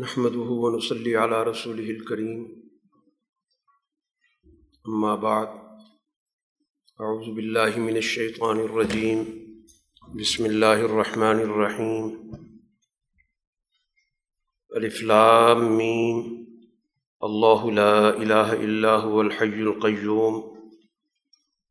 [0.00, 2.70] نحمده ونصلي على رسوله الكريم.
[4.88, 5.48] أما بعد،
[7.00, 9.24] أعوذ بالله من الشيطان الرجيم.
[10.14, 12.32] بسم الله الرحمن الرحيم.
[14.76, 16.46] ألف لام ميم.
[17.22, 20.56] الله لا إله إلا هو الحي القيوم.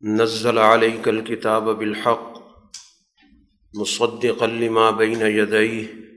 [0.01, 2.33] نزل عليك الكتاب بالحق
[3.75, 6.08] مصدقا لما بين يديه.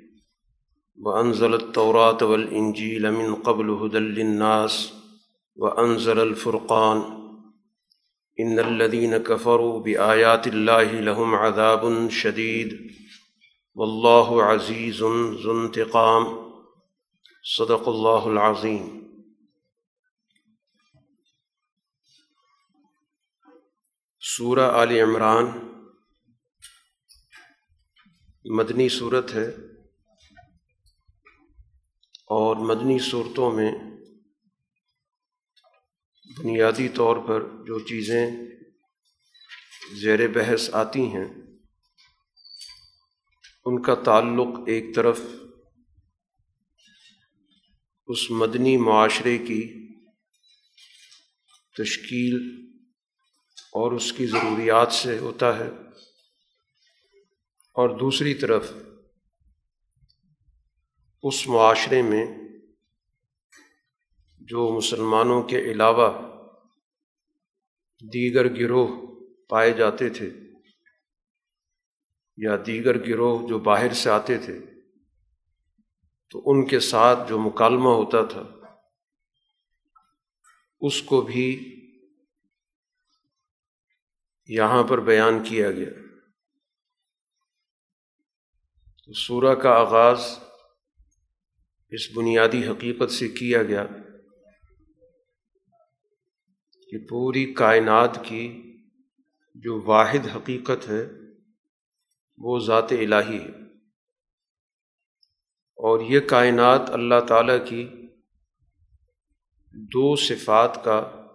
[1.03, 4.93] وأنزل التوراة والإنجيل من قبل هدى للناس
[5.57, 7.23] وأنزل الفرقان.
[8.41, 12.93] إن الذين كفروا بآيات الله لهم عذاب شديد.
[13.75, 15.03] والله عزيز
[15.45, 16.25] ذو انتقام.
[17.59, 19.03] صدق الله العظيم.
[24.37, 25.47] سورہ آل عمران
[28.45, 29.72] مدنی صورت ہے
[32.33, 33.71] اور مدنی صورتوں میں
[36.31, 38.27] بنیادی طور پر جو چیزیں
[40.01, 41.25] زیر بحث آتی ہیں،
[43.67, 45.21] ان کا تعلق ایک طرف
[48.09, 49.63] اس مدنی معاشرے کی
[51.77, 52.39] تشکیل
[53.73, 55.69] اور اس کی ضروریات سے ہوتا ہے،
[57.77, 58.73] اور دوسری طرف
[61.23, 62.27] اس معاشرے میں
[64.41, 66.09] جو مسلمانوں کے علاوہ
[68.01, 69.07] دیگر گروہ
[69.49, 70.31] پائے جاتے تھے
[72.37, 74.59] یا دیگر گروہ جو باہر سے آتے تھے،
[76.31, 78.43] تو ان کے ساتھ جو مکالمہ ہوتا تھا،
[80.81, 81.69] اس کو بھی
[84.47, 85.91] یہاں پر بیان کیا گیا۔
[89.05, 90.39] تو سورہ کا آغاز
[91.93, 93.87] اس بنیادی حقیقت سے کیا گیا
[96.91, 98.77] کہ پوری کائنات کی
[99.55, 101.07] جو واحد حقیقت ہے،
[102.39, 103.63] وہ ذات الہی ہے۔
[105.77, 107.89] اور یہ کائنات اللہ تعالیٰ کی
[109.73, 111.27] دو صفات کا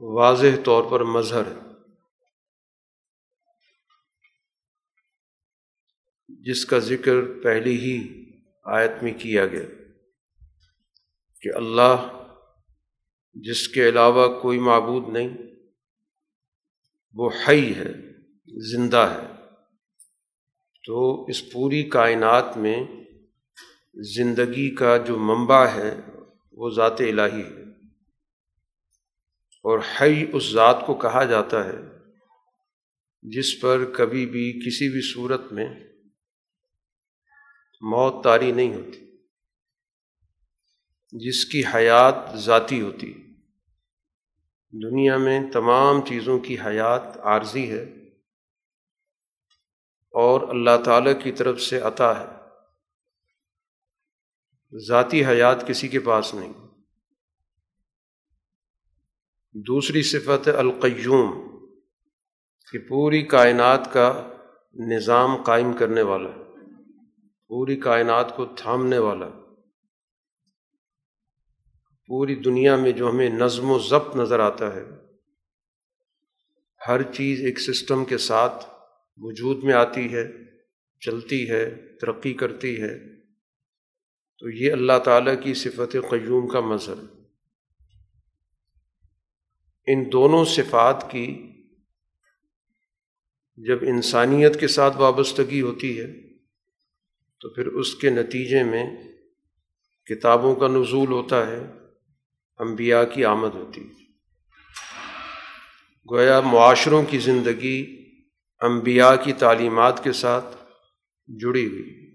[0.00, 1.70] واضح طور پر مظہر ہے۔
[6.28, 8.19] جس کا ذکر پہلی ہی
[8.70, 9.62] آیت میں کیا گیا
[11.40, 12.24] کہ اللہ
[13.34, 15.36] جس کے علاوہ کوئی معبود نہیں،
[17.14, 17.92] وہ حی ہے،
[18.72, 19.26] زندہ ہے۔
[20.86, 22.84] تو اس پوری کائنات میں
[24.16, 26.00] زندگی کا جو منبع ہے،
[26.52, 27.62] وہ ذات الہی ہے۔
[29.62, 31.78] اور حی اس ذات کو کہا جاتا ہے،
[33.22, 35.89] جس پر کبھی بھی کسی بھی صورت میں
[37.80, 39.16] موت تاری نہیں ہوتی۔
[41.12, 43.12] جس کی حیات ذاتی ہوتی۔
[44.72, 47.82] دنیا میں تمام چیزوں کی حیات عارضی ہے۔
[50.10, 52.26] اور اللہ تعالیٰ کی طرف سے عطا ہے۔
[54.86, 56.52] ذاتی حیات کسی کے پاس نہیں۔
[59.52, 61.48] دوسری صفت ہے القیوم،
[62.72, 64.32] کہ پوری کائنات کا
[64.74, 66.49] نظام قائم کرنے والا ہے۔
[67.50, 69.28] پوری کائنات کو تھامنے والا
[72.06, 74.82] پوری دنیا میں جو ہمیں نظم و ضبط نظر آتا ہے،
[76.88, 78.64] ہر چیز ایک سسٹم کے ساتھ
[79.16, 80.28] وجود میں آتی ہے،
[81.00, 83.20] چلتی ہے، ترقی کرتی ہے۔
[84.38, 87.04] تو یہ اللہ تعالیٰ کی صفت قیوم کا مظہر
[89.86, 91.52] ان دونوں صفات کی
[93.56, 96.29] جب انسانیت کے ساتھ وابستگی ہوتی ہے
[97.40, 98.84] تو پھر اس کے نتیجے میں
[100.06, 101.62] کتابوں کا نزول ہوتا ہے،
[102.58, 104.00] انبیاء کی آمد ہوتی ہے۔
[106.10, 108.04] گویا معاشروں کی زندگی
[108.60, 110.56] انبیاء کی تعلیمات کے ساتھ
[111.28, 112.10] جڑی ہوئی۔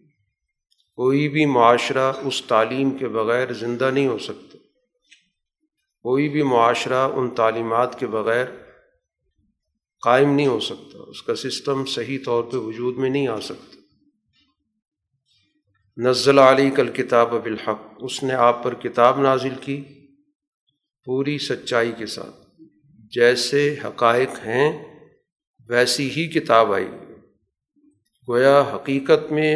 [0.96, 4.58] کوئی بھی معاشرہ اس تعلیم کے بغیر زندہ نہیں ہو سکتا۔
[6.02, 8.46] کوئی بھی معاشرہ ان تعلیمات کے بغیر
[10.02, 13.75] قائم نہیں ہو سکتا۔ اس کا سسٹم صحیح طور پہ وجود میں نہیں آ سکتا۔
[15.98, 19.84] نزل علی کل کتاب بالحق، اس نے آپ پر کتاب نازل کی
[21.06, 22.62] پوری سچائی کے ساتھ۔
[23.12, 24.96] جیسے حقائق ہیں،
[25.70, 26.88] ویسی ہی کتاب آئی۔
[28.30, 29.56] گویا حقیقت میں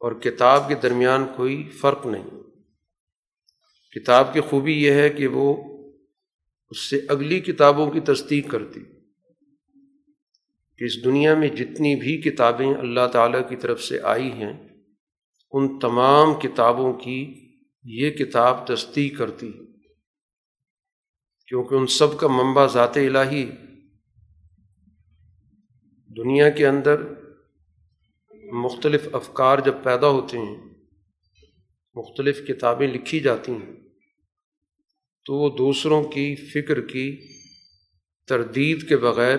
[0.00, 2.30] اور کتاب کے درمیان کوئی فرق نہیں۔
[3.94, 5.78] کتاب کی خوبی یہ ہے کہ وہ
[6.70, 8.80] اس سے اگلی کتابوں کی تصدیق کرتی۔
[10.78, 14.73] کہ اس دنیا میں جتنی بھی کتابیں اللہ تعالیٰ کی طرف سے آئی ہیں
[15.56, 17.48] ان تمام کتابوں کی
[17.84, 19.52] یہ کتاب تصدیق کرتی
[21.48, 23.50] کیونکہ ان سب کا منبع ذات الہی
[26.16, 27.02] دنیا کے اندر
[28.52, 30.56] مختلف افکار جب پیدا ہوتے ہیں،
[31.94, 33.76] مختلف کتابیں لکھی جاتی ہیں،
[35.24, 37.28] تو وہ دوسروں کی فکر کی
[38.26, 39.38] تردید کے بغیر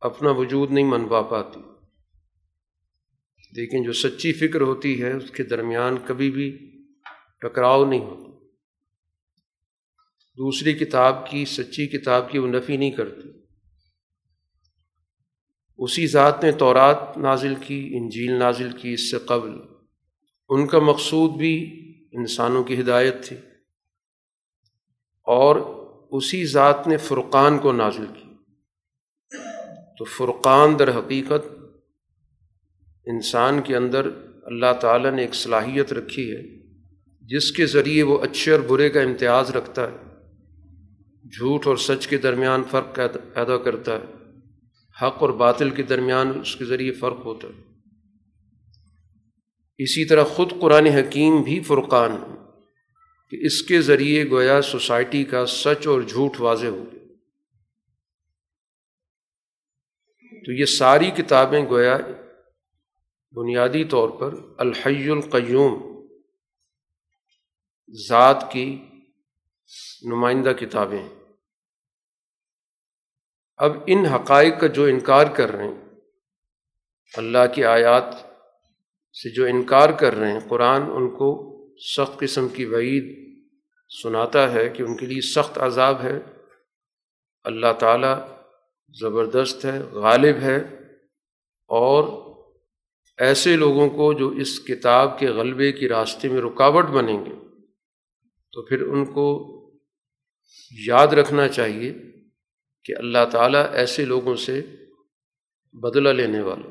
[0.00, 1.69] اپنا وجود نہیں منوا پاتی۔
[3.52, 6.72] لیکن جو سچی فکر ہوتی ہے، اس کے درمیان کبھی بھی
[7.40, 8.46] ٹکراؤ نہیں ہوتا۔
[10.36, 13.28] دوسری کتاب کی، سچی کتاب کی وہ نفی نہیں کرتی۔
[15.78, 19.50] اسی ذات نے تورات نازل کی، انجیل نازل کی اس سے قبل۔
[20.48, 21.76] ان کا مقصود بھی
[22.12, 23.36] انسانوں کی ہدایت تھی۔
[25.22, 25.56] اور
[26.10, 28.30] اسی ذات نے فرقان کو نازل کی۔
[29.98, 31.59] تو فرقان در حقیقت
[33.10, 34.06] انسان کے اندر
[34.42, 36.42] اللہ تعالیٰ نے ایک صلاحیت رکھی ہے،
[37.20, 39.96] جس کے ذریعے وہ اچھے اور برے کا امتیاز رکھتا ہے۔
[41.24, 42.94] جھوٹ اور سچ کے درمیان فرق
[43.34, 44.04] پیدا کرتا ہے۔
[45.02, 47.62] حق اور باطل کے درمیان اس کے ذریعے فرق ہوتا ہے۔
[49.78, 52.16] اسی طرح خود قرآن حکیم بھی فرقان
[53.30, 57.00] کہ اس کے ذریعے گویا سوسائٹی کا سچ اور جھوٹ واضح ہو۔ گیا
[60.46, 61.98] تو یہ ساری کتابیں گویا
[63.36, 66.06] بنیادی طور پر الحی القیوم،
[68.08, 68.84] ذات کی
[70.02, 71.08] نمائندہ کتابیں۔
[73.56, 75.80] اب ان حقائق کا جو انکار کر رہے ہیں،
[77.16, 78.04] اللہ کی آیات
[79.12, 81.50] سے جو انکار کر رہے ہیں، قرآن ان کو
[81.96, 83.06] سخت قسم کی وعید
[84.02, 86.18] سناتا ہے کہ ان کے لیے سخت عذاب ہے۔
[87.44, 88.18] اللہ تعالیٰ
[89.00, 90.56] زبردست ہے، غالب ہے
[91.66, 92.29] اور
[93.20, 97.34] ایسے لوگوں کو جو اس کتاب کے غلبے کی راستے میں رکاوٹ بنیں گے،
[98.52, 99.26] تو پھر ان کو
[100.86, 101.92] یاد رکھنا چاہیے
[102.84, 104.60] کہ اللہ تعالیٰ ایسے لوگوں سے
[105.74, 106.68] بدلہ لینے والا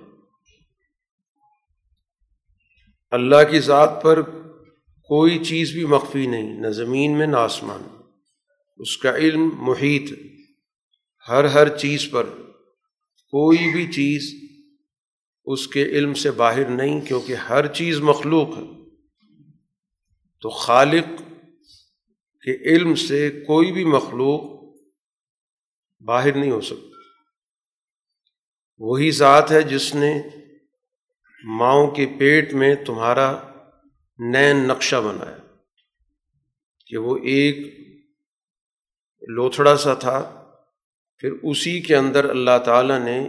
[3.11, 4.21] اللہ کی ذات پر
[5.09, 7.87] کوئی چیز بھی مخفی نہیں، نہ زمین میں نہ آسمان
[8.79, 10.11] اس کا علم محیط
[11.27, 12.29] ہر ہر چیز پر
[13.33, 14.33] کوئی بھی چیز
[15.51, 18.63] اس کے علم سے باہر نہیں کیونکہ ہر چیز مخلوق ہے۔
[20.41, 21.05] تو خالق
[22.41, 24.41] کے علم سے کوئی بھی مخلوق
[26.05, 26.99] باہر نہیں ہو سکتا۔
[28.77, 30.21] وہی ذات ہے جس نے
[31.43, 33.51] ماؤں کے پیٹ میں تمہارا
[34.19, 35.37] نین نقشہ بنایا۔
[36.87, 37.57] کہ وہ ایک
[39.27, 40.51] لوتھڑا سا تھا،
[41.17, 43.19] پھر اسی کے اندر اللہ تعالیٰ نے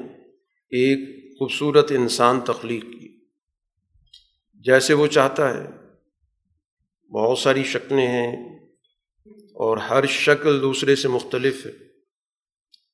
[0.69, 3.21] ایک خوبصورت انسان تخلیق کی۔
[4.55, 5.69] جیسے وہ چاہتا ہے۔
[7.13, 8.59] بہت ساری شکلیں ہیں
[9.37, 11.73] اور ہر شکل دوسرے سے مختلف ہے۔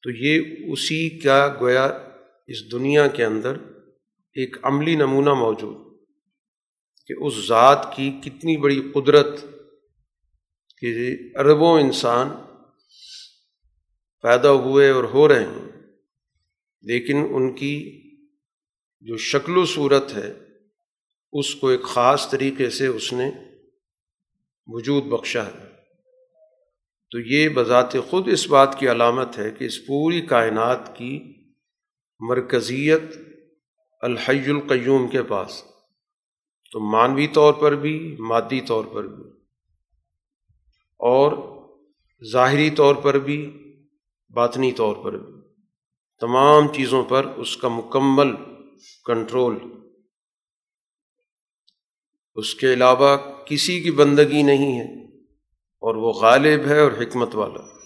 [0.02, 1.84] تو یہ اسی کا گویا
[2.46, 3.56] اس دنیا کے اندر
[4.34, 5.98] ایک عملی نمونہ موجود
[7.06, 9.44] کہ اس ذات کی کتنی بڑی قدرت
[10.78, 12.28] کہ اربوں انسان
[14.22, 15.68] پیدا ہوئے اور ہو رہے ہیں،
[16.82, 18.02] لیکن ان کی
[19.06, 20.34] جو شکل و صورت ہے،
[21.32, 23.30] اس کو ایک خاص طریقے سے اس نے
[24.66, 25.68] وجود بخشا ہے۔
[27.10, 31.34] تو یہ بذات خود اس بات کی علامت ہے کہ اس پوری کائنات کی
[32.20, 33.02] مرکزیت
[34.00, 35.64] الحی القیوم کے پاس
[36.72, 39.24] تو مانوی طور پر بھی، مادی طور پر بھی۔
[40.98, 41.32] اور
[42.32, 43.58] ظاہری طور پر بھی،
[44.30, 45.34] باطنی طور پر بھی۔
[46.20, 48.55] تمام چیزوں پر اس کا مکمل
[49.04, 49.58] کنٹرول۔
[52.34, 53.16] اس کے علاوہ
[53.46, 55.18] کسی کی بندگی نہیں ہے
[55.80, 57.76] اور وہ غالب ہے اور حکمت والا۔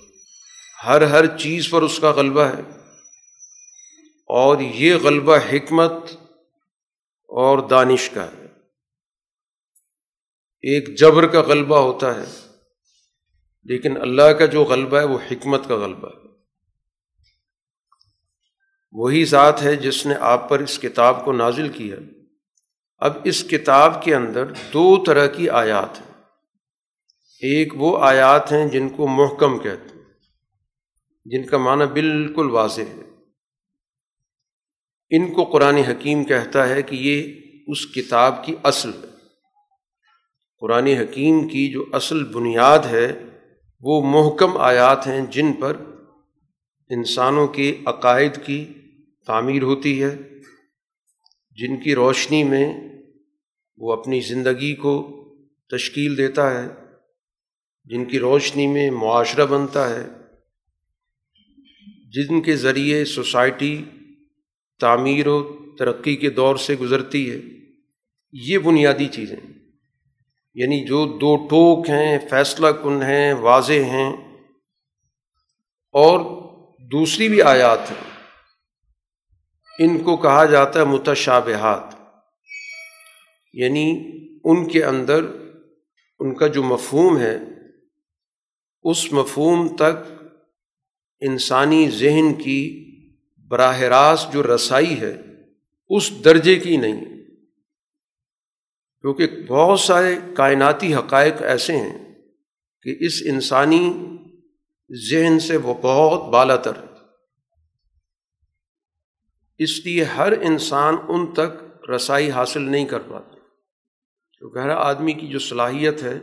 [0.86, 2.80] ہر ہر چیز پر اس کا غلبہ ہے۔
[4.26, 5.92] اور یہ غلبہ حکمت
[7.28, 8.46] اور دانش کا ہے۔
[10.62, 12.56] ایک جبر کا غلبہ ہوتا ہے،
[13.64, 16.19] لیکن اللہ کا جو غلبہ ہے وہ حکمت کا غلبہ ہے۔
[18.92, 21.96] وہی ذات ہے جس نے آپ پر اس کتاب کو نازل کیا۔
[22.98, 26.10] اب اس کتاب کے اندر دو طرح کی آیات ہیں۔
[27.42, 30.04] ایک وہ آیات ہیں جن کو محکم کہتے ہیں،
[31.24, 33.02] جن کا معنی بالکل واضح ہے۔
[35.10, 39.08] ان کو قرآن حکیم کہتا ہے کہ یہ اس کتاب کی اصل ہے۔
[40.60, 43.12] قرآن حکیم کی جو اصل بنیاد ہے،
[43.80, 45.76] وہ محکم آیات ہیں جن پر
[46.88, 48.72] انسانوں کے عقائد کی
[49.26, 50.16] تعمیر ہوتی ہے،
[51.50, 52.74] جن کی روشنی میں
[53.76, 55.16] وہ اپنی زندگی کو
[55.70, 56.68] تشکیل دیتا ہے،
[57.84, 60.06] جن کی روشنی میں معاشرہ بنتا ہے،
[62.10, 63.84] جن کے ذریعے سوسائٹی
[64.80, 67.40] تعمیر و ترقی کے دور سے گزرتی ہے۔
[68.32, 69.36] یہ بنیادی چیزیں
[70.54, 74.12] یعنی جو دو ٹوک ہیں، فیصلہ کن ہیں، واضح ہیں۔
[75.92, 76.20] اور
[76.78, 78.09] دوسری بھی آیات ہیں۔
[79.80, 81.94] ان کو کہا جاتا ہے متشابہات۔
[83.52, 84.10] یعنی
[84.44, 85.24] ان کے اندر
[86.18, 87.38] ان کا جو مفہوم ہے،
[88.82, 90.24] اس مفہوم تک
[91.20, 92.86] انسانی ذہن کی
[93.48, 95.16] براہ راست جو رسائی ہے،
[95.88, 97.04] اس درجے کی نہیں۔
[99.00, 102.14] کیونکہ بہت سارے کائناتی حقائق ایسے ہیں
[102.82, 103.94] کہ اس انسانی
[105.10, 106.72] ذہن سے وہ بہت بالا تر۔
[109.60, 113.36] اس لیے ہر انسان ان تک رسائی حاصل نہیں کر پاتا۔
[114.38, 116.18] کیونکہ ہر آدمی کی جو صلاحیت ہے،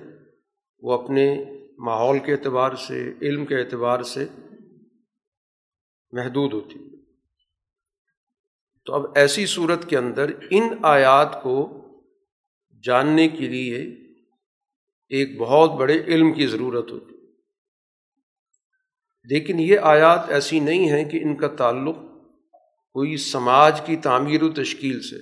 [0.79, 1.43] وہ اپنے
[1.77, 4.27] ماحول کے اعتبار سے، علم کے اعتبار سے
[6.11, 6.97] محدود ہوتی ہے۔
[8.85, 11.83] تو اب ایسی صورت کے اندر ان آیات کو
[12.83, 13.77] جاننے کے لیے
[15.09, 17.15] ایک بہت بڑے علم کی ضرورت ہوتی
[19.23, 21.95] لیکن یہ آیات ایسی نہیں ہیں کہ ان کا تعلق
[22.97, 25.15] کوئی سماج کی تعمیر و تشکیل سے،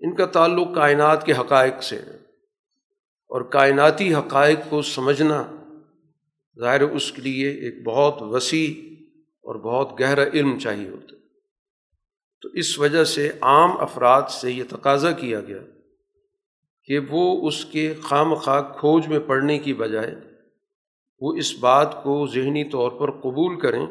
[0.00, 2.16] ان کا تعلق کائنات کے حقائق سے ہے۔
[3.28, 5.46] اور کائناتی حقائق کو سمجھنا
[6.60, 11.16] ظاہر اس کے لیے ایک بہت وسیع اور بہت گہرا علم چاہیے ہوتا
[12.42, 15.62] تو اس وجہ سے عام افراد سے یہ تقاضا کیا گیا
[16.84, 20.14] کہ وہ اس کے خام خواہ کھوج میں پڑھنے کی بجائے
[21.20, 23.86] وہ اس بات کو ذہنی طور پر قبول کریں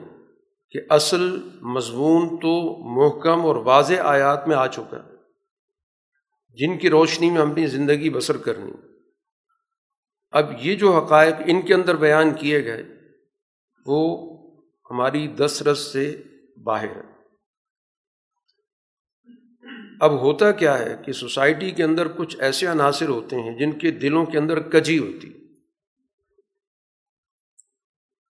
[0.72, 5.12] کہ اصل مضمون تو محکم اور واضح آیات میں آ چکا ہے۔
[6.50, 8.72] جن کی روشنی میں اپنی زندگی بسر کرنی۔
[10.32, 12.84] اب یہ جو حقائق ان کے اندر بیان کیے گئے،
[13.86, 14.28] وہ
[14.92, 16.22] ہماری دس رس سے
[16.64, 17.12] باہر ہے
[20.02, 23.92] اب ہوتا کیا ہے کہ سوسائٹی کے اندر کچھ ایسے عناصر ہوتے ہیں جن کے
[23.92, 25.41] دلوں کے اندر کجی ہوتی۔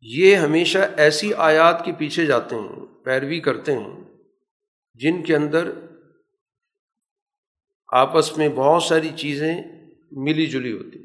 [0.00, 4.04] یہ ہمیشہ ایسی آیات کے پیچھے جاتے ہیں، پیروی کرتے ہیں،
[4.95, 5.71] جن کے اندر
[7.92, 9.62] آپس میں بہت ساری چیزیں
[10.12, 10.99] ملی جلی ہوتی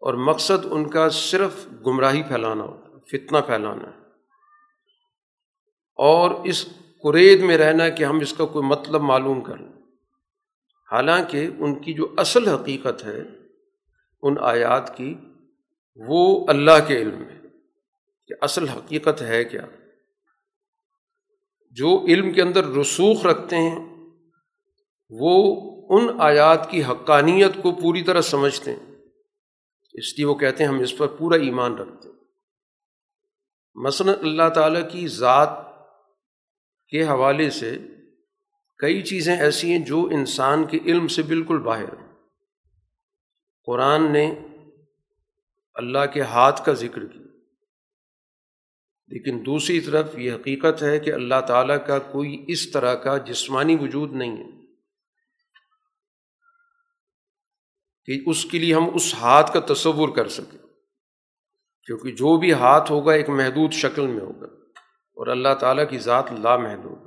[0.00, 3.98] اور مقصد ان کا صرف گمراہی پھیلانا ہوتا ہے، فتنہ پھیلانا ہے۔
[5.96, 6.68] اور اس
[7.02, 9.68] قرید میں رہنا کہ ہم اس کا کوئی مطلب معلوم کریں
[10.92, 13.22] حالانکہ ان کی جو اصل حقیقت ہے،
[14.22, 15.14] ان آیات کی،
[15.96, 17.37] وہ اللہ کے علم ہے۔
[18.28, 19.66] کہ اصل حقیقت ہے کیا؟
[21.70, 23.96] جو علم کے اندر رسوخ رکھتے ہیں،
[25.10, 28.94] وہ ان آیات کی حقانیت کو پوری طرح سمجھتے ہیں۔
[29.92, 32.16] اس لیے وہ کہتے ہیں ہم اس پر پورا ایمان رکھتے ہیں۔
[33.74, 35.50] مثلاً اللہ تعالیٰ کی ذات
[36.88, 37.78] کے حوالے سے
[38.78, 42.08] کئی چیزیں ایسی ہیں جو انسان کے علم سے بالکل باہر ہیں۔
[43.66, 44.34] قرآن نے
[45.74, 47.27] اللہ کے ہاتھ کا ذکر کیا۔
[49.08, 53.76] لیکن دوسری طرف یہ حقیقت ہے کہ اللہ تعالیٰ کا کوئی اس طرح کا جسمانی
[53.80, 54.66] وجود نہیں ہے
[58.04, 60.58] کہ اس کے لیے ہم اس ہاتھ کا تصور کر سکیں۔
[61.86, 64.46] کیونکہ جو بھی ہاتھ ہوگا ایک محدود شکل میں ہوگا
[64.86, 66.98] اور اللہ تعالیٰ کی ذات لا محدود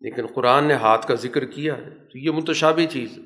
[0.00, 3.22] لیکن قرآن نے ہاتھ کا ذکر کیا ہے تو یہ متشابہ چیز ہے۔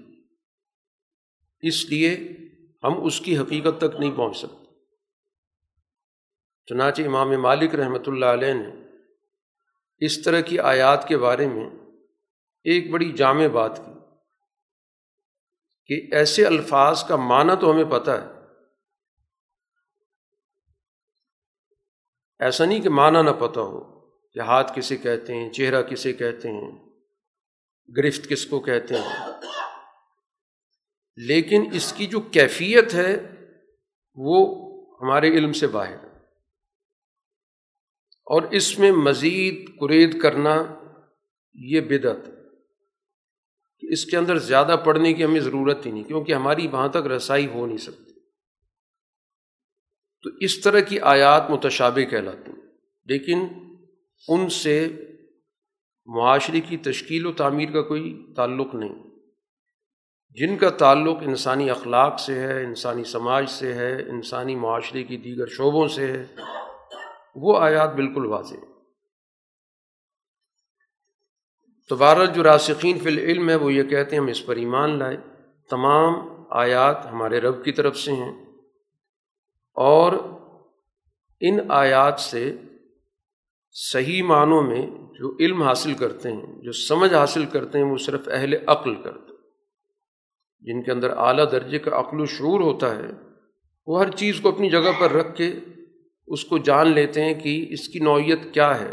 [1.60, 2.16] اس لیے
[2.84, 4.61] ہم اس کی حقیقت تک نہیں پہنچ سکتے۔
[6.66, 8.82] چنانچہ امام مالک رحمۃ اللہ علیہ نے
[9.98, 11.70] اس طرح کی آیات کے بارے میں
[12.64, 13.92] ایک بڑی جامع بات کی
[15.86, 18.42] کہ ایسے الفاظ کا معنی تو ہمیں پتہ ہے۔
[22.40, 26.48] ایسا نہیں کہ معنی نہ پتہ ہو کہ ہاتھ کسے کہتے ہیں، چہرہ کسے کہتے
[26.48, 26.70] ہیں،
[27.96, 29.32] گرفت کس کو کہتے ہیں۔
[31.16, 33.16] لیکن اس کی جو کیفیت ہے
[34.14, 34.56] وہ
[35.02, 36.01] ہمارے علم سے باہر۔
[38.32, 40.62] اور اس میں مزید قرید کرنا
[41.54, 42.28] یہ بدعت
[43.90, 47.46] اس کے اندر زیادہ پڑھنے کی ہمیں ضرورت ہی نہیں، کیونکہ ہماری وہاں تک رسائی
[47.46, 48.12] ہو نہیں سکتی۔
[50.22, 52.60] تو اس طرح کی آیات متشابہ کہلاتی ہیں،
[53.04, 53.38] لیکن
[54.28, 54.88] ان سے
[56.06, 59.02] معاشرے کی تشکیل و تعمیر کا کوئی تعلق نہیں۔
[60.30, 65.46] جن کا تعلق انسانی اخلاق سے ہے، انسانی سماج سے ہے، انسانی معاشرے کی دیگر
[65.46, 66.26] شعبوں سے ہے
[67.34, 68.54] وہ آیات بالکل واضح
[71.88, 75.16] تو جو راسقین فی العلم ہے وہ یہ کہتے ہیں ہم اس پر ایمان لائے
[75.70, 76.14] تمام
[76.50, 78.32] آیات ہمارے رب کی طرف سے ہیں۔
[79.74, 80.12] اور
[81.40, 82.56] ان آیات سے
[83.70, 88.28] صحیح معنوں میں جو علم حاصل کرتے ہیں، جو سمجھ حاصل کرتے ہیں، وہ صرف
[88.32, 89.38] اہل عقل کرتے ہیں۔
[90.60, 93.08] جن کے اندر اعلیٰ درجے کا عقل و شعور ہوتا ہے،
[93.86, 95.54] وہ ہر چیز کو اپنی جگہ پر رکھ کے
[96.26, 98.92] اس کو جان لیتے ہیں کہ اس کی نوعیت کیا ہے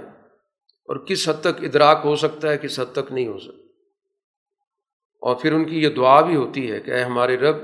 [0.85, 3.59] اور کس حد تک ادراک ہو سکتا ہے، کس حد تک نہیں ہو سکتا۔
[5.21, 7.55] اور پھر ان کی یہ دعا بھی ہوتی ہے کہ اے ہمارے رب،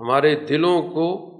[0.00, 1.30] ہمارے دلوں کو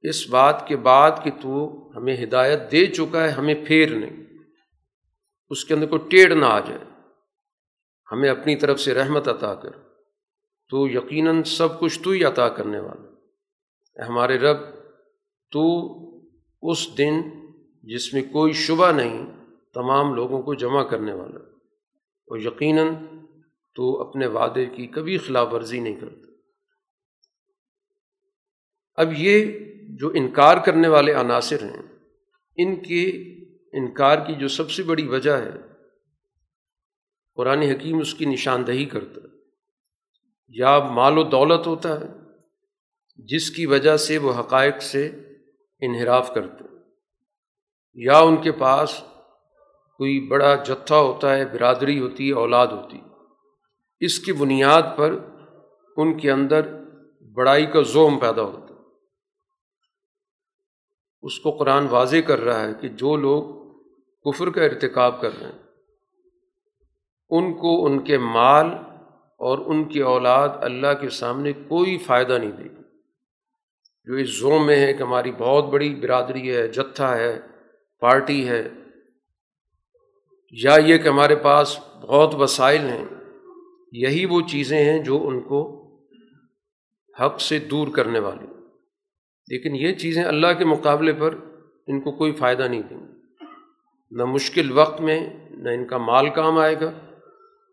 [0.00, 4.24] اس بات کے بعد کہ تو ہمیں ہدایت دے چکا ہے، ہمیں پھیر نہیں
[5.50, 6.84] اس کے اندر کوئی ٹیڑھ نہ آ جائے۔
[8.12, 9.70] ہمیں اپنی طرف سے رحمت عطا کر۔
[10.70, 13.08] تو یقیناً سب کچھ تو ہی عطا کرنے والا۔
[13.96, 14.81] اے ہمارے رب
[15.52, 15.92] تو
[16.62, 17.22] اس دن
[17.82, 19.26] جس میں کوئی شبہ نہیں،
[19.74, 21.38] تمام لوگوں کو جمع کرنے والا۔
[22.26, 22.94] اور یقیناً
[23.74, 26.32] تو اپنے وعدے کی کبھی خلاف ورزی نہیں کرتا۔
[28.94, 31.82] اب یہ جو انکار کرنے والے عناصر ہیں،
[32.56, 33.10] ان کے
[33.72, 35.50] انکار کی جو سب سے بڑی وجہ ہے،
[37.34, 39.32] قرآن حکیم اس کی نشاندہی کرتا۔ ہے
[40.48, 42.06] یا مال و دولت ہوتا ہے،
[43.16, 45.31] جس کی وجہ سے وہ حقائق سے
[45.82, 46.64] انحراف کرتے
[47.94, 49.02] یا ان کے پاس
[49.98, 53.00] کوئی بڑا جتھا ہوتا ہے، برادری ہوتی ہے، اولاد ہوتی
[54.00, 55.18] اس کی بنیاد پر
[55.96, 56.62] ان کے اندر
[57.34, 58.80] بڑائی کا زوم پیدا ہوتا ہے۔
[61.22, 63.42] اس کو قرآن واضح کر رہا ہے کہ جو لوگ
[64.26, 65.58] کفر کا ارتکاب کر رہے ہیں،
[67.30, 68.66] ان کو ان کے مال
[69.40, 72.81] اور ان کی اولاد اللہ کے سامنے کوئی فائدہ نہیں دے گی۔
[74.04, 77.40] جو اس زوم میں ہے کہ ہماری بہت بڑی برادری ہے، جتھا ہے،
[78.00, 78.68] پارٹی ہے،
[80.50, 83.04] یا یہ کہ ہمارے پاس بہت وسائل ہیں،
[83.92, 85.82] یہی وہ چیزیں ہیں جو ان کو
[87.20, 88.46] حق سے دور کرنے والی۔
[89.48, 91.34] لیکن یہ چیزیں اللہ کے مقابلے پر
[91.86, 93.12] ان کو کوئی فائدہ نہیں دیں گی۔
[94.10, 96.92] نہ مشکل وقت میں نہ ان کا مال کام آئے گا،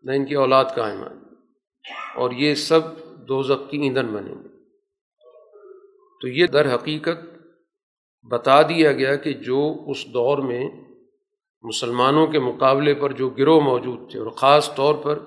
[0.02, 1.28] نہ ان کی اولاد کام آئے گا
[2.14, 2.80] اور یہ سب
[3.28, 4.59] دو کی ایندھن بنیں گے۔
[6.20, 7.18] تو یہ در حقیقت
[8.30, 10.70] بتا دیا گیا کہ جو اس دور میں
[11.62, 15.18] مسلمانوں کے مقابلے پر جو گروہ موجود تھے اور خاص طور پر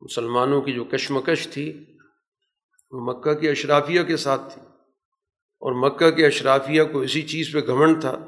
[0.00, 1.84] مسلمانوں کی جو کشمکش تھی،
[2.90, 4.62] وہ مکہ کی اشرافیہ کے ساتھ تھی۔
[5.60, 8.18] اور مکہ کے اشرافیہ کو اسی چیز پہ گھمنڈ تھا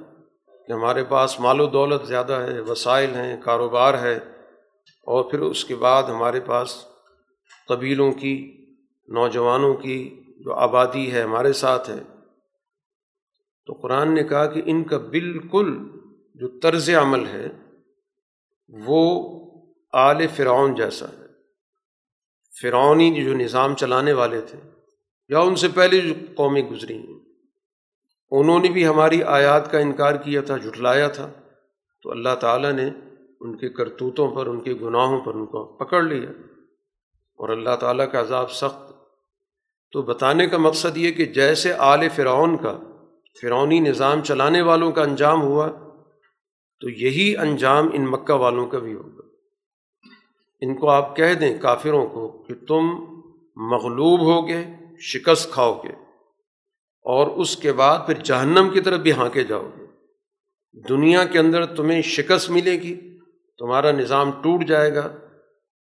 [0.66, 4.16] کہ ہمارے پاس مال و دولت زیادہ ہے، وسائل ہیں، کاروبار ہے۔
[5.02, 6.84] اور پھر اس کے بعد ہمارے پاس
[7.68, 8.66] قبیلوں کی،
[9.08, 12.02] نوجوانوں کی جو آبادی ہے، ہمارے ساتھ ہے۔
[13.66, 15.78] تو قرآن نے کہا کہ ان کا بالکل
[16.34, 17.46] جو طرز عمل ہے،
[18.68, 19.40] وہ
[19.92, 21.26] آل فرعون جیسا ہے۔
[22.62, 24.70] فرعونی جو نظام چلانے والے تھے،
[25.28, 27.20] یا ان سے پہلے جو قومیں گزری ہیں۔
[28.30, 31.30] انہوں نے بھی ہماری آیات کا انکار کیا تھا، جھٹلایا تھا۔
[32.02, 32.90] تو اللہ تعالیٰ نے
[33.40, 36.30] ان کے کرتوتوں پر، ان کے گناہوں پر ان کو پکڑ لیا۔
[37.34, 38.93] اور اللہ تعالیٰ کا عذاب سخت
[39.94, 42.78] تو بتانے کا مقصد یہ کہ جیسے آل فرعون کا
[43.42, 45.68] فرعونی نظام چلانے والوں کا انجام ہوا،
[46.80, 49.22] تو یہی انجام ان مکہ والوں کا بھی ہوگا۔
[50.60, 52.84] ان کو آپ کہہ دیں کافروں کو کہ تم
[53.56, 54.64] مغلوب ہوگے
[55.00, 55.92] شکست کھاؤ گے
[57.02, 59.84] اور اس کے بعد پھر جہنم کی طرف بھی ہانکے جاؤ گے۔
[60.88, 63.18] دنیا کے اندر تمہیں شکست ملے گی،
[63.58, 65.08] تمہارا نظام ٹوٹ جائے گا،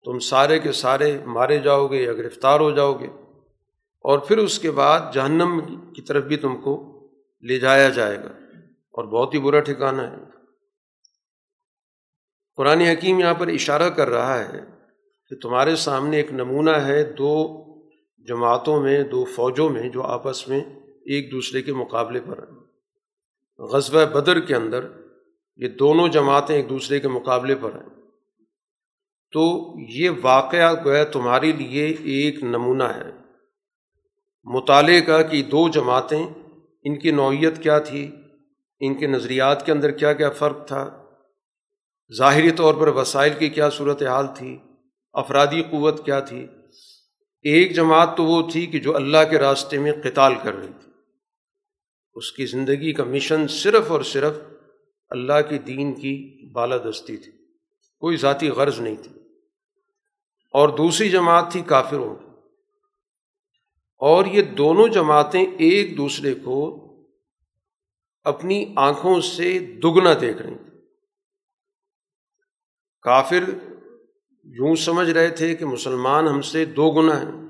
[0.03, 3.20] تم سارے کے سارے مارے جاؤ گے یا گرفتار ہو جاؤ گے۔
[4.01, 5.61] اور پھر اس کے بعد جہنم
[5.95, 6.97] کی طرف بھی تم کو
[7.41, 8.31] لے جایا جائے گا۔
[8.91, 10.17] اور بہت ہی برا ٹھکانا ہے۔
[12.55, 14.59] قرآن حکیم یہاں پر اشارہ کر رہا ہے
[15.29, 17.65] کہ تمہارے سامنے ایک نمونہ ہے دو
[18.17, 20.59] جماعتوں میں، دو فوجوں میں جو آپس میں
[21.05, 22.57] ایک دوسرے کے مقابلے پر ہیں۔
[23.59, 24.85] غزوہ بدر کے اندر
[25.55, 28.01] یہ دونوں جماعتیں ایک دوسرے کے مقابلے پر ہیں۔
[29.31, 33.20] تو یہ واقعہ جو ہے تمہارے لیے ایک نمونہ ہے۔
[34.43, 36.27] مطالعے کا کہ دو جماعتیں،
[36.83, 38.11] ان کی نوعیت کیا تھی،
[38.79, 41.03] ان کے نظریات کے اندر کیا کیا فرق تھا،
[42.17, 44.57] ظاہری طور پر وسائل کی کیا صورت حال تھی،
[45.13, 46.47] افرادی قوت کیا تھی۔
[47.41, 50.91] ایک جماعت تو وہ تھی کہ جو اللہ کے راستے میں قتال کر رہی تھی۔
[52.13, 54.33] اس کی زندگی کا مشن صرف اور صرف
[55.09, 57.31] اللہ کے دین کی بالادستی تھی۔
[57.99, 59.11] کوئی ذاتی غرض نہیں تھی۔
[60.53, 62.30] اور دوسری جماعت تھی کافروں کی۔
[64.01, 66.77] اور یہ دونوں جماعتیں ایک دوسرے کو
[68.23, 70.81] اپنی آنکھوں سے دگنا دیکھ رہی تھیں۔
[73.01, 73.43] کافر
[74.43, 77.47] یوں سمجھ رہے تھے کہ مسلمان ہم سے دو گنا ہیں۔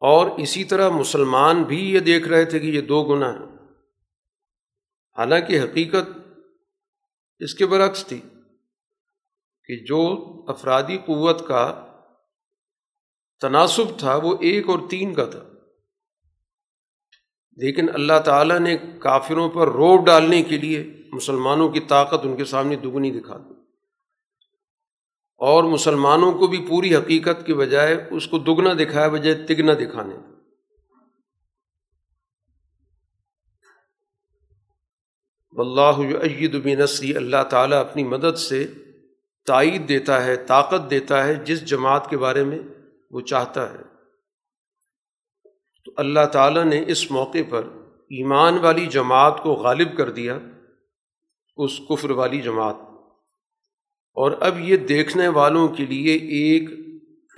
[0.00, 3.56] اور اسی طرح مسلمان بھی یہ دیکھ رہے تھے کہ یہ دو گنا ہیں۔
[5.18, 6.08] حالانکہ حقیقت
[7.38, 8.20] اس کے برعکس تھی
[9.64, 11.91] کہ جو افرادی قوت کا
[13.42, 15.44] تناسب تھا، وہ ایک اور تین کا تھا۔
[17.56, 22.44] لیکن اللہ تعالیٰ نے کافروں پر روب ڈالنے کے لیے مسلمانوں کی طاقت ان کے
[22.44, 23.54] سامنے دگنی دکھا دی۔
[25.36, 30.14] اور مسلمانوں کو بھی پوری حقیقت کے بجائے اس کو دگنا دکھایا بجائے تگنا دکھانے۔
[35.52, 36.82] اللہ عید بن
[37.16, 38.66] اللہ تعالیٰ اپنی مدد سے
[39.46, 42.58] تائید دیتا ہے، طاقت دیتا ہے جس جماعت کے بارے میں
[43.12, 43.82] وہ چاہتا ہے۔
[45.84, 47.64] تو اللہ تعالیٰ نے اس موقع پر
[48.10, 50.38] ایمان والی جماعت کو غالب کر دیا،
[51.56, 52.76] اس کفر والی جماعت۔
[54.14, 56.70] اور اب یہ دیکھنے والوں کے لیے ایک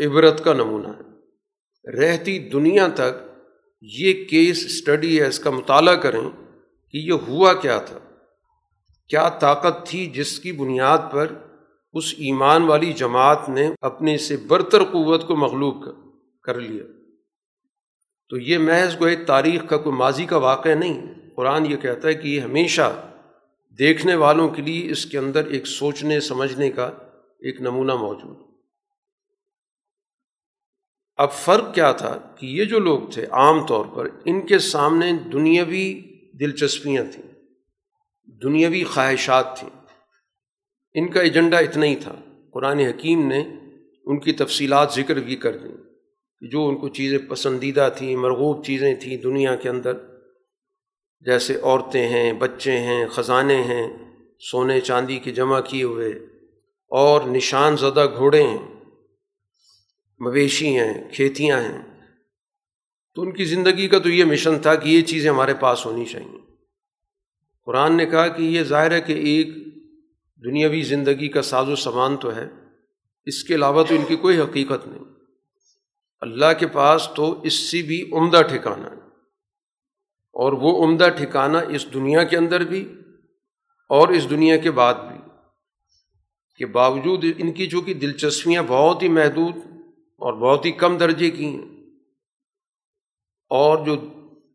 [0.06, 1.14] عبرت کا نمونہ ہے۔
[1.90, 3.28] رہتی دنیا تک
[3.80, 6.30] یہ کیس اسٹڈی ہے، اس کا مطالعہ کریں
[6.90, 7.98] کہ یہ ہوا کیا تھا۔
[9.08, 11.32] کیا طاقت تھی جس کی بنیاد پر
[11.94, 15.84] اس ایمان والی جماعت نے اپنے سے برتر قوت کو مغلوب
[16.42, 16.84] کر لیا۔
[18.28, 22.08] تو یہ محض کو ایک تاریخ کا کوئی ماضی کا واقعہ نہیں۔ قرآن یہ کہتا
[22.08, 23.10] ہے کہ یہ ہمیشہ
[23.78, 26.86] دیکھنے والوں کے لیے اس کے اندر ایک سوچنے، سمجھنے کا
[27.38, 28.36] ایک نمونہ موجود۔
[31.16, 35.12] اب فرق کیا تھا کہ یہ جو لوگ تھے عام طور پر ان کے سامنے
[35.12, 36.00] دنیاوی
[36.40, 37.32] دلچسپیاں تھیں،
[38.42, 39.83] دنیاوی خواہشات تھیں۔
[40.94, 42.14] ان کا ایجنڈا اتنا ہی تھا۔
[42.52, 43.40] قرآن حکیم نے
[44.04, 45.76] ان کی تفصیلات ذکر بھی کر دیں
[46.42, 49.92] جو ان کو چیزیں پسندیدہ تھیں، مرغوب چیزیں تھیں دنیا کے اندر،
[51.20, 53.86] جیسے عورتیں ہیں، بچے ہیں، خزانے ہیں،
[54.40, 56.10] سونے چاندی کے جمع کیے ہوئے،
[56.88, 58.58] اور نشان زدہ گھوڑے ہیں،
[60.20, 61.82] مویشی ہیں، کھیتیاں ہیں۔
[63.14, 66.04] تو ان کی زندگی کا تو یہ مشن تھا کہ یہ چیزیں ہمارے پاس ہونی
[66.04, 66.38] چاہئیں
[67.66, 69.48] قرآن نے کہا کہ یہ ظاہر ہے کہ ایک
[70.44, 72.48] دنیاوی زندگی کا ساز و سامان تو ہے،
[73.24, 75.04] اس کے علاوہ تو ان کی کوئی حقیقت نہیں۔
[76.20, 79.04] اللہ کے پاس تو اس سے بھی عمدہ ٹھکانا ہے۔
[80.32, 82.92] اور وہ عمدہ ٹھکانا اس دنیا کے اندر بھی
[83.88, 85.30] اور اس دنیا کے بعد بھی۔
[86.56, 89.56] کہ باوجود ان کی جو کہ دلچسپیاں بہت ہی محدود
[90.16, 91.76] اور بہت ہی کم درجے کی ہیں۔
[93.48, 93.94] اور جو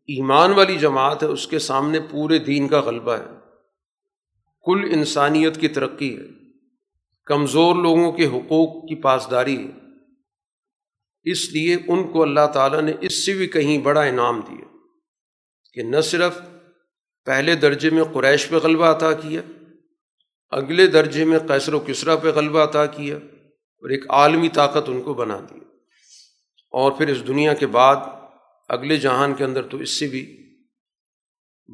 [0.06, 3.39] ایمان والی جماعت ہے، اس کے سامنے پورے دین کا غلبہ ہے۔
[4.64, 6.26] کل انسانیت کی ترقی ہے،
[7.26, 9.70] کمزور لوگوں کے حقوق کی پاسداری ہے۔
[11.22, 14.76] اس لیے ان کو اللہ تعالیٰ نے اس سے بھی کہیں بڑا انعام دیا
[15.72, 16.40] کہ نہ صرف
[17.24, 19.40] پہلے درجے میں قریش پہ غلبہ عطا کیا،
[20.50, 25.02] اگلے درجے میں قیصر و کسرا پہ غلبہ عطا کیا اور ایک عالمی طاقت ان
[25.02, 25.64] کو بنا دیا۔
[26.72, 27.96] اور پھر اس دنیا کے بعد
[28.68, 30.50] اگلے جہان کے اندر تو اس سے بھی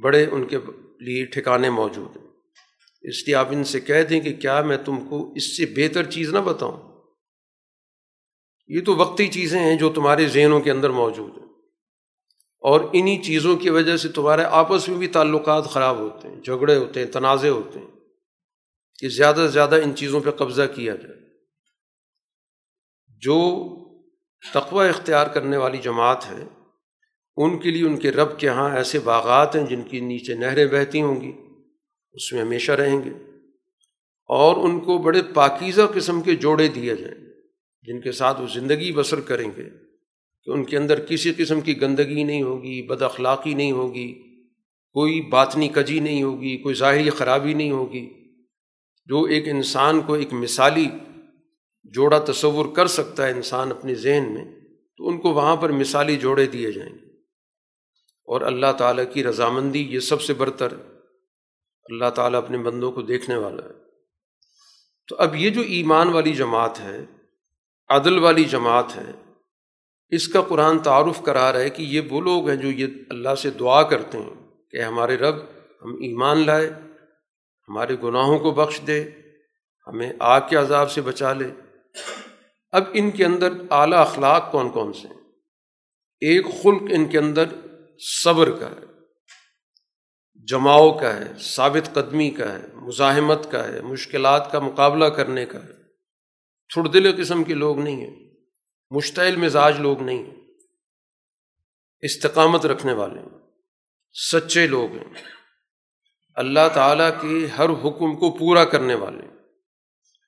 [0.02, 0.58] بڑے ان کے
[1.00, 2.25] لیے ٹھکانے موجود ہیں۔
[3.08, 6.10] اس لیے آپ ان سے کہہ دیں کہ کیا میں تم کو اس سے بہتر
[6.10, 7.02] چیز نہ بتاؤں۔
[8.68, 11.46] یہ تو وقتی چیزیں ہیں جو تمہارے ذہنوں کے اندر موجود ہیں۔
[12.60, 16.76] اور انہی چیزوں کی وجہ سے تمہارے آپس میں بھی تعلقات خراب ہوتے ہیں، جھگڑے
[16.76, 17.86] ہوتے ہیں تنازع ہوتے ہیں۔
[18.98, 21.20] کہ زیادہ سے زیادہ ان چیزوں پہ قبضہ کیا جائے۔
[23.18, 23.66] جو
[24.54, 26.44] تقوی اختیار کرنے والی جماعت ہے،
[27.36, 30.66] ان کے لیے ان کے رب کے یہاں ایسے باغات ہیں جن کی نیچے نہریں
[30.66, 31.45] بہتی ہوں گی۔
[32.16, 33.10] اس میں ہمیشہ رہیں گے
[34.26, 37.26] اور ان کو بڑے پاکیزہ قسم کے جوڑے دیے جائیں
[37.82, 39.64] جن کے ساتھ وہ زندگی بسر کریں گے
[40.44, 44.14] کہ ان کے اندر کسی قسم کی گندگی نہیں ہوگی، بد اخلاقی نہیں ہوگی،
[44.92, 48.10] کوئی باطنی کجی نہیں ہوگی، کوئی ظاہری خرابی نہیں ہوگی۔
[49.06, 50.88] جو ایک انسان کو ایک مثالی
[51.84, 54.44] جوڑا تصور کر سکتا ہے انسان اپنے ذہن میں،
[54.96, 57.06] تو ان کو وہاں پر مثالی جوڑے دیے جائیں گے۔
[58.24, 60.95] اور اللہ تعالیٰ کی رضامندی یہ سب سے برتر ہے۔
[61.88, 63.86] اللہ تعالیٰ اپنے بندوں کو دیکھنے والا ہے۔
[65.08, 67.04] تو اب یہ جو ایمان والی جماعت ہے،
[67.88, 69.12] عدل والی جماعت ہے،
[70.08, 73.34] اس کا قرآن تعارف کرا رہا ہے کہ یہ وہ لوگ ہیں جو یہ اللہ
[73.34, 74.34] سے دعا کرتے ہیں
[74.70, 75.34] کہ ہمارے رب
[75.82, 76.70] ہم ایمان لائے،
[77.68, 79.04] ہمارے گناہوں کو بخش دے،
[79.86, 81.50] ہمیں آگ کے عذاب سے بچا لے۔
[82.72, 85.20] اب ان کے اندر اعلیٰ اخلاق کون کون سے ہیں؟
[86.20, 87.44] ایک خلق ان کے اندر
[87.98, 88.95] صبر کا ہے۔
[90.48, 95.58] جماؤ کا ہے، ثابت قدمی کا ہے، مزاحمت کا ہے، مشکلات کا مقابلہ کرنے کا
[95.64, 95.72] ہے۔
[96.68, 98.30] چھڑ دل قسم کے لوگ نہیں ہیں،
[98.90, 100.34] مشتعل مزاج لوگ نہیں ہیں۔
[102.00, 103.28] استقامت رکھنے والے ہیں،
[104.32, 105.14] سچے لوگ ہیں۔
[106.34, 109.34] اللہ تعالیٰ کے ہر حکم کو پورا کرنے والے ہیں۔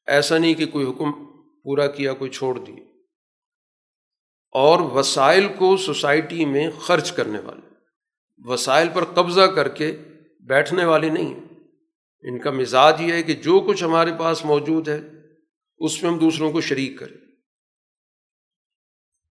[0.07, 1.13] ایسا نہیں کہ کوئی حکم
[1.63, 2.73] پورا کیا، کوئی چھوڑ دی۔
[4.53, 7.68] اور وسائل کو سوسائٹی میں خرچ کرنے والے
[8.45, 9.97] وسائل پر قبضہ کر کے
[10.41, 11.41] بیٹھنے والے نہیں ہیں۔
[12.21, 15.01] ان کا مزاج یہ ہے کہ جو کچھ ہمارے پاس موجود ہے،
[15.79, 17.17] اس میں ہم دوسروں کو شریک کریں۔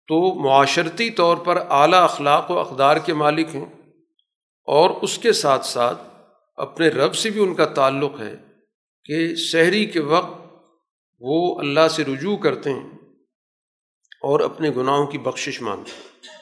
[0.07, 3.65] تو معاشرتی طور پر اعلیٰ اخلاق و اقدار کے مالک ہیں
[4.65, 6.01] اور اس کے ساتھ ساتھ
[6.55, 8.35] اپنے رب سے بھی ان کا تعلق ہے
[9.05, 10.41] کہ شہری کے وقت
[11.19, 12.89] وہ اللہ سے رجوع کرتے ہیں
[14.21, 16.40] اور اپنے گناہوں کی بخشش مانگتے ہیں۔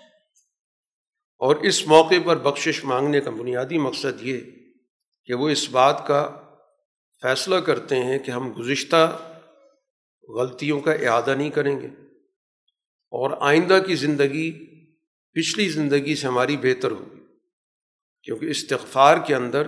[1.42, 4.40] اور اس موقع پر بخشش مانگنے کا بنیادی مقصد یہ
[5.26, 6.42] کہ وہ اس بات کا
[7.22, 9.18] فیصلہ کرتے ہیں کہ ہم گزشتہ
[10.30, 11.88] غلطیوں کا اعادہ نہیں کریں گے
[13.14, 14.52] اور آئندہ کی زندگی،
[15.36, 17.20] پچھلی زندگی سے ہماری بہتر ہوگی،
[18.24, 19.68] کیونکہ استغفار کے اندر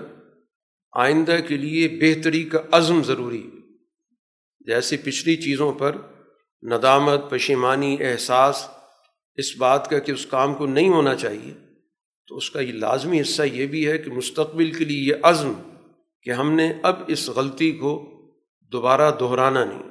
[0.93, 3.59] آئندہ کے لیے بہتری کا عزم ضروری ہے۔
[4.65, 5.95] جیسے پچھلی چیزوں پر
[6.63, 8.67] ندامت، پشیمانی، احساس
[9.37, 11.53] اس بات کا کہ اس کام کو نہیں ہونا چاہیے،
[12.27, 15.53] تو اس کا یہ لازمی حصہ یہ بھی ہے کہ مستقبل کے لیے یہ عزم
[16.25, 17.93] کہ ہم نے اب اس غلطی کو
[18.71, 19.83] دوبارہ دہرانا نہیں،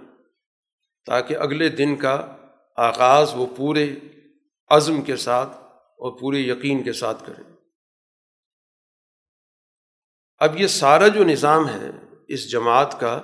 [1.07, 2.15] تاکہ اگلے دن کا
[2.79, 3.87] آغاز وہ پورے
[4.71, 5.57] عزم کے ساتھ
[5.99, 7.45] اور پورے یقین کے ساتھ کریں۔
[10.41, 11.91] اب یہ سارا جو نظام ہے
[12.29, 13.21] اس جماعت کا،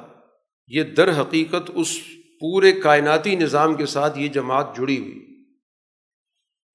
[0.70, 1.96] یہ در حقیقت اس
[2.40, 5.25] پورے کائناتی نظام کے ساتھ یہ جماعت جڑی ہوئی۔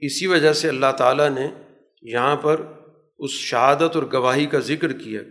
[0.01, 1.47] اسی وجہ سے اللہ تعالیٰ نے
[2.01, 2.61] یہاں پر
[3.19, 5.21] اس شہادت اور گواہی کا ذکر کیا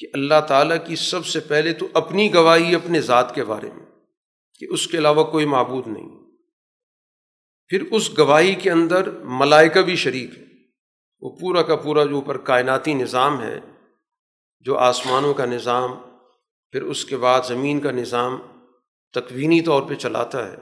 [0.00, 3.86] کہ اللہ تعالیٰ کی سب سے پہلے تو اپنی گواہی اپنے ذات کے بارے میں،
[4.60, 6.08] کہ اس کے علاوہ کوئی معبود نہیں۔
[7.70, 10.44] پھر اس گواہی کے اندر ملائکہ بھی شریک ہے
[11.22, 13.60] وہ پورا کا پورا جو اوپر کائناتی نظام ہے،
[14.66, 15.94] جو آسمانوں کا نظام،
[16.74, 18.36] پھر اس کے بعد زمین کا نظام
[19.14, 20.56] تکوینی طور پہ چلاتا ہے،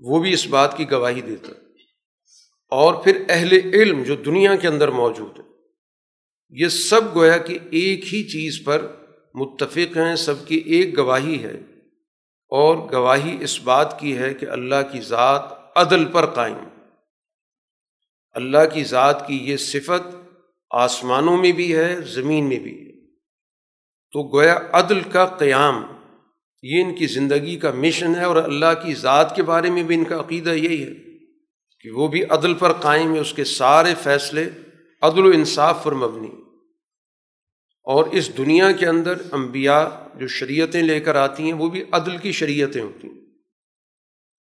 [0.00, 1.67] وہ بھی اس بات کی گواہی دیتا ہے۔
[2.68, 5.44] اور پھر اہل علم جو دنیا کے اندر موجود ہے
[6.50, 8.86] یہ سب گویا کہ ایک ہی چیز پر
[9.34, 11.60] متفق ہیں، سب کی ایک گواہی ہے۔
[12.48, 15.42] اور گواہی اس بات کی ہے کہ اللہ کی ذات
[15.76, 16.56] عدل پر قائم۔
[18.32, 20.16] اللہ کی ذات کی یہ صفت
[20.70, 23.06] آسمانوں میں بھی ہے، زمین میں بھی ہے۔
[24.12, 25.82] تو گویا عدل کا قیام،
[26.62, 29.94] یہ ان کی زندگی کا مشن ہے اور اللہ کی ذات کے بارے میں بھی
[29.94, 31.07] ان کا عقیدہ یہی ہے۔
[31.80, 34.50] کہ وہ بھی عدل پر قائم ہے، اس کے سارے فیصلے
[35.02, 36.30] عدل و انصاف پر مبنی۔
[37.84, 42.16] اور اس دنیا کے اندر انبیاء جو شریعتیں لے کر آتی ہیں، وہ بھی عدل
[42.16, 43.20] کی شریعتیں ہوتی ہیں۔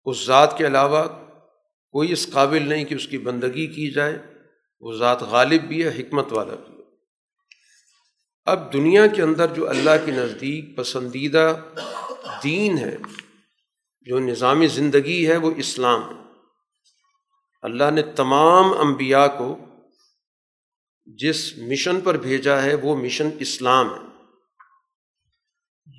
[0.05, 1.05] اس ذات کے علاوہ
[1.91, 4.19] کوئی اس قابل نہیں کہ اس کی بندگی کی جائے۔
[4.81, 6.83] وہ ذات غالب بھی ہے، حکمت والا بھی ہے۔
[8.45, 11.57] اب دنیا کے اندر جو اللہ کے نزدیک پسندیدہ
[12.45, 12.97] دین ہے،
[14.01, 16.26] جو نظام زندگی ہے، وہ اسلام ہے۔
[17.67, 19.59] اللہ نے تمام انبیاء کو
[21.07, 24.07] جس مشن پر بھیجا ہے وہ مشن اسلام ہے۔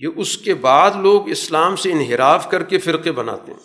[0.01, 3.60] یہ اس کے بعد لوگ اسلام سے انحراف کر کے فرقے بناتے ہیں۔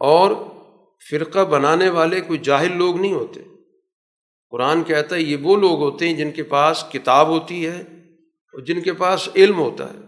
[0.00, 0.30] اور
[1.10, 3.40] فرقہ بنانے والے کوئی جاہل لوگ نہیں ہوتے۔
[4.50, 7.80] قرآن کہتا ہے یہ وہ لوگ ہوتے ہیں جن کے پاس کتاب ہوتی ہے
[8.52, 9.98] اور جن کے پاس علم ہوتا ہے۔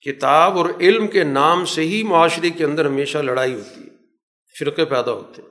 [0.00, 3.85] کتاب اور علم کے نام سے ہی معاشرے کے اندر ہمیشہ لڑائی ہوتی ہے۔
[4.58, 5.48] فرقے پیدا ہوتے ہیں۔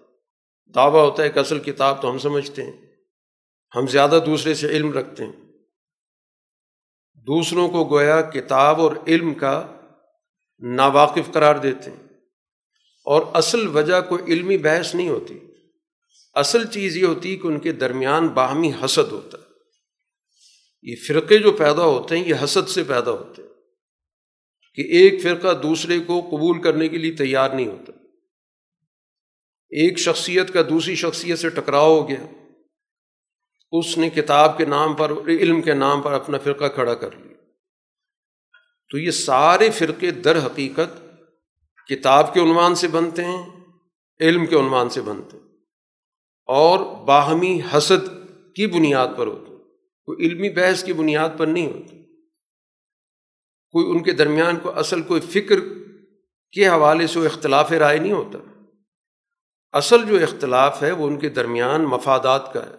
[0.72, 2.86] دعویٰ ہوتا ہے کہ اصل کتاب تو ہم سمجھتے ہیں،
[3.76, 5.34] ہم زیادہ دوسرے سے علم رکھتے ہیں۔
[7.14, 9.78] دوسروں کو گویا کتاب اور علم کا
[10.60, 12.06] ناواقف قرار دیتے ہیں۔
[13.06, 15.40] اور اصل وجہ کوئی علمی بحث نہیں ہوتی۔
[16.34, 19.44] اصل چیز یہ ہوتی کہ ان کے درمیان باہمی حسد ہوتا ہے۔
[20.82, 23.50] یہ فرقے جو پیدا ہوتے ہیں، یہ حسد سے پیدا ہوتے ہیں۔
[24.76, 27.92] کہ ایک فرقہ دوسرے کو قبول کرنے کے لیے تیار نہیں ہوتا۔
[29.76, 32.28] ایک شخصیت کا دوسری شخصیت سے ٹکراؤ ہو گیا۔
[33.72, 37.34] اس نے کتاب کے نام پر، علم کے نام پر اپنا فرقہ کھڑا کر لیا۔
[38.90, 41.04] تو یہ سارے فرقے در حقیقت
[41.88, 43.50] کتاب کے عنوان سے بنتے ہیں،
[44.20, 45.46] علم کے عنوان سے بنتے ہیں۔
[46.46, 48.08] اور باہمی حسد
[48.56, 49.64] کی بنیاد پر ہوتے ہیں۔
[50.06, 52.04] کوئی علمی بحث کی بنیاد پر نہیں ہوتی
[53.72, 55.56] کوئی ان کے درمیان کو اصل کوئی فکر
[56.52, 58.55] کے حوالے سے وہ اختلاف رائے نہیں ہوتا۔
[59.76, 62.76] اصل جو اختلاف ہے وہ ان کے درمیان مفادات کا ہے۔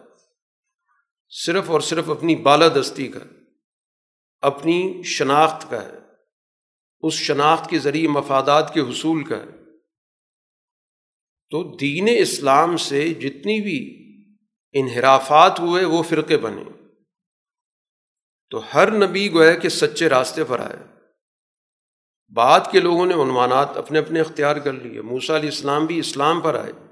[1.29, 3.21] صرف اور صرف اپنی بالادستی کا
[4.41, 5.99] اپنی شناخت کا ہے۔
[7.01, 9.65] اس شناخت کے ذریعے مفادات کے حصول کا ہے۔
[11.51, 14.03] تو دین اسلام سے جتنی بھی
[14.73, 16.65] انحرافات ہوئے وہ فرقے بنے۔
[18.51, 20.87] تو ہر نبی گویا کہ سچے راستے پر آئے۔
[22.35, 26.41] بعد کے لوگوں نے عنوانات اپنے اپنے اختیار کر لیے۔ موسا علیہ السلام بھی اسلام
[26.41, 26.86] پر آئے۔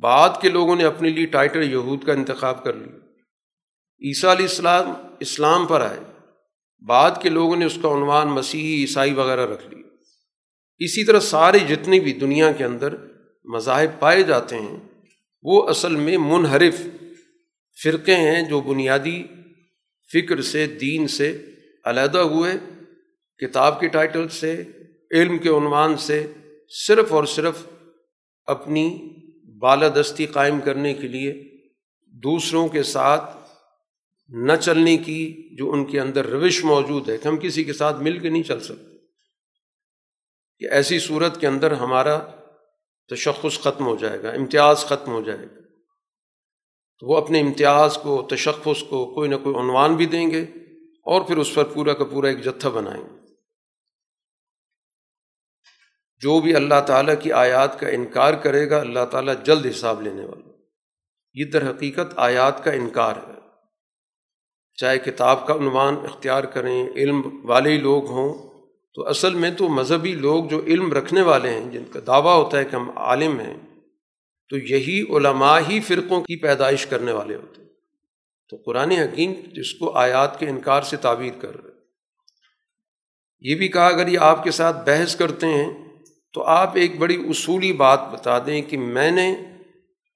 [0.00, 2.96] بعد کے لوگوں نے اپنے لیے ٹائٹل یہود کا انتخاب کر لیا۔
[4.02, 6.00] عیسیٰ علیہ السلام اسلام پر آئے۔
[6.86, 9.82] بعد کے لوگوں نے اس کا عنوان مسیحی عیسائی وغیرہ رکھ لی
[10.78, 12.94] اسی طرح سارے جتنے بھی دنیا کے اندر
[13.44, 14.76] مذاہب پائے جاتے ہیں،
[15.42, 16.82] وہ اصل میں منحرف
[17.82, 19.22] فرقے ہیں جو بنیادی
[20.12, 21.46] فکر سے، دین سے
[21.84, 22.52] علیحدہ ہوئے،
[23.38, 24.64] کتاب کے ٹائٹل سے،
[25.10, 26.32] علم کے عنوان سے،
[26.68, 27.66] صرف اور صرف
[28.46, 29.14] اپنی
[29.60, 31.50] بالادستی قائم کرنے کے لیے
[32.06, 33.36] دوسروں کے ساتھ
[34.28, 38.02] نہ چلنے کی جو ان کے اندر روش موجود ہے کہ ہم کسی کے ساتھ
[38.02, 38.96] مل کے نہیں چل سکتے۔
[40.58, 42.18] کہ ایسی صورت کے اندر ہمارا
[43.14, 45.60] تشخص ختم ہو جائے گا، امتیاز ختم ہو جائے گا۔
[46.98, 50.42] تو وہ اپنے امتیاز کو، تشخص کو کوئی نہ کوئی عنوان بھی دیں گے
[51.04, 53.19] اور پھر اس پر پورا کا پورا ایک جتھا بنائیں گے۔
[56.20, 60.24] جو بھی اللہ تعالیٰ کی آیات کا انکار کرے گا، اللہ تعالیٰ جلد حساب لینے
[60.24, 60.50] والا
[61.34, 63.40] یہ در حقیقت آیات کا انکار ہے۔
[64.76, 68.50] چاہے کتاب کا عنوان اختیار کریں، علم والے لوگ ہوں،
[68.94, 72.58] تو اصل میں تو مذہبی لوگ جو علم رکھنے والے ہیں، جن کا دعویٰ ہوتا
[72.58, 73.56] ہے کہ ہم عالم ہیں،
[74.48, 77.68] تو یہی علماء ہی فرقوں کی پیدائش کرنے والے ہوتے ہیں۔
[78.48, 81.70] تو قرآن حکیم جس کو آیات کے انکار سے تعبیر کر رہے
[83.40, 85.89] یہ بھی کہا، اگر یہ آپ کے ساتھ بحث کرتے ہیں
[86.32, 89.36] تو آپ ایک بڑی اصولی بات بتا دیں کہ میں نے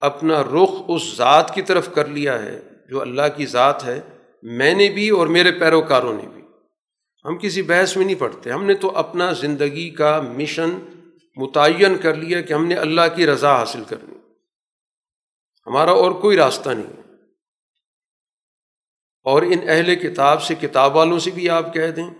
[0.01, 4.01] اپنا رخ اس ذات کی طرف کر لیا ہے جو اللہ کی ذات ہے،
[4.43, 6.43] میں نے بھی اور میرے پیروکاروں نے بھی۔
[7.25, 10.71] ہم کسی بحث میں نہیں پڑھتے ہم نے تو اپنا زندگی کا مشن
[11.37, 14.15] متعین کر لیا کہ ہم نے اللہ کی رضا حاصل کرنی۔
[15.67, 17.03] ہمارا اور کوئی راستہ نہیں
[19.25, 22.11] اور ان اہل کتاب سے کتاب والوں سے بھی آپ کہہ دیں۔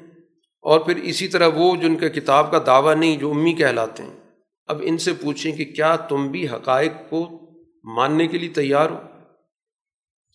[0.65, 4.21] اور پھر اسی طرح وہ جن کا کتاب کا دعویٰ نہیں، جو امی کہلاتے ہیں،
[4.67, 7.41] اب ان سے پوچھیں کہ کیا تم بھی حقائق کو
[7.85, 9.01] ماننے کے لیے تیار ہو؟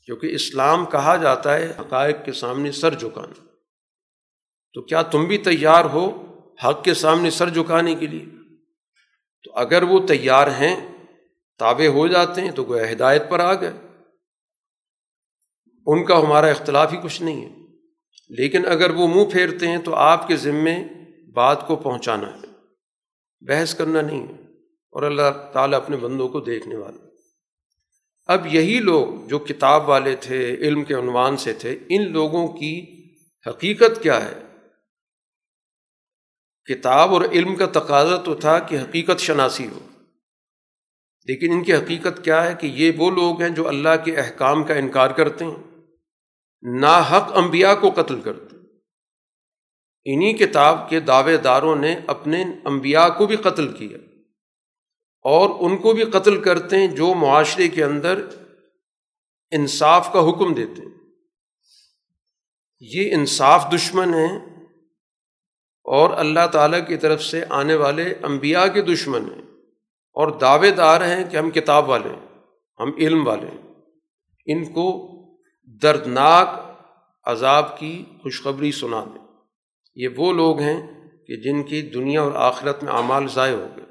[0.06, 3.46] کیونکہ اسلام کہا جاتا ہے، حقائق کے سامنے سر جھکانا۔
[4.74, 6.26] تو کیا تم بھی تیار ہو
[6.66, 8.26] حق کے سامنے سر جھکانے کے لیے؟
[9.44, 11.06] تو اگر وہ تیار ہیں،
[11.60, 13.72] تابع ہو جاتے ہیں تو کوئی ہدایت پر آ گئے۔
[15.86, 17.69] ان کا ہمارا اختلاف ہی کچھ نہیں ہے۔
[18.30, 20.84] لیکن اگر وہ منہ پھیرتے ہیں تو آپ کے ذمے
[21.34, 22.48] بات کو پہنچانا ہے۔
[23.42, 24.34] بحث کرنا نہیں ہے
[24.92, 27.06] اور اللہ تعالیٰ اپنے بندوں کو دیکھنے والا۔
[28.26, 33.04] اب یہی لوگ جو کتاب والے تھے، علم کے عنوان سے تھے، ان لوگوں کی
[33.48, 34.42] حقیقت کیا ہے؟
[36.66, 39.80] کتاب اور علم کا تقاضا تو تھا کہ حقیقت شناسی ہو۔
[41.26, 44.64] لیکن ان کی حقیقت کیا ہے کہ یہ وہ لوگ ہیں جو اللہ کے احکام
[44.64, 45.69] کا انکار کرتے ہیں؟
[46.62, 47.34] نا حق
[47.82, 48.56] کو قتل کرتے
[50.06, 53.98] انہیں کتاب کے دعوے داروں نے اپنے امبیا کو بھی قتل کیا
[55.22, 58.26] اور ان کو بھی قتل کرتے ہیں جو معاشرے کے اندر
[59.52, 61.00] انصاف کا حکم دیتے ہیں۔
[62.80, 64.40] یہ انصاف دشمن ہیں
[65.84, 69.42] اور اللہ تعالیٰ کی طرف سے آنے والے امبیا کے دشمن ہیں
[70.12, 72.38] اور دعوے دار ہیں کہ ہم کتاب والے ہیں،
[72.80, 73.74] ہم علم والے ہیں۔
[74.46, 75.19] ان کو
[75.82, 76.48] دردناک
[77.24, 79.28] عذاب کی خوشخبری سنا دیں۔
[79.96, 83.86] یہ وہ لوگ ہیں کہ جن کی دنیا اور آخرت میں اعمال ضائع ہو گئے۔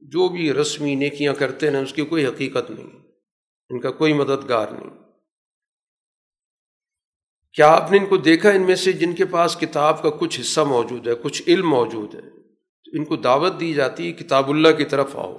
[0.00, 3.00] جو بھی رسمی نیکیاں کرتے ہیں، اس کی کوئی حقیقت نہیں۔
[3.70, 4.90] ان کا کوئی مددگار نہیں۔
[7.52, 10.40] کیا آپ نے ان کو دیکھا؟ ان میں سے جن کے پاس کتاب کا کچھ
[10.40, 12.28] حصہ موجود ہے، کچھ علم موجود ہے،
[12.98, 15.36] ان کو دعوت دی جاتی ہے کتاب اللہ کی طرف آؤ،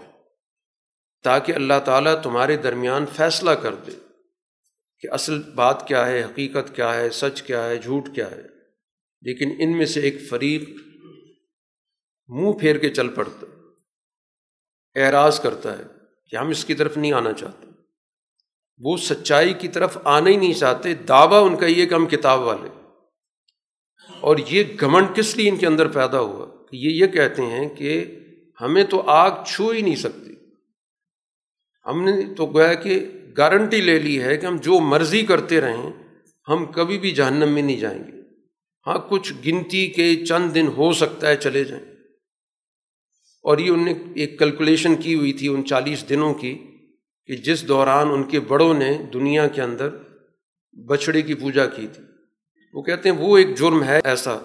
[1.24, 4.05] تاکہ اللہ تعالیٰ تمہارے درمیان فیصلہ کر دے۔
[5.00, 8.42] کہ اصل بات کیا ہے، حقیقت کیا ہے، سچ کیا ہے، جھوٹ کیا ہے۔
[9.22, 10.70] لیکن ان میں سے ایک فریق
[12.28, 13.46] منہ پھیر کے چل پڑتا،
[14.96, 15.84] اعراض کرتا ہے
[16.30, 17.68] کہ ہم اس کی طرف نہیں آنا چاہتے۔
[18.78, 22.40] وہ سچائی کی طرف آنا ہی نہیں چاہتے، دعویٰ ان کا یہ کہ ہم کتاب
[22.40, 22.70] والے۔
[24.20, 27.70] اور یہ گھمنڈ کس لیے ان کے اندر پیدا ہوا؟ کہ یہ یہ کہتے ہیں
[27.70, 28.20] کہ
[28.62, 30.34] ہمیں تو آگ چھو ہی نہیں سکتی۔
[31.86, 33.08] ہم نے تو گویا کہ
[33.38, 35.92] گارنٹی لے لی ہے کہ ہم جو مرضی کرتے رہیں،
[36.48, 38.22] ہم کبھی بھی جہنم میں نہیں جائیں گے۔
[38.88, 41.86] ہاں کچھ گنتی کے چند دن ہو سکتا ہے چلے جائیں۔
[43.44, 46.60] اور یہ ان نے ایک کیلکولیشن کی ہوئی تھی ان چالیس دنوں کی
[47.26, 49.90] کہ جس دوران ان کے بڑوں نے دنیا کے اندر
[50.86, 52.04] بچھڑے کی پوجا کی تھی۔
[52.74, 54.38] وہ کہتے ہیں، وہ ایک جرم ہے ایسا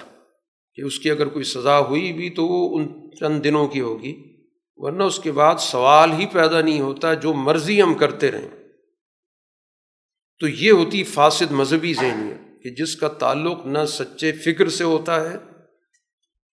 [0.74, 4.36] کہ اس کی اگر کوئی سزا ہوئی بھی تو وہ ان چند دنوں کی ہوگی،
[4.76, 8.59] ورنہ اس کے بعد سوال ہی پیدا نہیں ہوتا، جو مرضی ہم کرتے رہیں۔
[10.40, 15.30] تو یہ ہوتی فاسد مذہبی ذہنیت کہ جس کا تعلق نہ سچے فکر سے ہوتا
[15.30, 15.36] ہے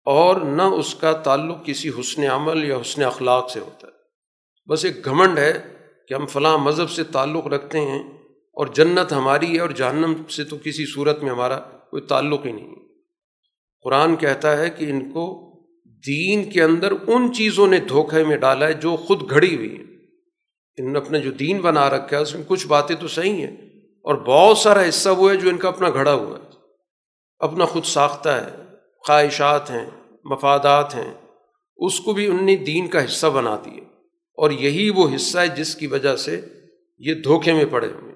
[0.05, 3.93] اور نہ اس کا تعلق کسی حسن عمل یا حسن اخلاق سے ہوتا ہے۔
[4.69, 5.75] بس ایک گھمنڈ ہے
[6.09, 8.03] کہ ہم فلاں مذہب سے تعلق رکھتے ہیں
[8.53, 12.53] اور جنت ہماری ہے اور جہنم سے تو کسی صورت میں ہمارا کوئی تعلق ہی
[12.53, 12.75] نہیں۔
[13.83, 15.53] قرآن کہتا ہے کہ ان کو
[16.07, 19.85] دین کے اندر ان چیزوں نے دھوکے میں ڈالا ہے جو خود گھڑی ہوئی ہیں۔
[20.77, 23.66] انہوں نے اپنا جو دین بنا رکھا ہے، اس میں کچھ باتیں تو صحیح ہیں
[24.07, 26.51] اور بہت سارا حصہ وہ ہے جو ان کا اپنا گھڑا ہوا ہے۔
[27.39, 28.51] اپنا خود ساختہ ہے،
[29.07, 29.91] خواہشات ہیں،
[30.25, 31.15] مفادات ہیں۔
[31.77, 33.81] اس کو بھی ان نے دین کا حصہ بنا دیے۔
[34.35, 36.41] اور یہی وہ حصہ ہے جس کی وجہ سے
[36.99, 38.15] یہ دھوکے میں پڑے ہوئے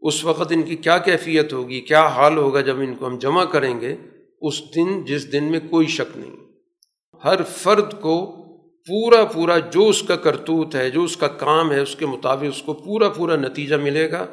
[0.00, 3.44] اس وقت ان کی کیا کیفیت ہوگی، کیا حال ہوگا جب ان کو ہم جمع
[3.44, 3.96] کریں گے،
[4.40, 6.36] اس دن، جس دن میں کوئی شک نہیں۔
[7.24, 8.26] ہر فرد کو
[8.86, 12.44] پورا پورا جو اس کا کرتوت ہے، جو اس کا کام ہے، اس کے مطابق
[12.48, 14.26] اس کو پورا پورا نتیجہ ملے گا۔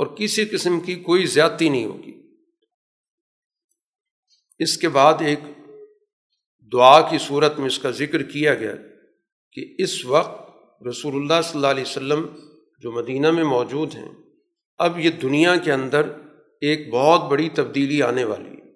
[0.00, 2.22] اور کسی قسم کی کوئی زیادتی نہیں ہوگی۔
[4.58, 5.38] اس کے بعد ایک
[6.72, 8.74] دعا کی صورت میں اس کا ذکر کیا گیا
[9.52, 10.50] کہ اس وقت
[10.88, 12.26] رسول اللہ صلی اللہ علیہ وسلم
[12.78, 14.12] جو مدینہ میں موجود ہیں،
[14.78, 16.10] اب یہ دنیا کے اندر
[16.60, 18.72] ایک بہت بڑی تبدیلی آنے والی ہے۔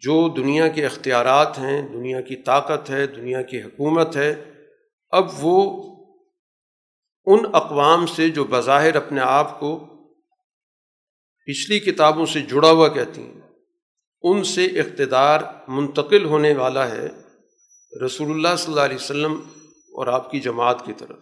[0.00, 4.44] جو دنیا کے اختیارات ہیں، دنیا کی طاقت ہے، دنیا کی حکومت ہے،
[5.10, 5.90] اب وہ
[7.26, 9.86] ان اقوام سے جو بظاہر اپنے آپ کو
[11.50, 13.40] پچھلی کتابوں سے جڑا ہوا کہتی ہیں۔
[14.22, 17.08] ان سے اقتدار منتقل ہونے والا ہے
[18.06, 19.32] رسول اللہ صلی اللہ علیہ وسلم
[19.92, 21.18] اور آپ کی جماعت کی طرف۔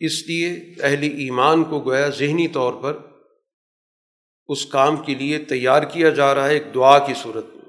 [0.00, 2.98] اس لیے اہل ایمان کو گویا ذہنی طور پر
[4.48, 7.64] اس کام کے لیے تیار کیا جا رہا ہے ایک دعا کی صورت میں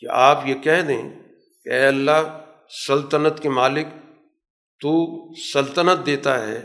[0.00, 1.02] کہ آپ یہ کہہ دیں
[1.64, 2.44] کہ اے اللہ،
[2.86, 3.86] سلطنت کے مالک،
[4.80, 5.16] تو
[5.52, 6.58] سلطنت دیتا ہے،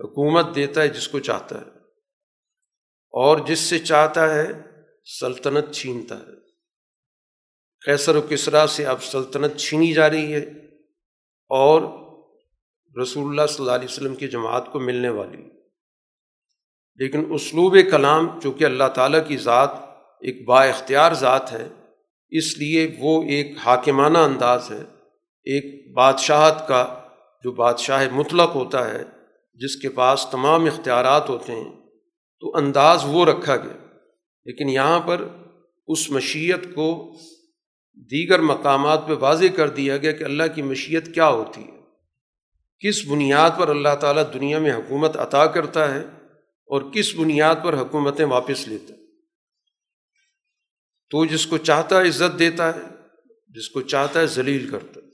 [0.00, 1.73] حکومت دیتا ہے، جس کو چاہتا ہے۔
[3.16, 4.46] اور جس سے چاہتا ہے
[5.20, 6.34] سلطنت چھینتا ہے۔
[7.84, 10.40] کیسر و کسرا سے اب سلطنت چھینی جا رہی ہے
[11.48, 11.82] اور
[13.02, 15.42] رسول اللہ صلی اللہ علیہ وسلم کی جماعت کو ملنے والی۔
[16.96, 19.70] لیکن اسلوب کلام چونکہ اللہ تعالیٰ کی ذات
[20.20, 21.68] ایک با اختیار ذات ہے،
[22.30, 24.82] اس لیے وہ ایک حاکمانہ انداز ہے،
[25.44, 27.08] ایک بادشاہت کا
[27.44, 29.04] جو بادشاہ مطلق ہوتا ہے،
[29.54, 31.83] جس کے پاس تمام اختیارات ہوتے ہیں۔
[32.44, 33.96] تو انداز وہ رکھا گیا۔
[34.44, 35.28] لیکن یہاں پر
[35.86, 37.16] اس مشیت کو
[37.94, 41.80] دیگر مقامات پہ واضح کر دیا گیا کہ اللہ کی مشیت کیا ہوتی ہے۔
[42.78, 46.00] کس بنیاد پر اللہ تعالیٰ دنیا میں حکومت عطا کرتا ہے
[46.66, 48.98] اور کس بنیاد پر حکومتیں واپس لیتا ہے۔
[51.10, 52.80] تو جس کو چاہتا ہے عزت دیتا ہے،
[53.48, 55.10] جس کو چاہتا ہے ذلیل کرتا ہے۔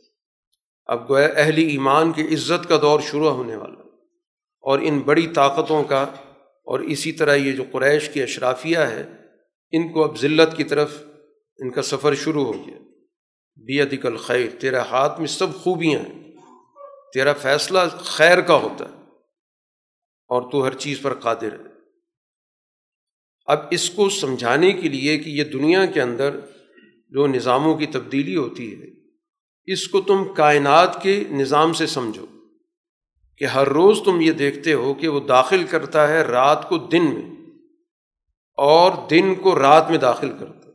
[0.87, 3.81] اب گویا اہل ایمان کی عزت کا دور شروع ہونے والا
[4.61, 6.07] اور ان بڑی طاقتوں کا
[6.71, 9.07] اور اسی طرح یہ جو قریش کی اشرافیہ ہے،
[9.73, 11.03] ان کو اب ذلت کی طرف
[11.59, 12.79] ان کا سفر شروع ہو گیا۔
[13.57, 16.33] بی ادک الخیر تیرا ہاتھ میں سب خوبیاں ہیں۔
[17.15, 18.95] تیرا فیصلہ خیر کا ہوتا ہے
[20.29, 21.69] اور تو ہر چیز پر قادر ہے۔
[23.47, 26.41] اب اس کو سمجھانے کے لیے کہ یہ دنیا کے اندر
[27.09, 28.87] جو نظاموں کی تبدیلی ہوتی ہے،
[29.73, 32.27] اس کو تم کائنات کے نظام سے سمجھو۔
[33.41, 37.15] کہ ہر روز تم یہ دیکھتے ہو کہ وہ داخل کرتا ہے رات کو دن
[37.15, 37.37] میں
[38.57, 40.73] اور دن کو رات میں داخل کرتا ہے۔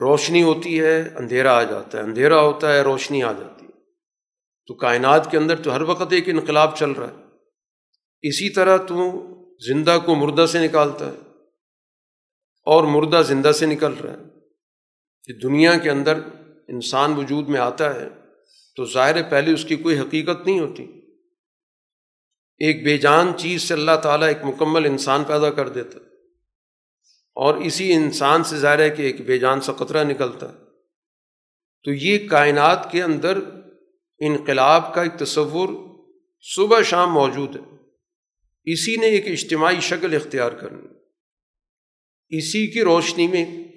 [0.00, 3.70] روشنی ہوتی ہے، اندھیرا آ جاتا ہے۔ اندھیرا ہوتا ہے، روشنی آ جاتی ہے۔
[4.66, 7.22] تو کائنات کے اندر تو ہر وقت ایک انقلاب چل رہا ہے۔
[8.22, 9.26] اسی طرح تو
[9.68, 11.16] زندہ کو مردہ سے نکالتا ہے
[12.64, 14.24] اور مردہ زندہ سے نکل رہا ہے۔
[15.24, 16.18] کہ دنیا کے اندر
[16.68, 18.21] انسان وجود میں آتا ہے
[18.76, 20.86] تو ظاہر پہلے اس کی کوئی حقیقت نہیں ہوتی۔
[22.58, 25.98] ایک بے جان چیز سے اللہ تعالیٰ ایک مکمل انسان پیدا کر دیتا۔
[27.34, 30.46] اور اسی انسان سے ظاہر ہے کہ ایک بے جان سا قطرہ نکلتا۔
[31.84, 33.38] تو یہ کائنات کے اندر
[34.18, 35.68] انقلاب کا ایک تصور
[36.40, 37.76] صبح شام موجود ہے۔
[38.64, 40.88] اسی نے ایک اجتماعی شکل اختیار کرنی۔
[42.38, 43.71] اسی کی روشنی میں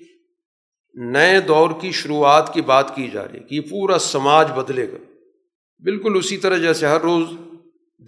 [0.96, 4.92] نئے دور کی شروعات کی بات کی جا رہی ہے کہ یہ پورا سماج بدلے
[4.92, 4.98] گا۔
[5.80, 7.28] بالکل اسی طرح جیسے ہر روز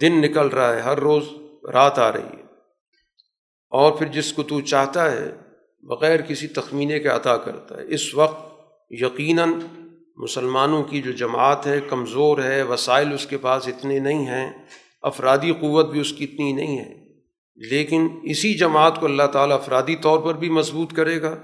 [0.02, 1.24] دن نکل رہا ہے، ہر روز
[1.74, 2.44] رات آ رہی ہے۔
[3.70, 5.32] اور پھر جس کو تو چاہتا ہے،
[5.80, 9.54] بغیر کسی تخمینے کے عطا کرتا ہے۔ اس وقت یقیناً
[10.16, 14.52] مسلمانوں کی جو جماعت ہے، کمزور ہے، وسائل اس کے پاس اتنے نہیں ہیں،
[15.02, 17.08] افرادی قوت بھی اس کی اتنی نہیں ہے۔
[17.56, 21.38] لیکن اسی جماعت کو اللہ تعالیٰ افرادی طور پر بھی مضبوط کرے گا۔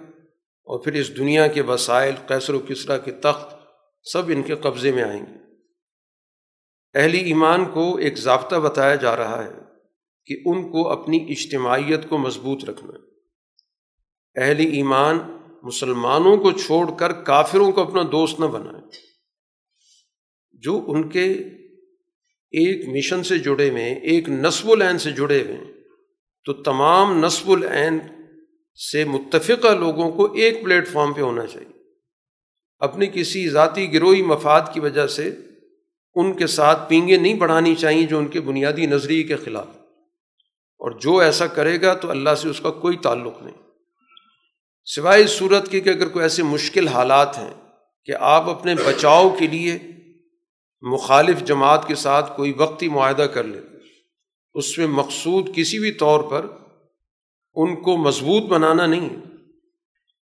[0.63, 3.55] اور پھر اس دنیا کے وسائل، قیصر و کسرا کے تخت
[4.03, 5.43] سب ان کے قبضے میں آئیں گے۔
[6.93, 9.51] اہلی ایمان کو ایک ضابطہ بتایا جا رہا ہے
[10.25, 12.93] کہ ان کو اپنی اجتماعیت کو مضبوط رکھنا۔
[14.41, 15.19] اہلی ایمان
[15.63, 18.89] مسلمانوں کو چھوڑ کر کافروں کو اپنا دوست نہ بنائیں
[20.51, 21.25] جو ان کے
[22.51, 25.73] ایک مشن سے جڑے ہوئے ہیں، ایک نصب العین سے جڑے ہوئے ہیں۔
[26.45, 27.99] تو تمام نصب العین
[28.75, 31.73] سے متفقہ لوگوں کو ایک پلیٹ فارم پہ ہونا چاہیے۔
[32.79, 35.35] اپنی کسی ذاتی گروہی مفاد کی وجہ سے
[36.15, 39.67] ان کے ساتھ پینگیں نہیں بڑھانی چاہیے جو ان کے بنیادی نظریے کے خلاف۔
[40.79, 43.55] اور جو ایسا کرے گا تو اللہ سے اس کا کوئی تعلق نہیں۔
[44.85, 47.53] سوائے اس صورت کے کہ اگر کوئی ایسے مشکل حالات ہیں
[48.05, 49.77] کہ آپ اپنے بچاؤ کے لیے
[50.81, 53.61] مخالف جماعت کے ساتھ کوئی وقتی معاہدہ کر لیں
[54.53, 56.45] اس میں مقصود کسی بھی طور پر
[57.53, 59.15] ان کو مضبوط بنانا نہیں ہے،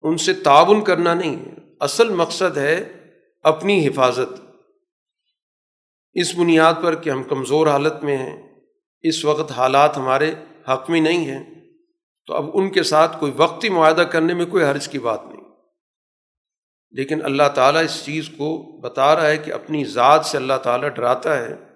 [0.01, 2.93] ان سے تعاون کرنا نہیں ہے۔ اصل مقصد ہے
[3.43, 4.41] اپنی حفاظت۔
[6.13, 8.43] اس بنیاد پر کہ ہم کمزور حالت میں ہیں،
[9.01, 10.33] اس وقت حالات ہمارے
[10.73, 11.43] حق میں نہیں ہیں،
[12.25, 15.43] تو اب ان کے ساتھ کوئی وقتی معاہدہ کرنے میں کوئی حرج کی بات نہیں۔
[16.91, 20.89] لیکن اللہ تعالیٰ اس چیز کو بتا رہا ہے کہ اپنی ذات سے اللہ تعالیٰ
[20.89, 21.72] ڈراتا ہے۔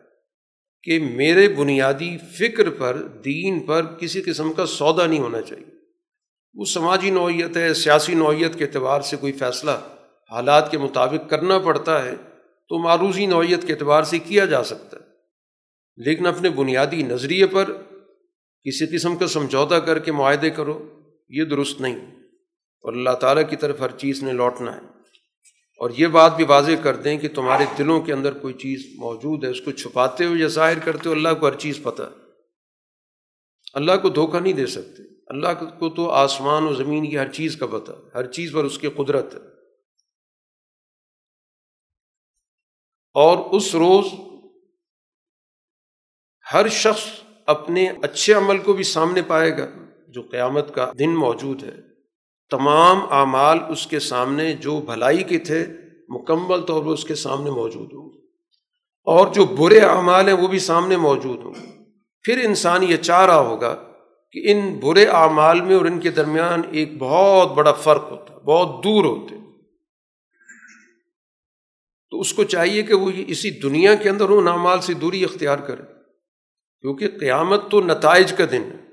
[0.88, 5.76] کہ میرے بنیادی فکر پر، دین پر کسی قسم کا سودا نہیں ہونا چاہیے۔
[6.54, 9.72] وہ سماجی نوعیت ہے، سیاسی نوعیت کے اعتبار سے کوئی فیصلہ
[10.32, 12.14] حالات کے مطابق کرنا پڑتا ہے
[12.70, 15.04] تو معروضی نوعیت کے اعتبار سے کیا جا سکتا ہے۔
[15.98, 17.66] لیکن اپنے بنیادی نظریے پر
[18.64, 21.96] کسی قسم کا سمجھوتا کر کے معاہدے کرو، یہ درست نہیں۔
[22.82, 24.97] اور اللہ تعالیٰ کی طرف ہر چیز نے لوٹنا ہے۔
[25.78, 29.44] اور یہ بات بھی واضح کر دیں کہ تمہارے دلوں کے اندر کوئی چیز موجود
[29.44, 32.28] ہے، اس کو چھپاتے ہو یا ظاہر کرتے ہو اللہ کو ہر چیز پتہ ہے۔
[33.74, 35.48] اللہ کو دھوکہ نہیں دے سکتے۔ اللہ
[35.80, 38.90] کو تو آسمان و زمین کی ہر چیز کا پتہ ہر چیز پر اس کی
[38.90, 39.40] قدرت ہے۔
[43.14, 44.06] اور اس روز
[46.54, 47.10] ہر شخص
[47.46, 49.68] اپنے اچھے عمل کو بھی سامنے پائے گا
[50.08, 51.87] جو قیامت کا دن موجود ہے۔
[52.50, 55.68] تمام اعمال اس کے سامنے جو بھلائی کے تھے،
[56.10, 58.10] مکمل طور پر اس کے سامنے موجود ہوں
[59.04, 61.54] اور جو برے اعمال ہیں، وہ بھی سامنے موجود ہوں
[62.24, 63.76] پھر انسان یہ چاہ رہا ہوگا
[64.32, 68.40] کہ ان برے اعمال میں اور ان کے درمیان ایک بہت بڑا فرق ہوتا ہے
[68.40, 69.36] بہت دور ہوتے۔
[72.12, 75.58] تو اس کو چاہیے کہ وہ اسی دنیا کے اندر ان اعمال سے دوری اختیار
[75.58, 75.84] کرے۔
[76.82, 78.87] کیونکہ قیامت تو نتائج کا دن ہے۔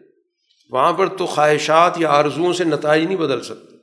[0.71, 3.77] وہاں پر تو خواہشات یا آرزوؤں سے نتائج نہیں بدل سکتے۔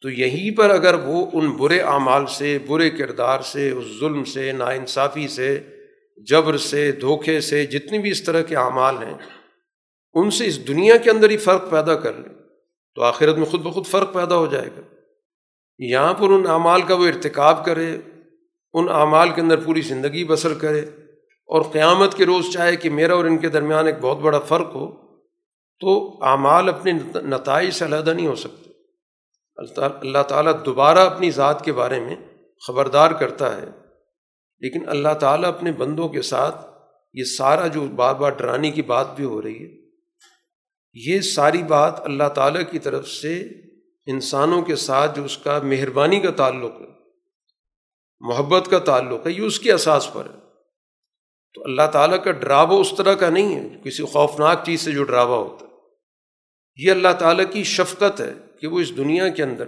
[0.00, 4.52] تو یہیں پر اگر وہ ان برے اعمال سے، برے کردار سے، اس ظلم سے،
[4.52, 5.58] ناانصافی سے،
[6.16, 9.14] جبر سے، دھوکے سے، جتنی بھی اس طرح کے اعمال ہیں،
[10.14, 12.34] ان سے اس دنیا کے اندر ہی فرق پیدا کر لیں،
[12.94, 14.80] تو آخرت میں خود بخود فرق پیدا ہو جائے گا۔
[15.78, 17.96] یہاں پر ان اعمال کا وہ ارتکاب کرے،
[18.72, 20.80] ان اعمال کے اندر پوری زندگی بسر کرے،
[21.48, 24.74] اور قیامت کے روز چاہے کہ میرا اور ان کے درمیان ایک بہت بڑا فرق
[24.74, 25.07] ہو
[25.80, 25.90] تو
[26.24, 28.70] اعمال اپنے نتائج سے علیحدہ نہیں ہو سکتے۔
[29.58, 32.16] اللہ تعالیٰ دوبارہ اپنی ذات کے بارے میں
[32.66, 33.66] خبردار کرتا ہے،
[34.62, 36.66] لیکن اللہ تعالیٰ اپنے بندوں کے ساتھ
[37.14, 39.68] یہ سارا جو بار بار ڈرانے کی بات بھی ہو رہی ہے،
[40.94, 43.38] یہ ساری بات اللہ تعالیٰ کی طرف سے
[44.06, 46.86] انسانوں کے ساتھ جو اس کا مہربانی کا تعلق ہے،
[48.20, 50.38] محبت کا تعلق ہے، یہ اس کے اساس پر ہے۔
[51.54, 55.04] تو اللہ تعالیٰ کا ڈراوا اس طرح کا نہیں ہے، کسی خوفناک چیز سے جو
[55.04, 55.67] ڈراوا ہوتا ہے۔
[56.78, 59.66] یہ اللہ تعالیٰ کی شفقت ہے کہ وہ اس دنیا کے اندر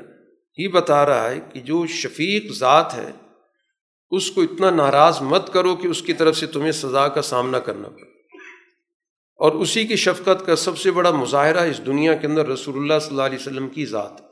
[0.58, 3.12] ہی بتا رہا ہے کہ جو شفیق ذات ہے،
[4.10, 7.58] اس کو اتنا ناراض مت کرو کہ اس کی طرف سے تمہیں سزا کا سامنا
[7.58, 8.10] کرنا پڑے۔
[9.36, 12.98] اور اسی کی شفقت کا سب سے بڑا مظاہرہ اس دنیا کے اندر رسول اللہ
[13.00, 14.22] صلی اللہ علیہ وسلم کی ذات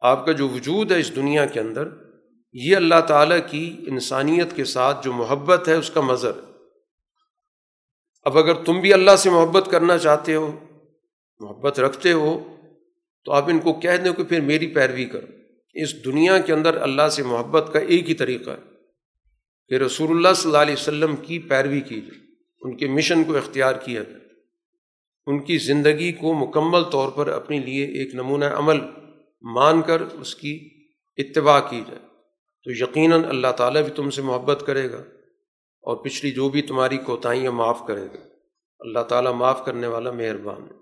[0.00, 1.88] آپ کا جو وجود ہے اس دنیا کے اندر،
[2.52, 6.52] یہ اللہ تعالیٰ کی انسانیت کے ساتھ جو محبت ہے، اس کا مظر ہے۔
[8.22, 10.58] اب اگر تم بھی اللہ سے محبت کرنا چاہتے ہو
[11.42, 12.56] محبت رکھتے ہو
[13.24, 15.26] تو آپ ان کو کہہ دیں کہ پھر میری پیروی کرو۔
[15.74, 18.70] اس دنیا کے اندر اللہ سے محبت کا ایک ہی طریقہ ہے
[19.68, 22.20] کہ رسول اللہ صلی اللہ علیہ وسلم کی پیروی کی جائے،
[22.60, 24.22] ان کے مشن کو اختیار کیا جائے۔
[25.26, 28.76] ان کی زندگی کو مکمل طور پر اپنے لیے ایک نمونہ عمل
[29.42, 30.68] مان کر اس کی
[31.16, 32.00] اتباع کی جائے۔
[32.64, 35.04] تو یقیناً اللہ تعالیٰ بھی تم سے محبت کرے گا
[35.80, 38.28] اور پچھلی جو بھی تمہاری کوتاہیاں معاف کرے گا۔
[38.80, 40.81] اللہ تعالیٰ معاف کرنے والا مہربان ہے۔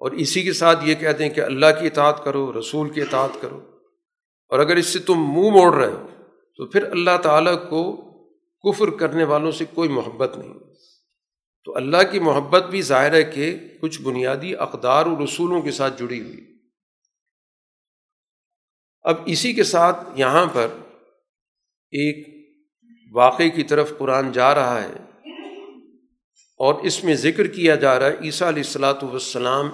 [0.00, 3.30] اور اسی کے ساتھ یہ کہتے ہیں کہ اللہ کی اطاعت کرو، رسول کی اطاعت
[3.40, 3.60] کرو۔
[4.48, 6.06] اور اگر اس سے تم منہ موڑ رہے ہو،
[6.56, 8.10] تو پھر اللہ تعالیٰ کو
[8.62, 10.54] کفر کرنے والوں سے کوئی محبت نہیں۔
[11.64, 16.02] تو اللہ کی محبت بھی ظاہر ہے کہ کچھ بنیادی اقدار و رسولوں کے ساتھ
[16.02, 16.58] جڑی ہوئی۔
[19.02, 20.66] اب اسی کے ساتھ یہاں پر
[21.90, 22.28] ایک
[23.12, 24.92] واقعے کی طرف قرآن جا رہا ہے
[26.58, 29.70] اور اس میں ذکر کیا جا رہا ہے، عیسیٰ علیہ السلاۃ والسلام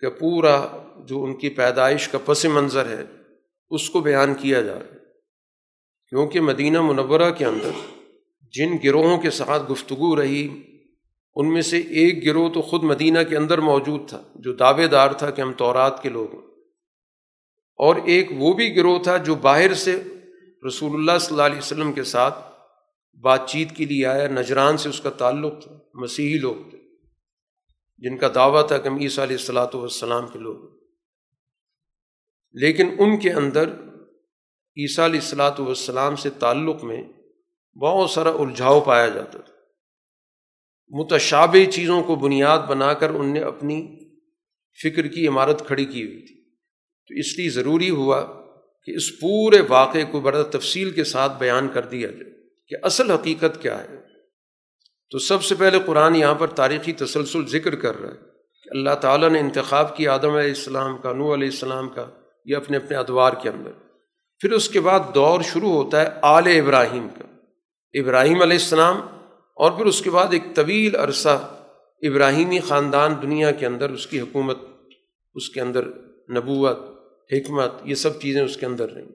[0.00, 0.66] کا پورا
[1.06, 3.04] جو ان کی پیدائش کا پس منظر ہے،
[3.70, 4.98] اس کو بیان کیا جا رہا ہے۔
[6.08, 7.70] کیونکہ مدینہ منورہ کے اندر
[8.52, 10.62] جن گروہوں کے ساتھ گفتگو رہی،
[11.34, 15.10] ان میں سے ایک گروہ تو خود مدینہ کے اندر موجود تھا، جو دعوے دار
[15.10, 16.48] تھا کہ ہم تورات کے لوگ ہیں۔
[17.76, 20.02] اور ایک وہ بھی گروہ تھا جو باہر سے
[20.66, 22.38] رسول اللہ صلی اللہ علیہ وسلم کے ساتھ
[23.20, 26.77] بات چیت کے لیے آیا، نجران سے اس کا تعلق تھا، مسیحی لوگ تھے۔
[27.98, 30.78] جن کا دعویٰ تھا کہ ہم عیسیٰ علیہ السلاۃ والسلام کے لوگ
[32.52, 33.68] لیکن ان کے اندر
[34.76, 37.02] عیسیٰ علیہ السلاۃ والسلام سے تعلق میں
[37.78, 39.52] بہت سارا الجھاؤ پایا جاتا تھا۔
[40.88, 43.86] متشابہ چیزوں کو بنیاد بنا کر ان نے اپنی
[44.82, 46.50] فکر کی، عمارت کھڑی کی ہوئی تھی۔
[47.06, 48.26] تو اس لیے ضروری ہوا
[48.84, 53.10] کہ اس پورے واقعے کو بڑا تفصیل کے ساتھ بیان کر دیا جائے کہ اصل
[53.10, 53.97] حقیقت کیا ہے۔
[55.10, 58.16] تو سب سے پہلے قرآن یہاں پر تاریخی تسلسل ذکر کر رہا ہے
[58.64, 62.06] کہ اللہ تعالیٰ نے انتخاب کیا آدم علیہ السلام کا نو علیہ السلام کا
[62.44, 63.70] یہ اپنے اپنے ادوار کے اندر۔
[64.40, 67.24] پھر اس کے بعد دور شروع ہوتا ہے آل ابراہیم کا۔
[68.00, 68.96] ابراہیم علیہ السلام
[69.54, 71.54] اور پھر اس کے بعد ایک طویل عرصہ
[72.02, 74.58] ابراہیمی خاندان دنیا کے اندر، اس کی حکومت،
[75.34, 75.86] اس کے اندر
[76.30, 76.78] نبوت،
[77.32, 79.06] حکمت، یہ سب چیزیں اس کے اندر رہیں۔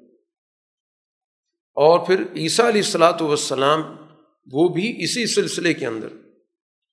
[1.76, 3.82] اور پھر عیسیٰ علیہ السلاۃ والسلام
[4.52, 6.08] وہ بھی اسی سلسلے کے اندر،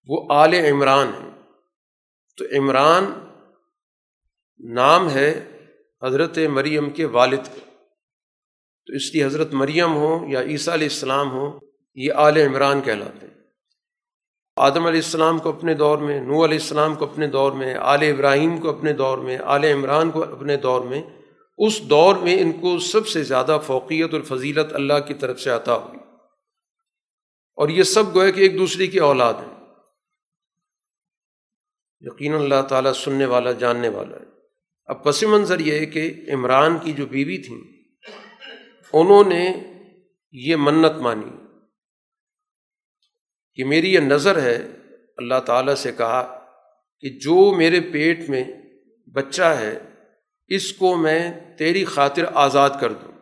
[0.07, 1.31] وہ آل عمران ہیں۔
[2.37, 3.05] تو عمران
[4.75, 5.59] نام ہے
[6.03, 7.61] حضرت مریم کے والد کا۔
[8.87, 11.61] تو اس لیے حضرت مریم ہوں یا عیسیٰ علیہ السلام ہوں،
[11.95, 13.35] یہ آل عمران کہلاتے ہیں۔
[14.57, 17.99] آدم علیہ السلام کو اپنے دور میں نو علیہ السلام کو اپنے دور میں، آل
[18.03, 21.03] ابراہیم کو اپنے دور میں، آل عمران کو اپنے دور میں،
[21.59, 25.51] اس دور میں ان کو سب سے زیادہ فوقیت اور فضیلت اللہ کی طرف سے
[25.51, 25.99] عطا ہوئی۔
[27.61, 29.67] اور یہ سب گوئے کہ ایک دوسرے کی اولاد ہیں۔
[32.01, 34.25] یقین اللہ تعالیٰ سننے والا، جاننے والا ہے۔
[34.87, 37.59] اب پس منظر یہ ہے کہ عمران کی جو بیوی تھیں،
[38.93, 39.55] انہوں نے
[40.33, 41.31] یہ منت مانی
[43.55, 44.67] کہ میری یہ نظر ہے،
[45.17, 46.51] اللہ تعالیٰ سے کہا
[47.01, 48.45] کہ جو میرے پیٹ میں
[49.15, 49.79] بچہ ہے،
[50.49, 53.13] اس کو میں تیری خاطر آزاد کر دوں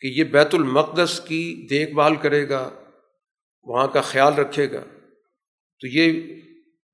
[0.00, 2.77] کہ یہ بیت المقدس کی دیکھ بھال کرے گا۔
[3.68, 4.80] وہاں کا خیال رکھے گا۔
[5.80, 6.36] تو یہ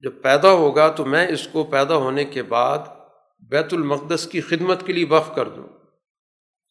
[0.00, 2.78] جب پیدا ہوگا تو میں اس کو پیدا ہونے کے بعد
[3.50, 5.68] بیت المقدس کی خدمت کے لیے وقف کر دوں۔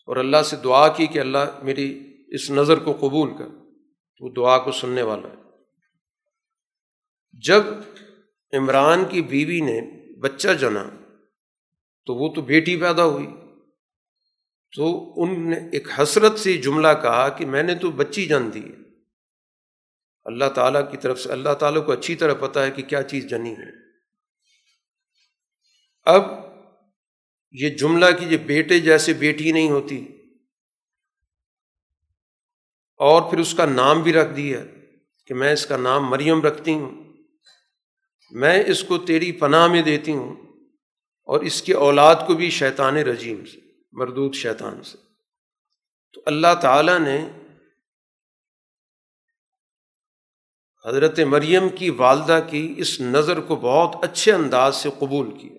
[0.06, 3.48] اور اللہ سے دعا کی کہ اللہ میری اس نظر کو قبول کر۔
[4.18, 5.36] تو دعا کو سننے والا ہے۔
[7.34, 7.64] جب
[8.54, 9.82] عمران کی بیوی نے
[10.20, 10.90] بچہ جنا
[12.06, 13.28] تو وہ تو بیٹی پیدا ہوئی۔
[14.76, 18.60] تو ان نے ایک حسرت سے جملہ کہا کہ میں نے تو بچی جان دی۔
[18.60, 18.83] ہے
[20.26, 23.26] اللہ تعالیٰ کی طرف سے، اللہ تعالیٰ کو اچھی طرح پتہ ہے کہ کیا چیز
[23.30, 23.70] جنی ہے۔
[26.08, 26.32] اب
[27.56, 29.98] یہ جملہ کہ یہ بیٹے جیسے بیٹی نہیں ہوتی،
[33.00, 34.64] اور پھر اس کا نام بھی رکھ دیا
[35.30, 36.92] کہ میں اس کا نام مریم رکھتی ہوں،
[38.32, 40.36] میں اس کو تیری پناہ میں دیتی ہوں،
[41.30, 43.60] اور اس کی اولاد کو بھی شیطان رجیم سے،
[43.94, 44.98] مردود شیطان سے۔
[46.14, 47.18] تو اللہ تعالیٰ نے
[50.86, 55.54] حضرت مریم کی والدہ کی اس نظر کو بہت اچھے انداز سے قبول کیا۔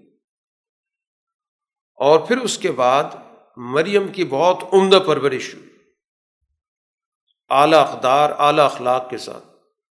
[1.94, 3.04] اور پھر اس کے بعد
[3.56, 5.68] مریم کی بہت عمدہ پرورش ہوئی۔
[7.50, 9.44] اعلیٰ اقدار، اعلیٰ اخلاق کے ساتھ۔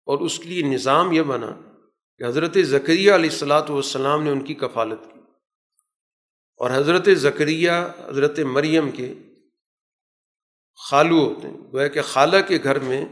[0.05, 1.51] اور اس کے لیے نظام یہ بنا
[2.17, 5.19] کہ حضرت ذکریہ علیہ السلاۃ والسلام نے ان کی کفالت کی۔
[6.57, 7.71] اور حضرت ذکریہ
[8.07, 9.13] حضرت مریم کے
[10.89, 13.05] خالو ہوتے ہیں۔ گویا کہ خالہ کے گھر میں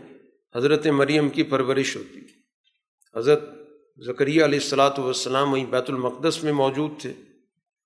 [0.55, 2.19] حضرت مریم کی پرورش ہوتی
[3.15, 3.49] حضرت
[4.05, 7.13] ذکریہ علیہ السلاۃ والسلام وہیں بیت المقدس میں موجود تھے۔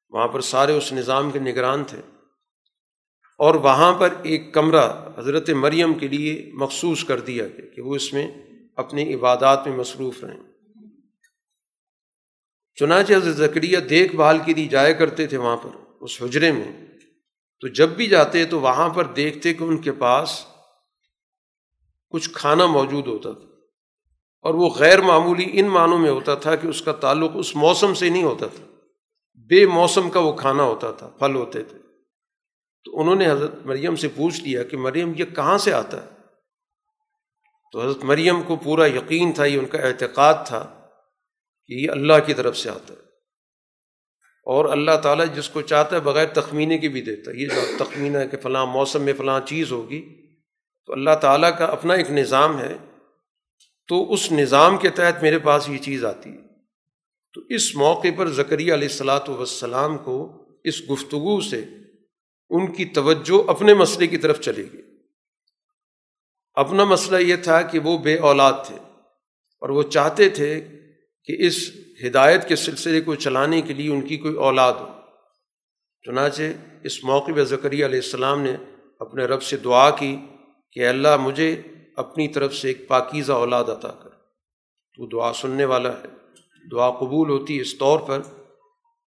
[0.09, 2.01] وہاں پر سارے اس نظام کے نگران تھے۔
[3.37, 7.95] اور وہاں پر ایک کمرہ حضرت مریم کے لیے مخصوص کر دیا گیا کہ وہ
[7.95, 8.27] اس میں
[8.75, 10.43] اپنی عبادات میں مصروف رہیں۔
[12.75, 16.85] چنانچہ حضرت ذکریہ دیکھ بھال کے لیے جایا کرتے تھے وہاں پر، اس حجرے میں۔
[17.59, 20.45] تو جب بھی جاتے تو وہاں پر دیکھتے کہ ان کے پاس
[22.15, 23.45] کچھ کھانا موجود ہوتا تھا۔
[24.41, 27.93] اور وہ غیر معمولی ان معنوں میں ہوتا تھا کہ اس کا تعلق اس موسم
[27.93, 28.63] سے نہیں ہوتا تھا۔
[29.35, 31.77] بے موسم کا وہ کھانا ہوتا تھا، پھل ہوتے تھے۔
[32.83, 36.07] تو انہوں نے حضرت مریم سے پوچھ لیا کہ مریم یہ کہاں سے آتا ہے؟
[37.71, 40.87] تو حضرت مریم کو پورا یقین تھا، یہ ان کا اعتقاد تھا
[41.67, 42.99] کہ یہ اللہ کی طرف سے آتا ہے۔
[44.45, 47.85] اور اللہ تعالیٰ جس کو چاہتا ہے بغیر تخمینے کی بھی دیتا ہے۔ یہ جو
[47.85, 50.24] تخمینہ ہے کہ فلاں موسم میں فلاں چیز ہوگی
[50.85, 52.77] تو اللہ تعالیٰ کا اپنا ایک نظام ہے،
[53.87, 56.45] تو اس نظام کے تحت میرے پاس یہ چیز آتی۔ ہے
[57.33, 61.65] تو اس موقع پر ذکریہ علیہ السلاۃ وسلام کو اس گفتگو سے
[62.49, 64.81] ان کی توجہ اپنے مسئلے کی طرف چلے گی
[66.53, 68.75] اپنا مسئلہ یہ تھا کہ وہ بے اولاد تھے
[69.59, 70.67] اور وہ چاہتے تھے
[71.23, 71.71] کہ اس
[72.05, 74.87] ہدایت کے سلسلے کو چلانے کے لیے ان کی کوئی اولاد ہو۔
[76.03, 76.43] چنانچہ
[76.83, 78.55] اس موقع پہ ذکری علیہ السلام نے
[78.99, 80.17] اپنے رب سے دعا کی۔
[80.75, 81.61] کہ اللہ مجھے
[81.95, 84.09] اپنی طرف سے ایک پاکیزہ اولاد عطا کر۔
[84.97, 86.07] وہ دعا سننے والا ہے۔
[86.71, 88.21] دعا قبول ہوتی اس طور پر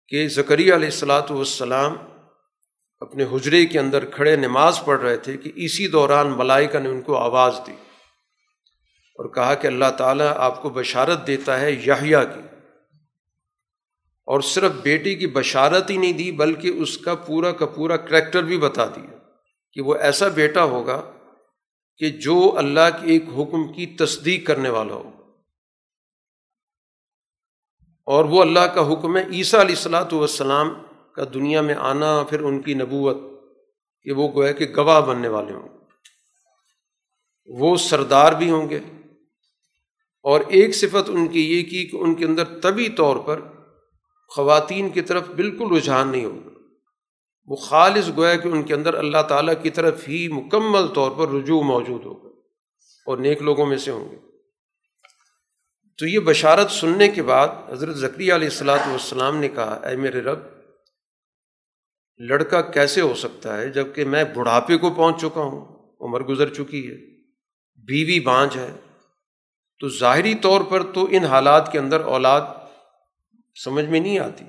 [0.08, 1.96] کہ ذکری علیہ السلاۃ والسلام
[3.00, 7.02] اپنے حجرے کے اندر کھڑے نماز پڑھ رہے تھے کہ اسی دوران ملائکہ نے ان
[7.02, 7.72] کو آواز دی
[9.16, 12.56] اور کہا کہ اللہ تعالیٰ آپ کو بشارت دیتا ہے یحییٰ کی۔
[14.26, 18.44] اور صرف بیٹی کی بشارت ہی نہیں دی، بلکہ اس کا پورا کا پورا کریکٹر
[18.44, 19.18] بھی بتا دیا
[19.74, 21.12] کہ وہ ایسا بیٹا ہوگا
[21.98, 25.12] کہ جو اللہ کے ایک حکم کی تصدیق کرنے والا ہو۔
[28.06, 30.74] اور وہ اللہ کا حکم ہے، عیسیٰ علیہ السلاۃ والسلام
[31.16, 33.18] کا دنیا میں آنا، پھر ان کی نبوت
[34.04, 35.68] کہ وہ گویا کہ گواہ بننے والے ہوں۔
[37.46, 38.80] وہ سردار بھی ہوں گے۔
[40.24, 43.42] اور ایک صفت ان کی یہ کی کہ ان کے اندر طبی طور پر
[44.28, 46.57] خواتین کی طرف بالکل رجحان نہیں ہوگا۔
[47.48, 51.34] وہ خالص گویا کہ ان کے اندر اللہ تعالیٰ کی طرف ہی مکمل طور پر
[51.34, 52.30] رجوع موجود ہوگا
[53.06, 54.16] اور نیک لوگوں میں سے ہوں گے۔
[55.98, 60.22] تو یہ بشارت سننے کے بعد حضرت ذکری علیہ السلاۃ والسلام نے کہا، اے میرے
[60.22, 60.40] رب،
[62.18, 66.92] لڑکا کیسے ہو سکتا ہے جبکہ میں بڑھاپے کو پہنچ چکا ہوں، عمر گزر چکی
[66.92, 66.96] ہے،
[67.84, 68.76] بیوی بانج ہے۔
[69.80, 72.42] تو ظاہری طور پر تو ان حالات کے اندر اولاد
[73.64, 74.46] سمجھ میں نہیں آتی۔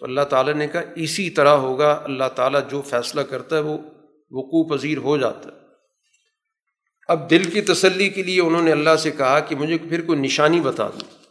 [0.00, 3.78] تو اللہ تعالیٰ نے کہا اسی طرح ہوگا، اللہ تعالیٰ جو فیصلہ کرتا ہے وہ
[4.30, 5.56] وقوع پذیر ہو جاتا ہے۔
[7.08, 10.18] اب دل کی تسلی کے لیے انہوں نے اللہ سے کہا کہ مجھے پھر کوئی
[10.18, 11.26] نشانی بتا دو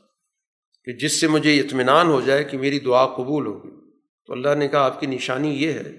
[0.84, 3.70] کہ جس سے مجھے اطمینان ہو جائے کہ میری دعا قبول ہوگی
[4.28, 5.92] تو اللہ نے کہا آپ کی نشانی یہ ہے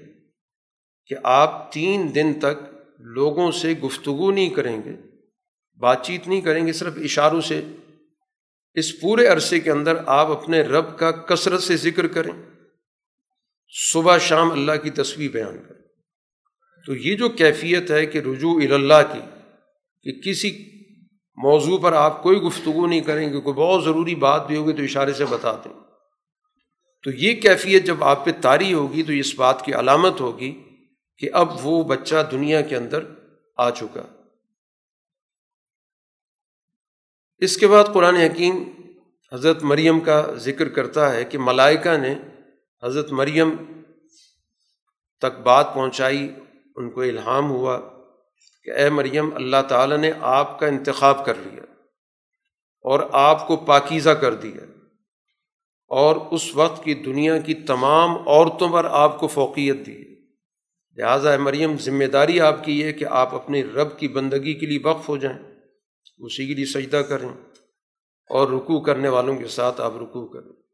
[1.06, 4.92] کہ آپ تین دن تک لوگوں سے گفتگو نہیں کریں گے،
[5.80, 7.60] بات چیت نہیں کریں گے، صرف اشاروں سے۔
[8.74, 12.59] اس پورے عرصے کے اندر آپ اپنے رب کا کثرت سے ذکر کریں۔
[13.72, 15.82] صبح شام اللہ کی تصویر بیان کریں۔
[16.86, 19.20] تو یہ جو کیفیت ہے کہ رجوع اللہ کی،
[20.02, 20.80] کہ کسی
[21.36, 24.82] موضوع پر آپ کوئی گفتگو نہیں کریں گے، کوئی بہت ضروری بات بھی ہوگی تو
[24.82, 25.80] اشارے سے بتا دیں۔
[27.04, 30.62] تو یہ کیفیت جب آپ پہ تاری ہوگی تو اس بات کی علامت ہوگی
[31.18, 33.04] کہ اب وہ بچہ دنیا کے اندر
[33.56, 34.02] آ چکا۔
[37.38, 38.64] اس کے بعد قرآن حکیم
[39.32, 42.14] حضرت مریم کا ذکر کرتا ہے کہ ملائکہ نے
[42.82, 43.56] حضرت مریم
[45.18, 46.34] تک بات پہنچائی،
[46.76, 47.80] ان کو الہام ہوا
[48.64, 51.62] کہ اے مریم، اللہ تعالیٰ نے آپ کا انتخاب کر لیا
[52.84, 54.64] اور آپ کو پاکیزہ کر دیا
[55.90, 60.04] اور اس وقت کی دنیا کی تمام عورتوں پر آپ کو فوقیت دی۔
[60.96, 64.78] لہٰذا مریم، ذمہ داری آپ کی ہے کہ آپ اپنے رب کی بندگی کے لیے
[64.84, 65.38] وقف ہو جائیں،
[66.18, 67.28] اسی کے لیے سجدہ کریں
[68.30, 70.69] اور رکوع کرنے والوں کے ساتھ آپ رکوع کریں۔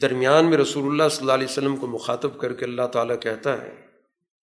[0.00, 3.62] درمیان میں رسول اللہ صلی اللہ علیہ وسلم کو مخاطب کر کے اللہ تعالیٰ کہتا
[3.62, 3.74] ہے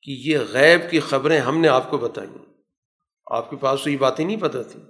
[0.02, 2.38] کہ یہ غیب کی خبریں ہم نے آپ کو بتائیں
[3.32, 4.84] آپ کے پاس تو یہ باتیں نہیں پتہ تھیں۔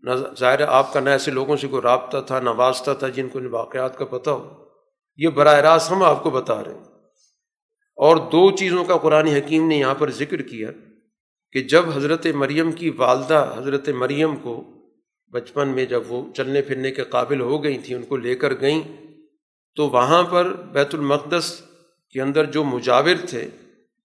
[0.00, 3.28] نہ ظاہر آپ کا نہ ایسے لوگوں سے کوئی رابطہ تھا، نہ واسطہ تھا جن
[3.28, 4.64] کو ان واقعات کا پتہ ہو۔
[5.16, 6.84] یہ براہ راست ہم آپ کو بتا رہے ہیں۔
[7.96, 10.70] اور دو چیزوں کا قرآن حکیم نے یہاں پر ذکر کیا
[11.52, 14.64] کہ جب حضرت مریم کی والدہ حضرت مریم کو
[15.32, 18.60] بچپن میں جب وہ چلنے پھرنے کے قابل ہو گئی تھیں، ان کو لے کر
[18.60, 19.09] گئیں
[19.76, 21.60] تو وہاں پر بیت المقدس
[22.10, 23.48] کے اندر جو مجاور تھے،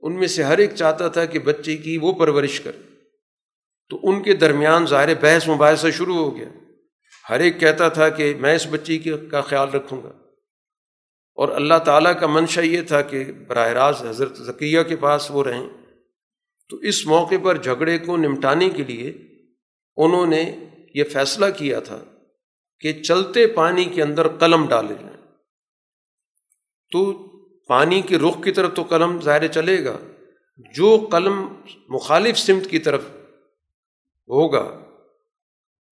[0.01, 2.77] ان میں سے ہر ایک چاہتا تھا کہ بچے کی وہ پرورش کرے۔
[3.89, 6.49] تو ان کے درمیان ظاہر بحث مباحثہ شروع ہو گیا۔
[7.29, 8.99] ہر ایک کہتا تھا کہ میں اس بچی
[9.31, 10.11] کا خیال رکھوں گا۔
[11.35, 15.43] اور اللہ تعالیٰ کا منشا یہ تھا کہ براہ راست حضرت ذکیہ کے پاس وہ
[15.43, 15.69] رہیں۔
[16.69, 19.13] تو اس موقع پر جھگڑے کو نمٹانے کے لیے
[19.97, 20.55] انہوں نے
[20.95, 21.99] یہ فیصلہ کیا تھا
[22.79, 25.14] کہ چلتے پانی کے اندر قلم ڈالے جائیں۔
[26.91, 27.13] تو
[27.67, 29.97] پانی کے رخ کی طرف تو قلم ظاہر چلے گا۔
[30.57, 31.47] جو قلم
[31.89, 33.01] مخالف سمت کی طرف
[34.29, 34.79] ہوگا،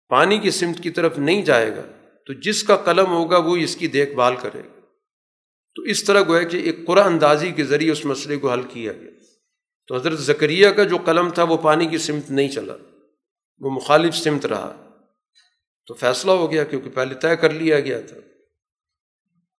[0.09, 1.83] پانی کی سمت کی طرف نہیں جائے گا،
[2.27, 4.81] تو جس کا قلم ہوگا وہ اس کی دیکھ بھال کرے گا۔
[5.75, 8.93] تو اس طرح گویا کہ ایک قرآن اندازی کے ذریعے اس مسئلے کو حل کیا
[8.93, 9.11] گیا۔
[9.87, 12.77] تو حضرت ذکریہ کا جو قلم تھا وہ پانی کی سمت نہیں چلا،
[13.59, 14.89] وہ مخالف سمت رہا۔
[15.87, 18.17] تو فیصلہ ہو گیا کیونکہ پہلے طے کر لیا گیا تھا۔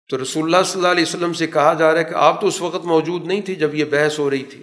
[0.09, 2.47] تو رسول اللہ صلی اللہ علیہ وسلم سے کہا جا رہا ہے کہ آپ تو
[2.47, 4.63] اس وقت موجود نہیں تھی جب یہ بحث ہو رہی تھی۔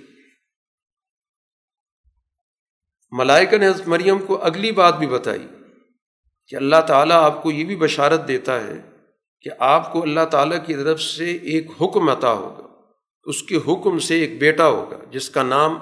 [3.11, 5.47] ملائکہ نے حضرت مریم کو اگلی بات بھی بتائی
[6.47, 8.81] کہ اللہ تعالیٰ آپ کو یہ بھی بشارت دیتا ہے
[9.41, 12.67] کہ آپ کو اللہ تعالیٰ کی طرف سے ایک حکم عطا ہوگا۔
[13.23, 15.77] اس کے حکم سے ایک بیٹا ہوگا جس کا نام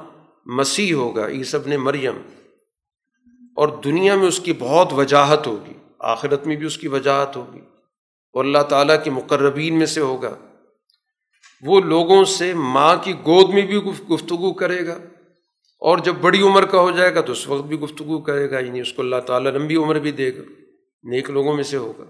[0.46, 2.22] مسیح ہوگا عیسب نے مریم۔
[3.56, 7.60] اور دنیا میں اس کی بہت وجاہت ہوگی، آخرت میں بھی اس کی وجاہت ہوگی۔
[8.34, 10.38] اور اللہ تعالیٰ کے مقربین میں سے ہوگا۔
[11.62, 15.00] وہ لوگوں سے ماں کی گود میں بھی گفتگو کرے گا۔
[15.80, 18.60] اور جب بڑی عمر کا ہو جائے گا تو اس وقت بھی گفتگو کرے گا
[18.60, 20.42] یعنی اس کو اللہ تعالیٰ لمبی عمر بھی دے گا،
[21.04, 22.04] نیک لوگوں میں سے ہوگا۔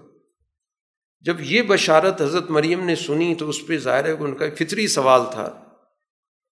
[1.20, 4.86] جب یہ بشارت حضرت مریم نے سنی تو اس پہ ظاہر ہے ان کا فطری
[4.86, 5.64] سوال تھا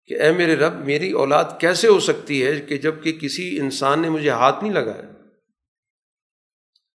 [0.06, 4.08] کہ اے میرے رب، میری اولاد کیسے ہو سکتی ہے کہ جبکہ کسی انسان نے
[4.08, 5.15] مجھے ہاتھ نہیں لگایا؟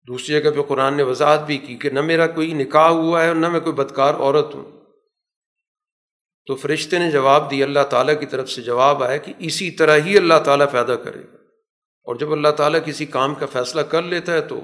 [0.08, 3.28] دوسری جگہ پہ قرآن نے وضاحت بھی کی کہ نہ میرا کوئی نکاح ہوا ہے
[3.28, 4.82] اور نہ میں کوئی بدکار عورت ہوں۔
[6.46, 9.98] تو فرشتے نے جواب دی، اللہ تعالیٰ کی طرف سے جواب آیا کہ اسی طرح
[10.06, 11.38] ہی اللہ تعالیٰ پیدا کرے گا۔
[12.04, 14.60] اور جب اللہ تعالیٰ کسی کام کا فیصلہ کر لیتا ہے تو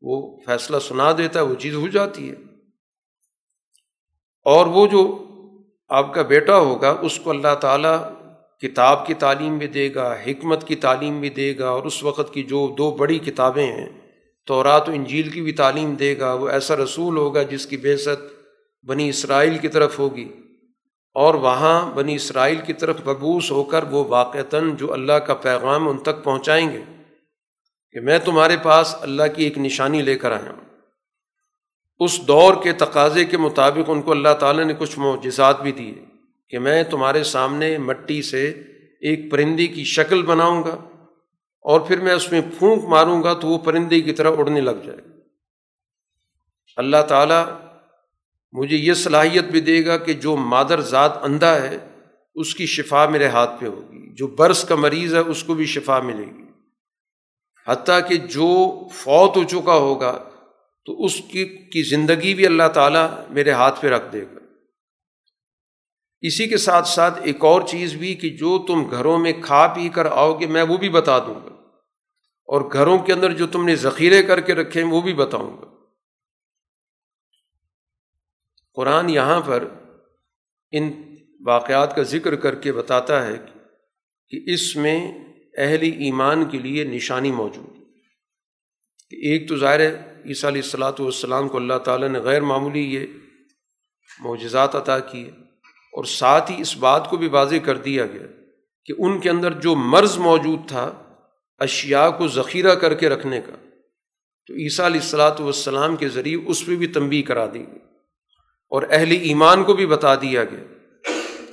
[0.00, 2.34] وہ فیصلہ سنا دیتا ہے، وہ چیز ہو جاتی ہے۔
[4.44, 5.28] اور وہ جو
[5.88, 8.12] آپ کا بیٹا ہوگا، اس کو اللہ تعالیٰ
[8.62, 12.34] کتاب کی تعلیم بھی دے گا، حکمت کی تعلیم بھی دے گا اور اس وقت
[12.34, 14.03] کی جو دو بڑی کتابیں ہیں
[14.46, 17.76] تو رات و انجیل کی بھی تعلیم دے گا، وہ ایسا رسول ہوگا جس کی
[17.76, 18.44] بے ست
[18.86, 20.28] بنی اسرائیل کی طرف ہوگی۔
[21.14, 25.88] اور وہاں بنی اسرائیل کی طرف مبوس ہو کر وہ واقعتاً جو اللہ کا پیغام
[25.88, 26.82] ان تک پہنچائیں گے
[27.92, 30.78] کہ میں تمہارے پاس اللہ کی ایک نشانی لے کر آیا ہوں۔
[31.98, 35.94] اس دور کے تقاضے کے مطابق ان کو اللہ تعالیٰ نے کچھ معجزات بھی دیے
[36.48, 38.50] کہ میں تمہارے سامنے مٹی سے
[39.00, 40.88] ایک پرندے کی شکل بناؤں گا۔
[41.64, 44.70] اور پھر میں اس میں پھونک ماروں گا تو وہ پرندے کی طرح اڑنے لگ
[44.70, 45.18] جائے گا۔
[46.76, 47.44] اللہ تعالیٰ
[48.52, 51.78] مجھے یہ صلاحیت بھی دے گا کہ جو مادر ذات اندھا ہے،
[52.34, 55.66] اس کی شفا میرے ہاتھ پہ ہوگی۔ جو برس کا مریض ہے، اس کو بھی
[55.66, 56.44] شفا ملے گی۔
[57.68, 60.24] حتیٰ کہ جو فوت ہو چکا ہوگا،
[60.84, 64.38] تو اس کی کی زندگی بھی اللہ تعالیٰ میرے ہاتھ پہ رکھ دے گا۔
[66.20, 69.88] اسی کے ساتھ ساتھ ایک اور چیز بھی کہ جو تم گھروں میں کھا پی
[69.88, 71.53] کر آؤ گے، میں وہ بھی بتا دوں گا۔
[72.44, 75.56] اور گھروں کے اندر جو تم نے ذخیرے کر کے رکھے ہیں وہ بھی بتاؤں
[75.58, 75.74] گا۔
[78.74, 79.68] قرآن یہاں پر
[80.70, 81.16] ان
[81.46, 83.36] واقعات کا ذکر کر کے بتاتا ہے
[84.28, 85.12] کہ اس میں
[85.58, 87.76] اہل ایمان کے لیے نشانی موجود
[89.10, 89.80] کہ ایک تو ظاہر
[90.24, 93.06] عیسیٰ علیہ السلاۃ والسلام کو اللہ تعالیٰ نے غیر معمولی یہ
[94.20, 95.30] معجزات عطا کیے
[95.92, 98.26] اور ساتھ ہی اس بات کو بھی واضح کر دیا گیا
[98.84, 101.03] کہ ان کے اندر جو مرض موجود تھا
[101.58, 103.52] اشیاء کو ذخیرہ کر کے رکھنے کا۔
[104.46, 107.78] تو عیسیٰ علیہ السلاۃ والسلام کے ذریعے اس پہ بھی تنبی کرا دی گئی۔
[108.68, 110.64] اور اہل ایمان کو بھی بتا دیا گیا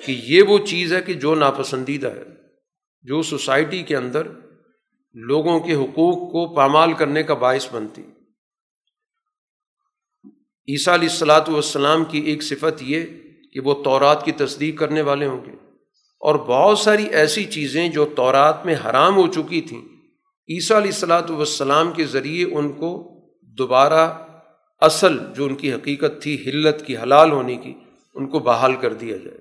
[0.06, 2.24] کہ یہ وہ چیز ہے کہ جو ناپسندیدہ ہے،
[3.04, 4.28] جو سوسائٹی کے اندر
[5.14, 8.02] لوگوں کے حقوق کو پامال کرنے کا باعث بنتی۔
[10.68, 13.06] عیسیٰ علیہ السلاۃ والسلام کی ایک صفت یہ
[13.54, 15.61] کہ وہ تورات کی تصدیق کرنے والے ہوں گے۔
[16.22, 19.82] اور بہت ساری ایسی چیزیں جو تورات میں حرام ہو چکی تھیں۔
[20.50, 24.28] عیسیٰ علیہ السلاۃ والسلام کے ذریعے ان کو دوبارہ
[24.80, 27.74] اصل جو ان کی حقیقت تھی، حلت کی، حلال ہونے کی،
[28.14, 29.38] ان کو بحال کر دیا جائے۔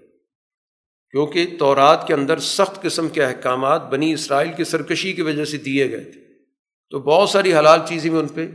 [1.10, 5.56] کیونکہ تورات کے اندر سخت قسم کے احکامات بنی اسرائیل کی سرکشی کی وجہ سے
[5.56, 6.20] دیے گئے تھے۔
[6.90, 8.48] تو بہت ساری حلال چیزیں بھی ان پہ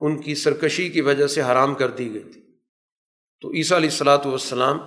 [0.00, 2.40] ان کی سرکشی کی وجہ سے حرام کر دی گئی تھی۔
[3.40, 4.78] تو عیسیٰ علیہ السلاۃ والسلام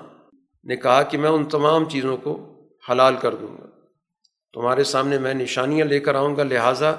[0.63, 2.50] نے کہا کہ میں ان تمام چیزوں کو
[2.89, 3.65] حلال کر دوں گا۔
[4.53, 6.93] تمہارے سامنے میں نشانیاں لے کر آؤں گا، لہٰذا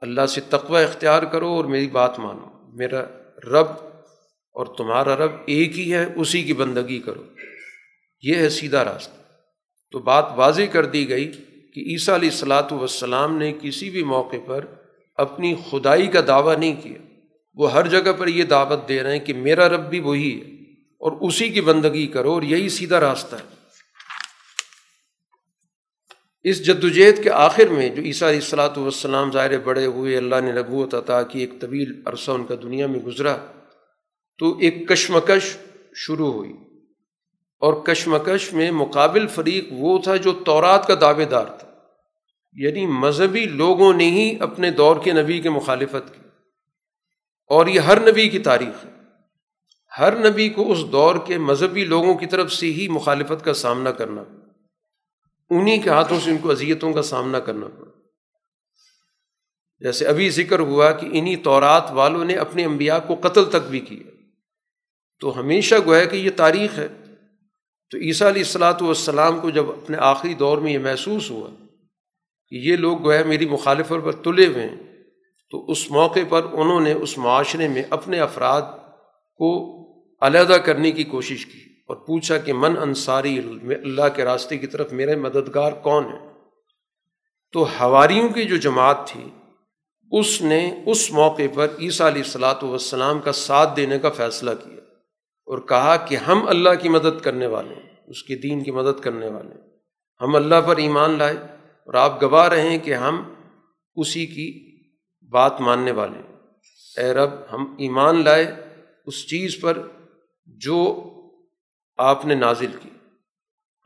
[0.00, 3.02] اللہ سے تقوی اختیار کرو اور میری بات مانو۔ میرا
[3.44, 3.66] رب
[4.52, 7.22] اور تمہارا رب ایک ہی ہے، اسی کی بندگی کرو۔
[8.22, 9.18] یہ ہے سیدھا راستہ۔
[9.92, 11.32] تو بات واضح کر دی گئی
[11.74, 14.64] کہ عیسیٰ علیہ السلاۃ والسلام نے کسی بھی موقع پر
[15.16, 16.98] اپنی خدائی کا دعویٰ نہیں کیا۔
[17.54, 20.54] وہ ہر جگہ پر یہ دعوت دے رہے ہیں کہ میرا رب بھی وہی ہے
[21.00, 23.57] اور اسی کی بندگی کرو اور یہی سیدھا راستہ ہے۔
[26.48, 30.52] اس جدوجہد کے آخر میں جو عیسیٰ علیہ السلاۃ والسلام ظاہر بڑے ہوئے اللہ نے
[30.52, 33.36] نبوت عطا کی، ایک طویل عرصہ ان کا دنیا میں گزرا،
[34.38, 35.56] تو ایک کشمکش
[35.94, 36.52] شروع ہوئی۔
[37.60, 41.68] اور کشمکش میں مقابل فریق وہ تھا جو تورات کا دعوے دار تھا۔
[42.52, 46.28] یعنی مذہبی لوگوں نے ہی اپنے دور کے نبی کی مخالفت کی۔
[47.46, 48.90] اور یہ ہر نبی کی تاریخ ہے۔
[49.98, 53.90] ہر نبی کو اس دور کے مذہبی لوگوں کی طرف سے ہی مخالفت کا سامنا
[53.90, 54.24] کرنا۔
[55.50, 57.90] انہیں کے ہاتھوں سے ان کو اذیتوں کا سامنا کرنا پڑا۔
[59.80, 63.80] جیسے ابھی ذکر ہوا کہ انہیں تورات والوں نے اپنے انبیاء کو قتل تک بھی
[63.80, 64.10] کیا۔
[65.20, 66.88] تو ہمیشہ گویا کہ یہ تاریخ ہے۔
[67.90, 71.50] تو عیسیٰ علیہ السلاۃ والسلام کو جب اپنے آخری دور میں یہ محسوس ہوا
[72.48, 74.76] کہ یہ لوگ گویا میری مخالفت پر تلے ہوئے ہیں،
[75.50, 78.62] تو اس موقع پر انہوں نے اس معاشرے میں اپنے افراد
[79.36, 79.78] کو
[80.20, 84.92] علیحدہ کرنے کی کوشش کی۔ اور پوچھا کہ من انصاری اللہ کے راستے کی طرف
[84.92, 86.28] میرے مددگار کون ہیں
[87.52, 89.24] تو ہواریوں کی جو جماعت تھی،
[90.12, 94.76] اس نے اس موقع پر عیسیٰ علیہ السلاۃ والسلام کا ساتھ دینے کا فیصلہ کیا
[95.48, 99.00] اور کہا کہ ہم اللہ کی مدد کرنے والے ہیں، اس کے دین کی مدد
[99.00, 99.66] کرنے والے ہیں۔
[100.20, 101.36] ہم اللہ پر ایمان لائے
[101.88, 103.22] اور آپ گواہ رہے ہیں کہ ہم
[103.96, 104.48] اسی کی
[105.32, 106.36] بات ماننے والے ہیں۔
[106.96, 108.54] اے رب، ہم ایمان لائے،
[109.06, 109.78] اس چیز پر
[110.46, 110.80] جو
[111.98, 112.88] آپ نے نازل کی،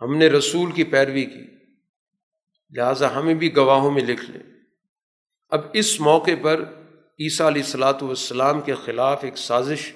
[0.00, 1.44] ہم نے رسول کی پیروی کی،
[2.70, 4.42] لہٰذا ہمیں بھی گواہوں میں لکھ لیں۔
[5.48, 6.64] اب اس موقع پر
[7.20, 9.92] عیسیٰ علیہ السلاۃ والسلام کے خلاف ایک سازش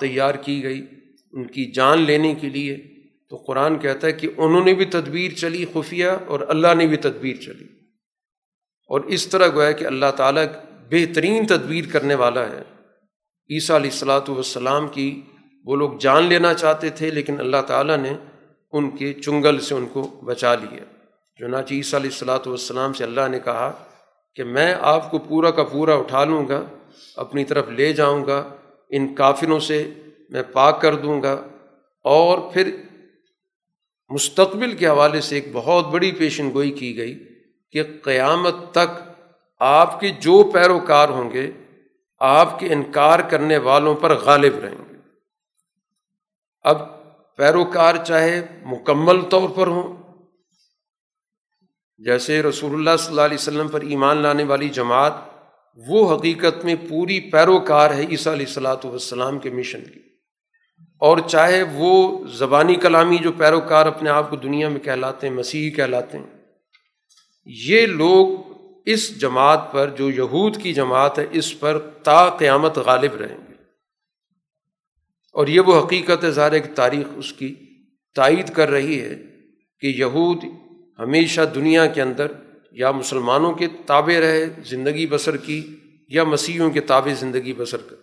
[0.00, 0.86] تیار کی گئی،
[1.32, 2.76] ان کی جان لینے کے لیے۔
[3.30, 6.96] تو قرآن کہتا ہے کہ انہوں نے بھی تدبیر چلی، خفیہ، اور اللہ نے بھی
[6.96, 7.64] تدبیر چلی۔
[8.88, 10.44] اور اس طرح گویا کہ اللہ تعالیٰ
[10.90, 12.62] بہترین تدبیر کرنے والا ہے۔
[13.50, 15.22] عیسیٰ علیہ السلاۃ والسلام کی
[15.64, 18.12] وہ لوگ جان لینا چاہتے تھے، لیکن اللہ تعالیٰ نے
[18.72, 20.84] ان کے چنگل سے ان کو بچا لیا۔
[21.38, 23.72] جو عیسیٰ علیہ السلاۃ والسلام سے اللہ نے کہا
[24.34, 26.64] کہ میں آپ کو پورا کا پورا اٹھا لوں گا،
[27.16, 28.48] اپنی طرف لے جاؤں گا،
[28.90, 29.92] ان کافروں سے
[30.30, 31.32] میں پاک کر دوں گا۔
[32.04, 32.76] اور پھر
[34.08, 37.28] مستقبل کے حوالے سے ایک بہت بڑی پیشن گوئی کی گئی
[37.72, 39.02] کہ قیامت تک
[39.60, 41.50] آپ کے جو پیروکار ہوں گے،
[42.20, 44.93] آپ کے انکار کرنے والوں پر غالب رہیں گے۔
[46.64, 46.78] اب
[47.36, 49.96] پیروکار چاہے مکمل طور پر ہوں۔
[51.98, 55.12] جیسے رسول اللہ صلی اللہ علیہ وسلم پر ایمان لانے والی جماعت،
[55.76, 60.00] وہ حقیقت میں پوری پیروکار ہے عیسیٰ علیہ السلاۃ والسلام کے مشن کی۔
[60.98, 65.70] اور چاہے وہ زبانی کلامی جو پیروکار اپنے آپ کو دنیا میں کہلاتے ہیں، مسیحی
[65.70, 66.26] کہلاتے ہیں،
[67.46, 68.28] یہ لوگ
[68.86, 73.53] اس جماعت پر، جو یہود کی جماعت ہے، اس پر تا قیامت غالب رہیں گے۔
[75.34, 77.54] اور یہ وہ حقیقت ظاہر ایک تاریخ اس کی
[78.14, 79.22] تائید کر رہی ہے
[79.80, 80.44] کہ یہود
[80.98, 82.32] ہمیشہ دنیا کے اندر
[82.72, 85.76] یا مسلمانوں کے تابع رہے، زندگی بسر کی،
[86.08, 87.96] یا مسیحوں کے تابع زندگی بسر کر۔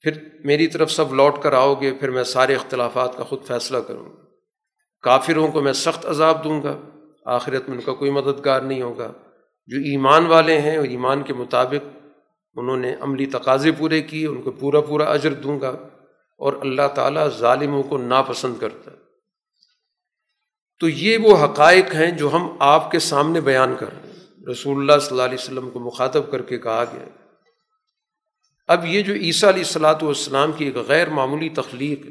[0.00, 0.12] پھر
[0.44, 4.04] میری طرف سب لوٹ کر آؤ گے، پھر میں سارے اختلافات کا خود فیصلہ کروں۔
[4.04, 4.26] گا
[5.02, 6.80] کافروں کو میں سخت عذاب دوں گا،
[7.24, 9.12] آخرت میں ان کا کوئی مددگار نہیں ہوگا۔
[9.66, 12.05] جو ایمان والے ہیں اور ایمان کے مطابق
[12.56, 15.68] انہوں نے عملی تقاضے پورے کیے، ان کو پورا پورا اجر دوں گا
[16.38, 18.96] اور اللہ تعالیٰ ظالموں کو ناپسند کرتا ہے۔
[20.80, 24.76] تو یہ وہ حقائق ہیں جو ہم آپ کے سامنے بیان کر رہے ہیں۔ رسول
[24.78, 27.04] اللہ صلی اللہ علیہ وسلم کو مخاطب کر کے کہا گیا
[28.68, 32.10] اب یہ جو عیسیٰ علیہ السلاۃ والسلام کی ایک غیر معمولی تخلیق ہے،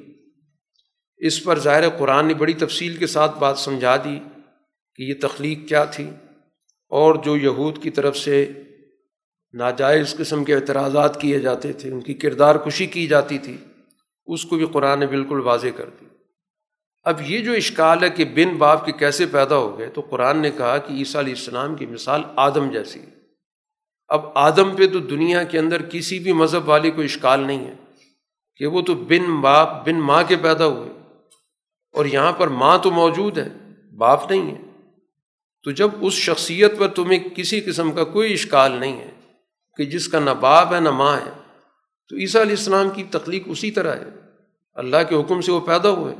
[1.18, 4.20] اس پر ظاہر قرآن نے بڑی تفصیل کے ساتھ بات سمجھا دی
[4.96, 6.10] کہ یہ تخلیق کیا تھی
[6.92, 8.52] اور جو یہود کی طرف سے
[9.56, 13.58] ناجائز قسم کے اعتراضات کیے جاتے تھے، ان کی کردار کشی کی جاتی تھی،
[14.26, 16.06] اس کو بھی قرآن نے بالکل واضح کر دی۔
[17.04, 20.38] اب یہ جو اشکال ہے کہ بن باپ کے کیسے پیدا ہو گئے، تو قرآن
[20.38, 23.10] نے کہا کہ عیسیٰ علیہ السلام کی مثال آدم جیسی ہے۔
[24.08, 27.74] اب آدم پہ تو دنیا کے اندر کسی بھی مذہب والے کو اشکال نہیں ہے
[28.56, 30.90] کہ وہ تو بن باپ، بن ماں کے پیدا ہوئے۔
[31.94, 33.50] اور یہاں پر ماں تو موجود ہے،
[33.98, 34.62] باپ نہیں ہے۔
[35.64, 39.15] تو جب اس شخصیت پر تمہیں کسی قسم کا کوئی اشکال نہیں ہے
[39.78, 41.32] کہ جس کا نہ باپ ہے، نہ ماں ہے۔
[42.10, 44.06] تو عیسیٰ علیہ السلام کی تخلیق اسی طرح ہے۔
[44.74, 46.16] اللہ کے حکم سے وہ پیدا ہوئے۔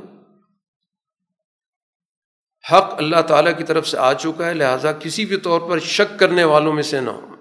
[2.72, 6.18] حق اللہ تعالیٰ کی طرف سے آ چکا ہے، لہٰذا کسی بھی طور پر شک
[6.18, 7.34] کرنے والوں میں سے نہ ہو۔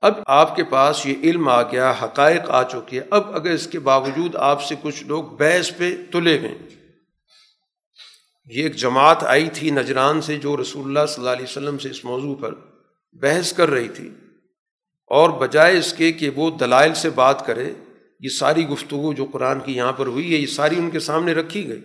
[0.00, 3.66] اب آپ کے پاس یہ علم آ گیا، حقائق آ چکی ہے۔ اب اگر اس
[3.66, 6.58] کے باوجود آپ سے کچھ لوگ بحث پہ تلے گئے۔
[8.46, 11.90] یہ ایک جماعت آئی تھی نجران سے، جو رسول اللہ صلی اللہ علیہ وسلم سے
[11.90, 12.54] اس موضوع پر
[13.20, 14.10] بحث کر رہی تھی
[15.06, 17.72] اور بجائے اس کے کہ وہ دلائل سے بات کرے،
[18.20, 21.32] یہ ساری گفتگو جو قرآن کی یہاں پر ہوئی ہے، یہ ساری ان کے سامنے
[21.32, 21.82] رکھی گئی۔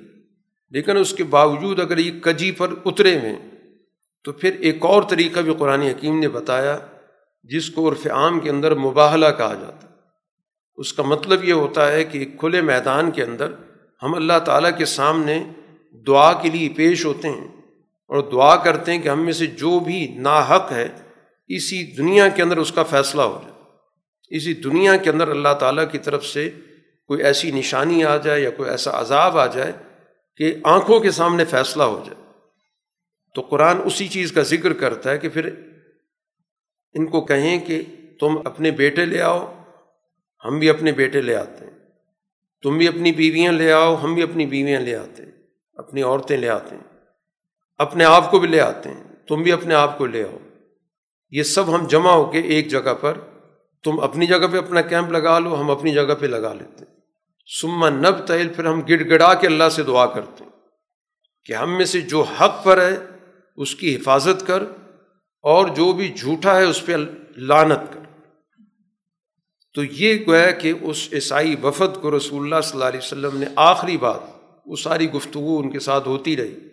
[0.69, 3.35] لیکن اس کے باوجود اگر یہ کجی پر اترے ہوئے،
[4.23, 6.79] تو پھر ایک اور طریقہ بھی قرآن حکیم نے بتایا،
[7.43, 9.87] جس کو عرف عام کے اندر مباہلہ کہا جاتا۔
[10.75, 13.51] اس کا مطلب یہ ہوتا ہے کہ ایک کھلے میدان کے اندر
[14.03, 15.43] ہم اللہ تعالیٰ کے سامنے
[16.07, 17.47] دعا کے لیے پیش ہوتے ہیں
[18.07, 20.87] اور دعا کرتے ہیں کہ ہم میں سے جو بھی ناحق ہے
[21.55, 23.61] اسی دنیا کے اندر اس کا فیصلہ ہو جائے۔
[24.29, 26.49] اسی دنیا کے اندر اللہ تعالیٰ کی طرف سے
[27.07, 29.71] کوئی ایسی نشانی آ جائے یا کوئی ایسا عذاب آ جائے
[30.35, 32.23] کہ آنکھوں کے سامنے فیصلہ ہو جائے۔
[33.35, 35.49] تو قرآن اسی چیز کا ذکر کرتا ہے کہ پھر
[36.93, 37.81] ان کو کہیں کہ
[38.19, 39.63] تم اپنے بیٹے لے آؤ،
[40.45, 41.77] ہم بھی اپنے بیٹے لے آتے ہیں۔
[42.63, 45.31] تم بھی اپنی بیویاں لے آؤ، ہم بھی اپنی بیویاں لے آتے ہیں۔
[45.73, 46.97] اپنی عورتیں لے آتے ہیں۔
[47.77, 50.37] اپنے آپ کو بھی لے آتے ہیں۔ تم بھی اپنے آپ کو لے آؤ۔
[51.31, 53.17] یہ سب ہم جمع ہو کے ایک جگہ پر
[53.83, 56.99] تم اپنی جگہ پہ اپنا کیمپ لگا لو، ہم اپنی جگہ پہ لگا لیتے۔ ہیں
[57.61, 60.51] سما نب تیل پھر ہم گڑ گڑا کے اللہ سے دعا کرتے۔ ہیں
[61.45, 62.97] کہ ہم میں سے جو حق پر ہے،
[63.57, 64.63] اس کی حفاظت کر،
[65.41, 66.95] اور جو بھی جھوٹا ہے، اس پہ
[67.37, 67.99] لانت کر۔
[69.73, 73.45] تو یہ گویا کہ اس عیسائی وفد کو رسول اللہ صلی اللہ علیہ وسلم نے
[73.55, 74.19] آخری بات،
[74.65, 76.70] وہ ساری گفتگو ان کے ساتھ ہوتی رہی۔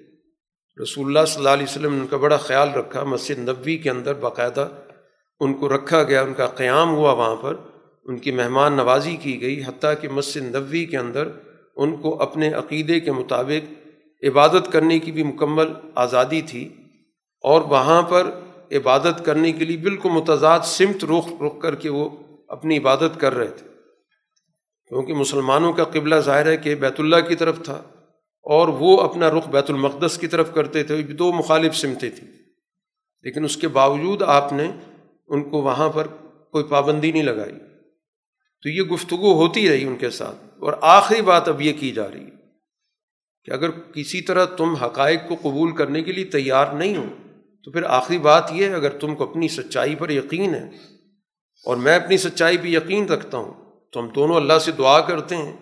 [0.82, 3.90] رسول اللہ صلی اللہ علیہ وسلم نے ان کا بڑا خیال رکھا، مسجد نبوی کے
[3.90, 4.68] اندر باقاعدہ
[5.40, 7.56] ان کو رکھا گیا، ان کا قیام ہوا وہاں پر،
[8.04, 11.28] ان کی مہمان نوازی کی گئی، حتیٰ کہ مسجد نبوی کے اندر
[11.76, 13.72] ان کو اپنے عقیدے کے مطابق
[14.24, 16.68] عبادت کرنے کی بھی مکمل آزادی تھی۔
[17.42, 18.30] اور وہاں پر
[18.72, 22.08] عبادت کرنے کے لیے بالکل متضاد سمت رخ رخ کر کے وہ
[22.48, 23.68] اپنی عبادت کر رہے تھے۔
[24.88, 27.82] کیونکہ مسلمانوں کا قبلہ ظاہر ہے کہ بیت اللہ کی طرف تھا۔
[28.48, 32.28] اور وہ اپنا رخ بیت المقدس کی طرف کرتے تھے، دو مخالف سمتیں تھیں۔
[33.24, 34.70] لیکن اس کے باوجود آپ نے
[35.28, 36.06] ان کو وہاں پر
[36.52, 37.58] کوئی پابندی نہیں لگائی۔
[38.62, 42.06] تو یہ گفتگو ہوتی رہی ان کے ساتھ، اور آخری بات اب یہ کی جا
[42.10, 42.36] رہی ہے
[43.44, 47.04] کہ اگر کسی طرح تم حقائق کو قبول کرنے کے لیے تیار نہیں ہو،
[47.64, 50.66] تو پھر آخری بات یہ ہے، اگر تم کو اپنی سچائی پر یقین ہے،
[51.66, 53.54] اور میں اپنی سچائی پہ یقین رکھتا ہوں،
[53.92, 55.56] تو ہم دونوں اللہ سے دعا کرتے ہیں۔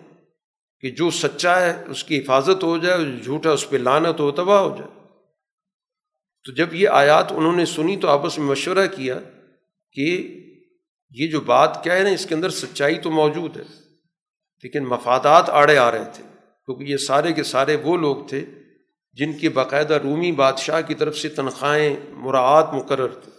[0.81, 4.59] کہ جو سچا ہے، اس کی حفاظت ہو جائے جھوٹا اس پہ لانت ہو، تباہ
[4.59, 5.07] ہو جائے۔
[6.43, 9.19] تو جب یہ آیات انہوں نے سنی تو آپس میں مشورہ کیا
[9.91, 10.33] کہ
[11.11, 13.63] یہ جو بات کیا ہے نا، اس کے اندر سچائی تو موجود ہے،
[14.63, 16.23] لیکن مفادات آڑے آ رہے تھے۔
[16.65, 18.45] کیونکہ یہ سارے کے سارے وہ لوگ تھے
[19.13, 23.31] جن کی باقاعدہ رومی بادشاہ کی طرف سے تنخواہیں مراعات مقرر تھے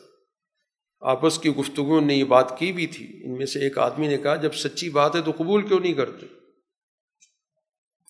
[1.00, 4.16] آپس کی گفتگو نے یہ بات کی بھی تھی۔ ان میں سے ایک آدمی نے
[4.16, 6.26] کہا، جب سچی بات ہے تو قبول کیوں نہیں کرتے؟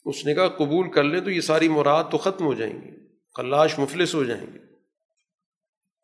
[0.08, 2.90] اس نے کہا قبول کر لیں تو یہ ساری مراد تو ختم ہو جائیں گی
[3.34, 4.58] کلاش مفلس ہو جائیں گے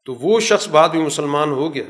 [0.04, 1.84] تو وہ شخص بعد بھی مسلمان ہو گیا۔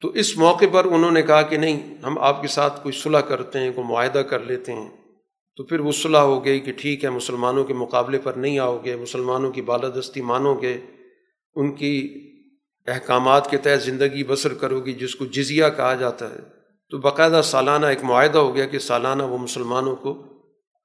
[0.00, 3.18] تو اس موقع پر انہوں نے کہا کہ نہیں، ہم آپ کے ساتھ کوئی صلح
[3.18, 4.90] کرتے ہیں، کوئی معاہدہ کر لیتے ہیں۔
[5.56, 8.78] تو پھر وہ صلح ہو گئی کہ ٹھیک ہے، مسلمانوں کے مقابلے پر نہیں آؤ
[8.84, 10.80] گے، مسلمانوں کی بالادستی مانو گے۔
[11.54, 12.22] ان کی
[12.86, 16.61] احکامات کے تحت زندگی بسر کرو گی، جس کو جزیہ کہا جاتا ہے۔
[16.92, 20.22] تو باقاعدہ سالانہ ایک معاہدہ ہو گیا کہ سالانہ وہ مسلمانوں کو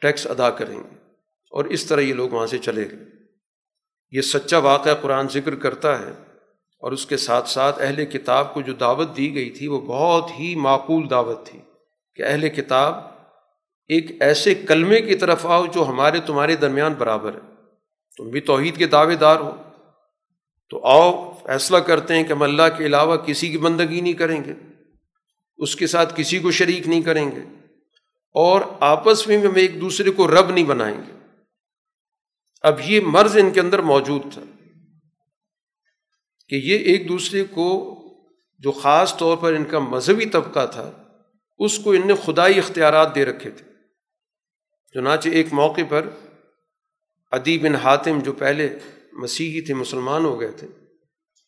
[0.01, 0.95] ٹیکس ادا کریں گے
[1.51, 2.99] اور اس طرح یہ لوگ وہاں سے چلے گئے۔
[4.12, 6.12] یہ سچا واقعہ قرآن ذکر کرتا ہے
[6.80, 10.32] اور اس کے ساتھ ساتھ اہل کتاب کو جو دعوت دی گئی تھی وہ بہت
[10.39, 11.60] ہی معقول دعوت تھی
[12.16, 12.95] کہ اہل کتاب
[13.88, 17.53] ایک ایسے کلمے کی طرف آؤ جو ہمارے تمہارے درمیان برابر ہے۔
[18.18, 19.55] تم بھی توحید کے دعوے دار ہو۔
[20.70, 24.43] تو آؤ، فیصلہ کرتے ہیں کہ ہم اللہ کے علاوہ کسی کی بندگی نہیں کریں
[24.43, 24.53] گے۔
[25.58, 27.41] اس کے ساتھ کسی کو شریک نہیں کریں گے
[28.36, 31.14] اور آپس میں ہم ایک دوسرے کو رب نہیں بنائیں گے۔
[32.62, 34.41] اب یہ مرض ان کے اندر موجود تھا
[36.49, 37.68] کہ یہ ایک دوسرے کو
[38.60, 40.91] جو خاص طور پر ان کا مذہبی طبقہ تھا،
[41.58, 43.66] اس کو ان نے خدائی اختیارات دے رکھے تھے۔
[44.93, 46.10] چنانچہ ایک موقع پر
[47.32, 48.80] ادیب بن حاتم جو پہلے
[49.14, 50.68] مسیحی تھے، مسلمان ہو گئے تھے،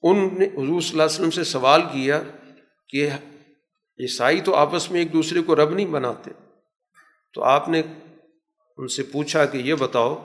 [0.03, 2.22] ان نے حضور صلی اللہ علیہ وسلم سے سوال کیا
[2.89, 3.10] کہ
[4.00, 6.32] عیسائی تو آپس میں ایک دوسرے کو رب نہیں بناتے۔
[7.34, 7.82] تو آپ نے
[8.78, 10.16] ان سے پوچھا کہ یہ بتاؤ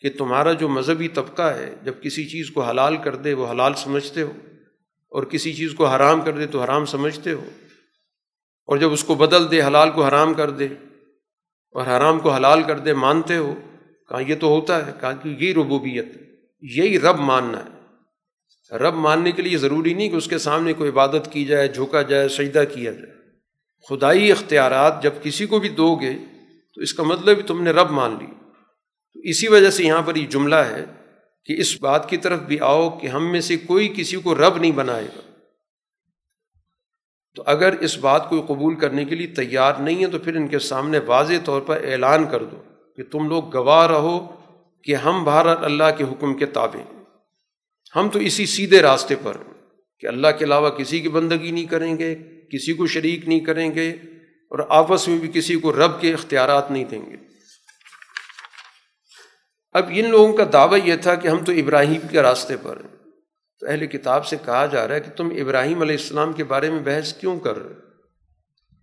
[0.00, 3.74] کہ تمہارا جو مذہبی طبقہ ہے، جب کسی چیز کو حلال کر دے، وہ حلال
[3.74, 4.32] سمجھتے ہو،
[5.12, 7.44] اور کسی چیز کو حرام کر دے تو حرام سمجھتے ہو،
[8.68, 10.68] اور جب اس کو بدل دے، حلال کو حرام کر دے،
[11.74, 13.54] اور حرام کو حلال کر دے، مانتے ہو
[14.08, 16.06] کہا یہ تو ہوتا ہے کہا کہ یہی ربوبیت،
[16.62, 20.90] یہی رب ماننا ہے۔ رب ماننے کے لیے ضروری نہیں کہ اس کے سامنے کوئی
[20.90, 23.13] عبادت کی جائے، جھکا جائے، سجدہ کیا جائے۔
[23.88, 26.12] خدائی اختیارات جب کسی کو بھی دو گے،
[26.74, 28.26] تو اس کا مطلب تم نے رب مان لی۔
[29.14, 30.84] تو اسی وجہ سے یہاں پر یہ جملہ ہے
[31.44, 34.56] کہ اس بات کی طرف بھی آؤ کہ ہم میں سے کوئی کسی کو رب
[34.58, 35.20] نہیں بنائے گا۔
[37.34, 40.48] تو اگر اس بات کو قبول کرنے کے لیے تیار نہیں ہے تو پھر ان
[40.48, 42.62] کے سامنے واضح طور پر اعلان کر دو
[42.96, 44.40] کہ تم لوگ گواہ رہو
[44.82, 46.94] کہ ہم بھارت اللہ کے حکم کے تابع
[47.96, 49.36] ہم تو اسی سیدھے راستے پر
[50.00, 53.74] کہ اللہ کے علاوہ کسی کی بندگی نہیں کریں گے۔ کسی کو شریک نہیں کریں
[53.74, 53.90] گے
[54.50, 57.16] اور آپس میں بھی کسی کو رب کے اختیارات نہیں دیں گے۔
[59.72, 62.96] اب ان لوگوں کا دعویٰ یہ تھا کہ ہم تو ابراہیم کے راستے پر ہیں۔
[63.60, 66.70] تو اہل کتاب سے کہا جا رہا ہے کہ تم ابراہیم علیہ السلام کے بارے
[66.70, 67.74] میں بحث کیوں کر رہے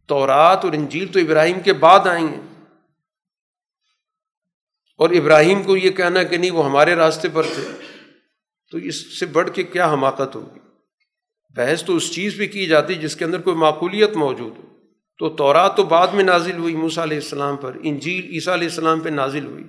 [0.07, 2.63] تورات اور انجیل تو ابراہیم کے بعد آئیں گے۔
[4.97, 7.71] اور ابراہیم کو یہ کہنا کہ نہیں، وہ ہمارے راستے پر تھے۔
[8.71, 10.59] تو اس سے بڑھ کے کیا حماقت ہوگی؟
[11.55, 14.61] بحث تو اس چیز پہ کی جاتی جس کے اندر کوئی معقولیت موجود ہو۔
[15.17, 18.99] تو تورات تو بعد میں نازل ہوئی، موسیٰ علیہ السلام پر، انجیل عیسیٰ علیہ السلام
[18.99, 19.63] پہ نازل ہوئی۔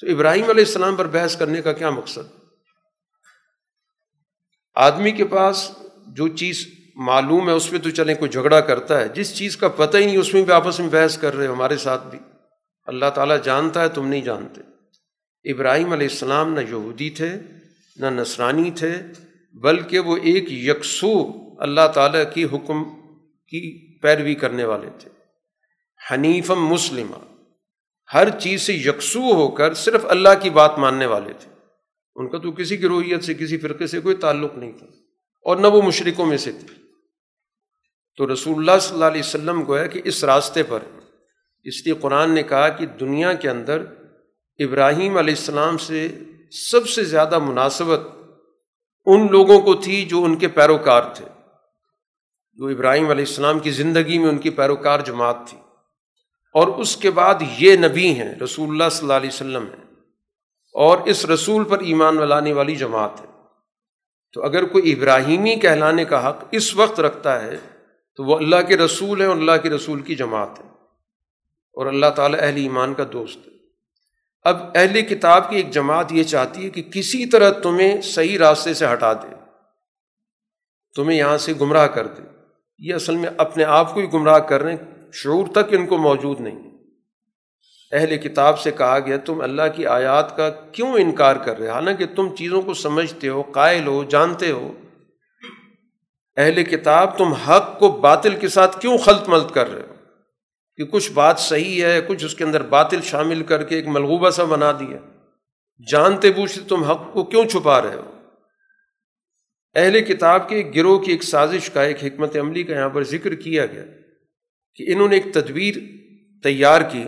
[0.00, 2.40] تو ابراہیم علیہ السلام پر بحث کرنے کا کیا مقصد؟
[4.74, 5.70] آدمی کے پاس
[6.06, 9.68] جو چیز معلوم ہے، اس پہ تو چلیں، کوئی جھگڑا کرتا ہے۔ جس چیز کا
[9.68, 12.18] پتہ ہی نہیں، اس میں بھی آپس میں بحث کر رہے ہو ہمارے ساتھ بھی۔
[12.86, 14.60] اللہ تعالیٰ جانتا ہے، تم نہیں جانتے۔
[15.52, 17.30] ابراہیم علیہ السلام نہ یہودی تھے،
[17.96, 18.94] نہ نصرانی تھے
[19.60, 21.26] بلکہ وہ ایک یکسو
[21.58, 22.84] اللہ تعالیٰ کی حکم
[23.48, 25.10] کی پیروی کرنے والے تھے۔
[26.10, 27.16] حنیفم مسلمہ
[28.14, 31.50] ہر چیز سے یکسو ہو کر صرف اللہ کی بات ماننے والے تھے۔
[32.16, 32.88] ان کا تو کسی کی
[33.20, 34.86] سے، کسی فرقے سے کوئی تعلق نہیں تھا۔
[35.42, 36.74] اور نہ وہ مشرقوں میں سے تھے۔
[38.16, 40.78] تو رسول اللہ صلی اللہ علیہ وسلم کو ہے کہ اس راستے پر،
[41.64, 43.84] اس لیے قرآن نے کہا کہ دنیا کے اندر
[44.58, 46.08] ابراہیم علیہ السلام سے
[46.50, 48.00] سب سے زیادہ مناسبت
[49.06, 51.24] ان لوگوں کو تھی جو ان کے پیروکار تھے۔
[52.52, 55.58] جو ابراہیم علیہ السلام کی زندگی میں ان کی پیروکار جماعت تھی۔
[56.52, 59.84] اور اس کے بعد یہ نبی ہیں، رسول اللہ صلی اللہ علیہ وسلم ہیں۔
[60.72, 63.26] اور اس رسول پر ایمان ولانے والی جماعت ہے۔
[64.32, 67.56] تو اگر کوئی ابراہیمی کہلانے کا حق اس وقت رکھتا ہے،
[68.16, 70.68] تو وہ اللہ کے رسول ہیں اور اللہ کے رسول کی جماعت ہے۔
[71.72, 73.55] اور اللہ تعالیٰ اہل ایمان کا دوست ہے۔
[74.46, 78.74] اب اہل کتاب کی ایک جماعت یہ چاہتی ہے کہ کسی طرح تمہیں صحیح راستے
[78.74, 79.34] سے ہٹا دے،
[80.94, 82.22] تمہیں یہاں سے گمراہ کر دے۔
[82.78, 85.98] یہ اصل میں اپنے آپ کو ہی گمراہ کر رہے ہیں، شعور تک ان کو
[85.98, 86.70] موجود نہیں۔
[87.92, 92.06] اہل کتاب سے کہا گیا، تم اللہ کی آیات کا کیوں انکار کر رہے؟ حالانکہ
[92.06, 94.72] تم چیزوں کو سمجھتے ہو، قائل ہو، جانتے ہو۔
[96.36, 99.95] اہل کتاب تم حق کو باطل کے ساتھ کیوں خلط ملت کر رہے ہو؟
[100.76, 104.30] کہ کچھ بات صحیح ہے، کچھ اس کے اندر باطل شامل کر کے ایک ملغوبہ
[104.30, 104.98] سا بنا دیا۔
[105.88, 108.12] جانتے بوجھتے تم حق کو کیوں چھپا رہے ہو؟
[109.74, 113.34] اہل کتاب کے گروہ کی ایک سازش کا ایک حکمت عملی کا یہاں پر ذکر
[113.34, 113.84] کیا گیا
[114.74, 115.74] کہ انہوں نے ایک تدبیر
[116.42, 117.04] تیار کی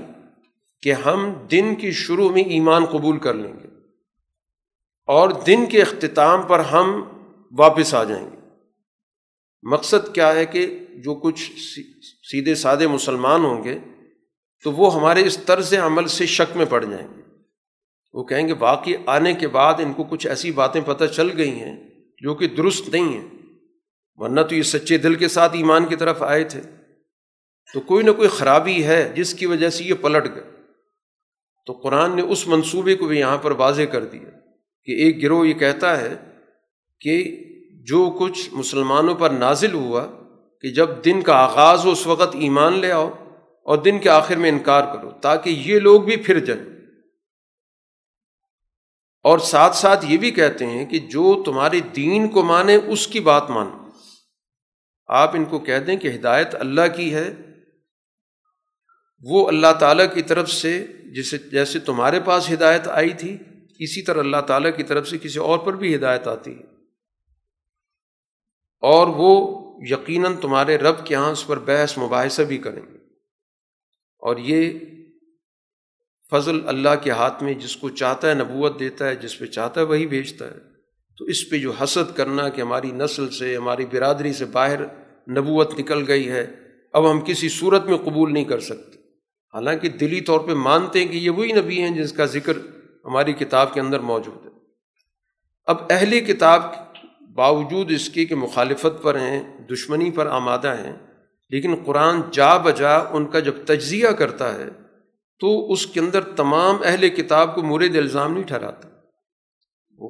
[0.82, 3.68] کہ ہم دن کی شروع میں ایمان قبول کر لیں گے
[5.06, 7.04] اور دن کے اختتام پر ہم
[7.58, 8.37] واپس آ جائیں گے۔
[9.62, 11.52] مقصد کیا ہے کہ جو کچھ
[12.30, 13.78] سیدھے سادے مسلمان ہوں گے
[14.64, 17.22] تو وہ ہمارے اس طرز عمل سے شک میں پڑ جائیں گے۔
[18.12, 21.50] وہ کہیں گے باقی آنے کے بعد ان کو کچھ ایسی باتیں پتہ چل گئی
[21.50, 21.90] ہیں
[22.22, 23.28] جو کہ درست نہیں ہیں۔
[24.16, 26.60] ورنہ تو یہ سچے دل کے ساتھ ایمان کی طرف آئے تھے۔
[27.74, 30.44] تو کوئی نہ کوئی خرابی ہے جس کی وجہ سے یہ پلٹ گئے۔
[31.66, 34.30] تو قرآن نے اس منصوبے کو بھی یہاں پر واضح کر دیا
[34.84, 36.16] کہ ایک گروہ یہ کہتا ہے
[37.00, 37.44] کہ
[37.88, 40.06] جو کچھ مسلمانوں پر نازل ہوا
[40.60, 43.10] کہ جب دن کا آغاز ہو، اس وقت ایمان لے آؤ
[43.64, 46.64] اور دن کے آخر میں انکار کرو تاکہ یہ لوگ بھی پھر جائیں۔
[49.22, 53.20] اور ساتھ ساتھ یہ بھی کہتے ہیں کہ جو تمہارے دین کو مانے، اس کی
[53.20, 53.88] بات مانو۔
[55.06, 57.34] آپ ان کو کہہ دیں کہ ہدایت اللہ کی ہے۔
[59.22, 63.36] وہ اللہ تعالیٰ کی طرف سے جسے، جیسے تمہارے پاس ہدایت آئی تھی،
[63.78, 66.77] اسی طرح اللہ تعالیٰ کی طرف سے کسی اور پر بھی ہدایت آتی ہے۔
[68.80, 72.98] اور وہ یقیناً تمہارے رب کے یہاں اس پر بحث مباحثہ بھی کریں گے۔
[74.18, 74.78] اور یہ
[76.30, 79.80] فضل اللہ کے ہاتھ میں جس کو چاہتا ہے نبوت دیتا ہے، جس پہ چاہتا
[79.80, 80.56] ہے وہی بھیجتا ہے۔
[81.18, 84.80] تو اس پہ جو حسد کرنا کہ ہماری نسل سے، ہماری برادری سے باہر
[85.30, 86.46] نبوت نکل گئی ہے،
[86.92, 88.98] اب ہم کسی صورت میں قبول نہیں کر سکتے۔
[89.54, 92.52] حالانکہ دلی طور پہ مانتے ہیں کہ یہ وہی نبی ہیں جس کا ذکر
[93.04, 94.50] ہماری کتاب کے اندر موجود ہے۔
[95.66, 96.87] اب اہلی کتاب
[97.38, 99.40] باوجود اس کی کہ مخالفت پر ہیں،
[99.70, 100.96] دشمنی پر آمادہ ہیں،
[101.50, 104.68] لیکن قرآن جا بجا ان کا جب تجزیہ کرتا ہے،
[105.40, 108.88] تو اس کے اندر تمام اہل کتاب کو مورد الزام نہیں ٹھہراتا۔
[109.98, 110.08] وہ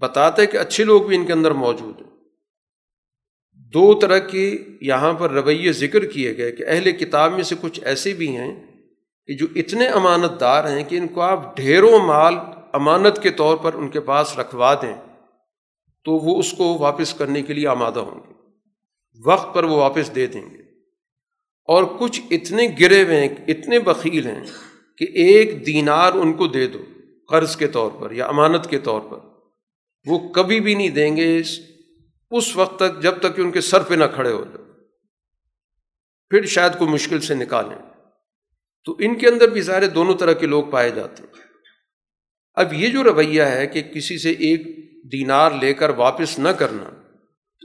[0.00, 2.08] بتاتا ہے کہ اچھے لوگ بھی ان کے اندر موجود ہیں۔
[3.74, 4.44] دو طرح کے
[4.80, 8.52] یہاں پر رویے ذکر کیے گئے کہ اہل کتاب میں سے کچھ ایسے بھی ہیں
[9.26, 12.34] کہ جو اتنے امانت دار ہیں کہ ان کو آپ ڈھیروں مال
[12.72, 14.96] امانت کے طور پر ان کے پاس رکھوا دیں۔
[16.04, 18.32] تو وہ اس کو واپس کرنے کے لیے آمادہ ہوں گے۔
[19.24, 20.62] وقت پر وہ واپس دے دیں گے۔
[21.64, 24.44] اور کچھ اتنے گرے ہوئے ہیں، اتنے بخیل ہیں
[24.98, 26.84] کہ ایک دینار ان کو دے دو،
[27.28, 29.18] قرض کے طور پر یا امانت کے طور پر۔
[30.06, 31.42] وہ کبھی بھی نہیں دیں گے
[32.30, 34.72] اس وقت تک جب تک کہ ان کے سر پہ نہ کھڑے ہو جائے۔
[36.30, 37.88] پھر شاید کوئی مشکل سے نکالیں۔
[38.84, 41.32] تو ان کے اندر بھی ظاہر دونوں طرح کے لوگ پائے جاتے ہیں۔
[42.54, 44.77] اب یہ جو رویہ ہے کہ کسی سے ایک
[45.12, 46.90] دینار لے کر واپس نہ کرنا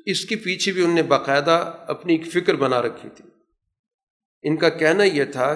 [0.05, 3.29] اس کے پیچھے بھی ان نے باقاعدہ اپنی ایک فکر بنا رکھی تھی۔
[4.43, 5.55] ان کا کہنا یہ تھا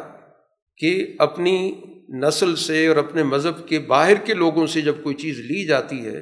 [0.77, 5.39] کہ اپنی نسل سے اور اپنے مذہب کے باہر کے لوگوں سے جب کوئی چیز
[5.39, 6.22] لی جاتی ہے،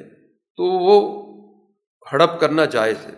[0.56, 1.26] تو وہ
[2.12, 3.12] ہڑپ کرنا جائز ہے۔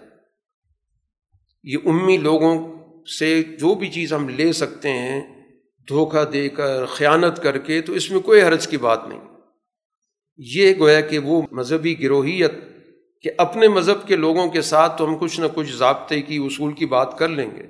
[1.64, 2.78] یہ امی لوگوں
[3.18, 5.44] سے جو بھی چیز ہم لے سکتے ہیں،
[5.88, 9.27] دھوکہ دے کر، خیانت کر کے، تو اس میں کوئی حرج کی بات نہیں۔
[10.38, 12.52] یہ گویا کہ وہ مذہبی گروہیت
[13.22, 16.72] کہ اپنے مذہب کے لوگوں کے ساتھ تو ہم کچھ نہ کچھ ضابطے کی، اصول
[16.72, 17.66] کی بات کر لیں گے۔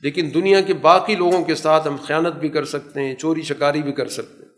[0.00, 3.82] لیکن دنیا کے باقی لوگوں کے ساتھ ہم خیانت بھی کر سکتے ہیں، چوری شکاری
[3.82, 4.52] بھی کر سکتے ہیں۔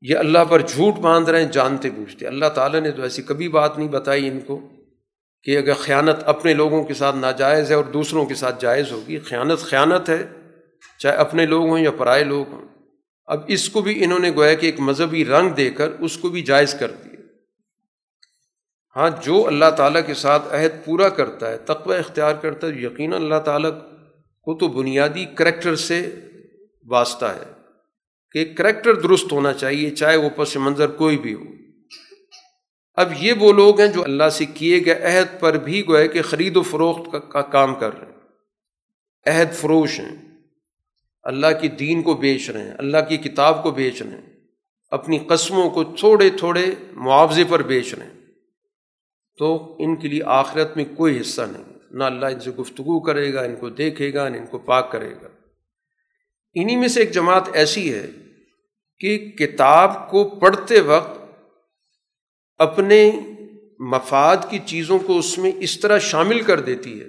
[0.00, 3.48] یہ اللہ پر جھوٹ باندھ رہے ہیں، جانتے بوجھتے اللہ تعالیٰ نے تو ایسی کبھی
[3.48, 4.60] بات نہیں بتائی ان کو
[5.42, 9.18] کہ اگر خیانت اپنے لوگوں کے ساتھ ناجائز ہے اور دوسروں کے ساتھ جائز ہوگی۔
[9.18, 10.26] خیانت خیانت ہے،
[10.98, 12.77] چاہے اپنے لوگ ہوں یا پرائے لوگ ہوں۔
[13.28, 16.28] اب اس کو بھی انہوں نے گویا کہ ایک مذہبی رنگ دے کر اس کو
[16.28, 17.20] بھی جائز کر دیا۔
[18.96, 23.22] ہاں جو اللہ تعالیٰ کے ساتھ عہد پورا کرتا ہے، تقوی اختیار کرتا ہے، یقیناً
[23.22, 23.70] اللہ تعالیٰ
[24.42, 26.14] کو تو بنیادی کریکٹر سے
[26.86, 27.52] واسطہ ہے
[28.32, 31.44] کہ کریکٹر درست ہونا چاہیے، چاہے وہ پس منظر کوئی بھی ہو۔
[32.94, 36.22] اب یہ وہ لوگ ہیں جو اللہ سے کیے گئے عہد پر بھی گوئے کہ
[36.22, 38.18] خرید و فروخت کا کام کر رہے ہیں۔
[39.26, 40.27] عہد فروش ہیں۔
[41.28, 44.26] اللہ کی دین کو بیچ رہے ہیں، اللہ کی کتاب کو بیچ رہے ہیں،
[44.90, 48.18] اپنی قسموں کو تھوڑے تھوڑے معاوضے پر بیچ رہے ہیں۔
[49.38, 53.32] تو ان کے لیے آخرت میں کوئی حصہ نہیں، نہ اللہ ان سے گفتگو کرے
[53.34, 55.28] گا، ان کو دیکھے گا نہ ان کو پاک کرے گا۔
[56.54, 58.06] انہی میں سے ایک جماعت ایسی ہے
[58.98, 61.20] کہ کتاب کو پڑھتے وقت
[62.58, 63.10] اپنے
[63.78, 67.08] مفاد کی چیزوں کو اس میں اس طرح شامل کر دیتی ہے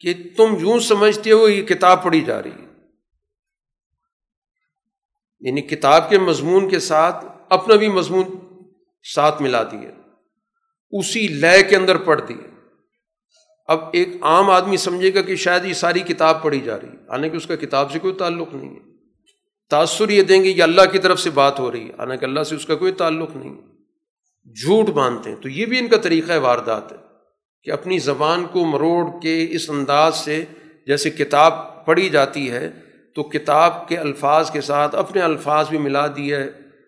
[0.00, 2.73] کہ تم یوں سمجھتے ہو یہ کتاب پڑھی جا رہی ہے۔
[5.44, 8.24] یعنی کتاب کے مضمون کے ساتھ اپنا بھی مضمون
[9.04, 9.90] ساتھ ملا دیے،
[10.92, 12.48] اسی لے کے اندر پڑھ دیے۔
[13.68, 17.10] اب ایک عام آدمی سمجھے گا کہ شاید یہ ساری کتاب پڑھی جا رہی ہے،
[17.10, 18.80] حالانکہ اس کا کتاب سے کوئی تعلق نہیں ہے۔
[19.70, 22.42] تاثر یہ دیں گے کہ اللہ کی طرف سے بات ہو رہی ہے، حالانکہ اللہ
[22.42, 23.54] سے اس کا کوئی تعلق نہیں
[24.56, 26.96] جھوٹ مانتے ہیں، تو یہ بھی ان کا طریقہ واردات ہے
[27.62, 30.44] کہ اپنی زبان کو مروڑ کے اس انداز سے
[30.86, 32.70] جیسے کتاب پڑھی جاتی ہے
[33.14, 36.36] تو کتاب کے الفاظ کے ساتھ اپنے الفاظ بھی ملا دیے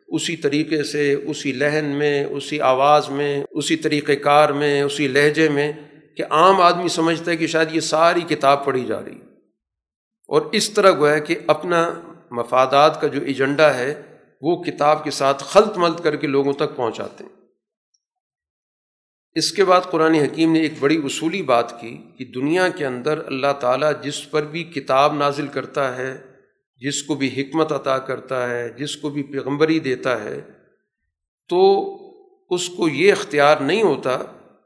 [0.08, 5.48] اسی طریقے سے، اسی لہن میں، اسی آواز میں، اسی طریقۂ کار میں، اسی لہجے
[5.48, 5.72] میں
[6.16, 9.18] کہ عام آدمی سمجھتا ہے کہ شاید یہ ساری کتاب پڑھی جا رہی۔
[10.28, 11.94] اور اس طرح گویا کہ اپنا
[12.30, 14.02] مفادات کا جو ایجنڈا ہے،
[14.40, 17.45] وہ کتاب کے ساتھ خلط ملط کر کے لوگوں تک پہنچاتے ہیں۔
[19.36, 23.26] اس کے بعد قرآن حکیم نے ایک بڑی اصولی بات کی کہ دنیا کے اندر
[23.26, 26.16] اللہ تعالیٰ جس پر بھی کتاب نازل کرتا ہے،
[26.80, 30.40] جس کو بھی حکمت عطا کرتا ہے، جس کو بھی پیغمبری دیتا ہے،
[31.48, 31.92] تو
[32.50, 34.18] اس کو یہ اختیار نہیں ہوتا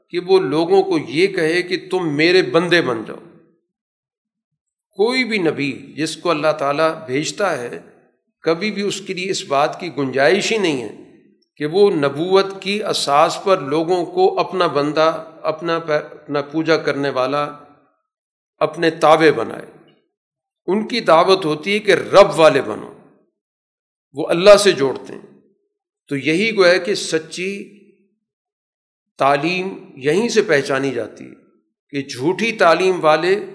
[0.09, 3.39] کہ وہ لوگوں کو یہ کہے کہ تم میرے بندے بن جاؤ۔
[4.91, 7.79] کوئی بھی نبی جس کو اللہ تعالیٰ بھیجتا ہے،
[8.41, 11.00] کبھی بھی اس کے لیے اس بات کی گنجائش ہی نہیں ہے۔
[11.61, 17.49] کہ وہ نبوت کی اساس پر لوگوں کو اپنا بندہ، اپنا اپنا پوجا کرنے والا
[18.57, 19.93] اپنے تابے بنائے۔
[20.67, 22.93] ان کی دعوت ہوتی ہے کہ رب والے بنو،
[24.13, 25.41] وہ اللہ سے جوڑتے ہیں۔
[26.07, 27.79] تو یہی گویا کہ سچی
[29.17, 31.33] تعلیم یہیں سے پہچانی جاتی ہے
[31.89, 33.45] کہ جھوٹی تعلیم والے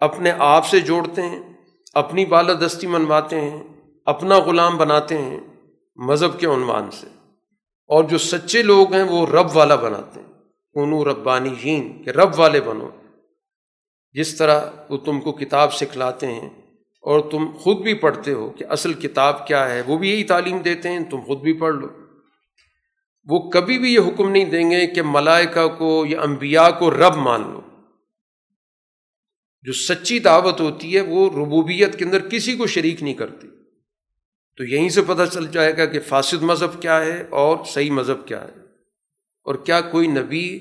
[0.00, 1.52] اپنے آپ سے جوڑتے ہیں،
[1.94, 3.62] اپنی بالادستی منواتے ہیں،
[4.06, 5.40] اپنا غلام بناتے ہیں
[5.96, 7.17] مذہب کے عنوان سے۔
[7.88, 10.32] اور جو سچے لوگ ہیں وہ رب والا بناتے ہیں۔
[10.74, 12.88] کنو ربانی جین کہ رب والے بنو۔
[14.12, 16.48] جس طرح وہ تم کو کتاب سکھلاتے ہیں
[17.02, 20.58] اور تم خود بھی پڑھتے ہو کہ اصل کتاب کیا ہے، وہ بھی یہی تعلیم
[20.58, 21.86] دیتے ہیں، تم خود بھی پڑھ لو۔
[23.24, 27.16] وہ کبھی بھی یہ حکم نہیں دیں گے کہ ملائکہ کو یا انبیاء کو رب
[27.16, 27.60] مان لو۔
[29.62, 33.48] جو سچی دعوت ہوتی ہے، وہ ربوبیت کے اندر کسی کو شریک نہیں کرتی۔
[34.58, 38.26] تو یہیں سے پتہ چل جائے گا کہ فاسد مذہب کیا ہے اور صحیح مذہب
[38.26, 38.60] کیا ہے۔
[39.42, 40.58] اور کیا کوئی نبی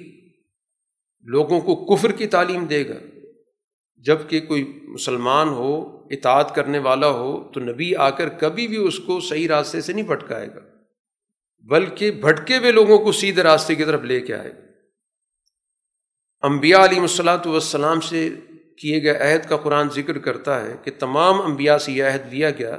[1.22, 2.96] لوگوں کو کفر کی تعلیم دے گا؟
[3.98, 9.00] جبکہ کوئی مسلمان ہو، اطاعت کرنے والا ہو، تو نبی آ کر کبھی بھی اس
[9.00, 10.60] کو صحیح راستے سے نہیں بھٹکائے گا،
[11.62, 14.62] بلکہ بھٹکے ہوئے لوگوں کو سیدھے راستے کی طرف لے کے آئے گا۔
[16.42, 18.30] امبیا علیہ الصلاۃ والسلام سے
[18.78, 22.50] کیے گئے عہد کا قرآن ذکر کرتا ہے کہ تمام انبیاء سے یہ عہد لیا
[22.50, 22.78] گیا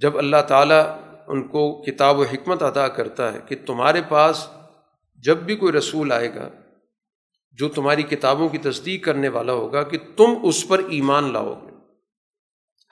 [0.00, 4.48] جب اللہ تعالیٰ ان کو کتاب و حکمت ادا کرتا ہے کہ تمہارے پاس
[5.14, 6.48] جب بھی کوئی رسول آئے گا
[7.52, 11.70] جو تمہاری کتابوں کی تصدیق کرنے والا ہوگا کہ تم اس پر ایمان لاؤ گے۔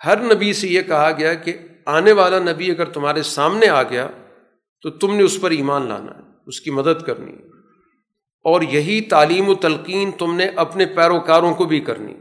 [0.04, 4.08] ہر نبی سے یہ کہا گیا کہ آنے والا نبی اگر تمہارے سامنے آ گیا
[4.82, 7.48] تو تم نے اس پر ایمان لانا ہے، اس کی مدد کرنی ہے۔
[8.44, 12.14] اور یہی تعلیم و تلقین تم نے اپنے پیروکاروں کو بھی کرنی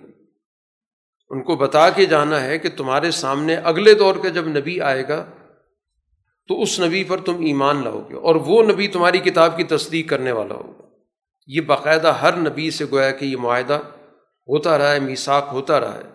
[1.30, 5.08] ان کو بتا کے جانا ہے کہ تمہارے سامنے اگلے دور کا جب نبی آئے
[5.08, 5.26] گا،
[6.48, 10.10] تو اس نبی پر تم ایمان لاؤ گے اور وہ نبی تمہاری کتاب کی تصدیق
[10.10, 10.88] کرنے والا ہوگا۔
[11.48, 13.80] یہ باقاعدہ ہر نبی سے گویا کہ یہ معاہدہ
[14.48, 16.10] ہوتا رہا ہے میساک ہوتا رہا ہے۔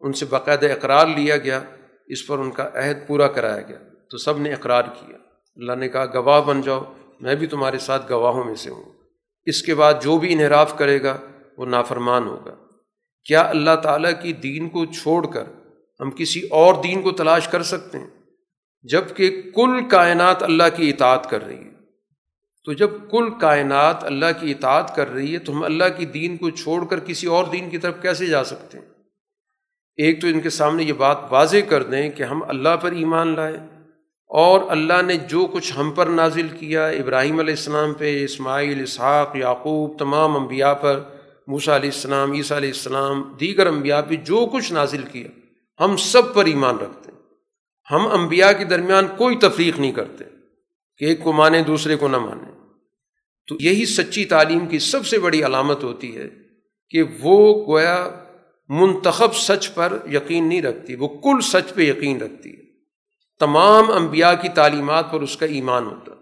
[0.00, 1.60] ان سے باقاعدہ اقرار لیا گیا،
[2.06, 3.78] اس پر ان کا عہد پورا کرایا گیا۔
[4.10, 5.16] تو سب نے اقرار کیا۔
[5.56, 6.80] اللہ نے کہا، گواہ بن جاؤ،
[7.20, 8.84] میں بھی تمہارے ساتھ گواہوں میں سے ہوں۔
[9.44, 11.18] اس کے بعد جو بھی انحراف کرے گا،
[11.56, 12.54] وہ نافرمان ہوگا۔
[13.24, 15.44] کیا اللہ تعالیٰ کی دین کو چھوڑ کر
[16.00, 18.06] ہم کسی اور دین کو تلاش کر سکتے ہیں؟
[18.82, 21.72] جبکہ کل کائنات اللہ کی اطاعت کر رہی ہے۔
[22.64, 26.36] تو جب کل کائنات اللہ کی اطاعت کر رہی ہے تو ہم اللہ کی دین
[26.36, 28.84] کو چھوڑ کر کسی اور دین کی طرف کیسے جا سکتے ہیں؟
[29.96, 33.36] ایک تو ان کے سامنے یہ بات واضح کر دیں کہ ہم اللہ پر ایمان
[33.36, 33.56] لائیں
[34.28, 39.36] اور اللہ نے جو کچھ ہم پر نازل کیا، ابراہیم علیہ السلام پہ، اسماعیل، اسحاق،
[39.36, 41.00] یعقوب، تمام انبیاء پر
[41.52, 45.28] موسیٰ علیہ السلام، عیسیٰ علیہ السلام، دیگر انبیاء پہ جو کچھ نازل کیا
[45.84, 47.18] ہم سب پر ایمان رکھتے۔ ہیں
[47.90, 50.24] ہم انبیاء کے درمیان کوئی تفریق نہیں کرتے
[50.96, 52.50] کہ ایک کو مانے، دوسرے کو نہ مانے۔
[53.48, 56.28] تو یہی سچی تعلیم کی سب سے بڑی علامت ہوتی ہے
[56.90, 58.08] کہ وہ گویا
[58.68, 62.62] منتخب سچ پر یقین نہیں رکھتی، وہ کل سچ پہ یقین رکھتی ہے۔
[63.40, 66.12] تمام انبیاء کی تعلیمات پر اس کا ایمان ہوتا،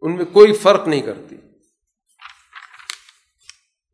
[0.00, 1.36] ان میں کوئی فرق نہیں کرتی۔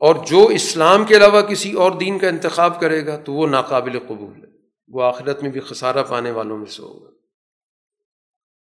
[0.02, 3.98] اور جو اسلام کے علاوہ کسی اور دین کا انتخاب کرے گا تو وہ ناقابل
[3.98, 4.48] قبول ہے۔
[4.88, 7.10] وہ آخرت میں بھی خسارہ پانے والوں میں سے ہوگا۔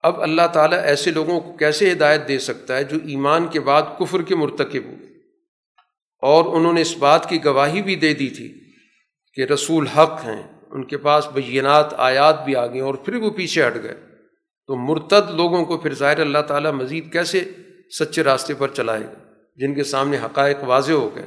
[0.02, 3.82] اب اللہ تعالیٰ ایسے لوگوں کو کیسے ہدایت دے سکتا ہے جو ایمان کے بعد
[3.98, 4.94] کفر کے مرتکب ہو
[6.22, 8.72] اور انہوں نے اس بات کی گواہی بھی دے دی تھی
[9.34, 13.30] کہ رسول حق ہیں، ان کے پاس بینات آیات بھی آ گئیں اور پھر وہ
[13.30, 13.94] پیچھے ہٹ گئے۔
[14.66, 17.44] تو مرتد لوگوں کو پھر ظاہر اللہ تعالیٰ مزید کیسے
[17.98, 19.21] سچے راستے پر چلائے گا؟
[19.56, 21.26] جن کے سامنے حقائق واضح ہو گئے،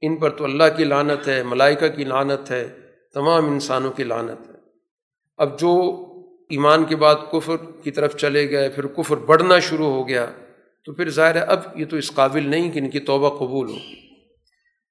[0.00, 2.68] ان پر تو اللہ کی لانت ہے، ملائکہ کی لانت ہے،
[3.14, 4.54] تمام انسانوں کی لانت ہے۔
[5.36, 5.72] اب جو
[6.50, 10.26] ایمان کے بعد کفر کی طرف چلے گئے، پھر کفر بڑھنا شروع ہو گیا،
[10.84, 13.68] تو پھر ظاہر ہے اب یہ تو اس قابل نہیں کہ ان کی توبہ قبول
[13.68, 13.76] ہو۔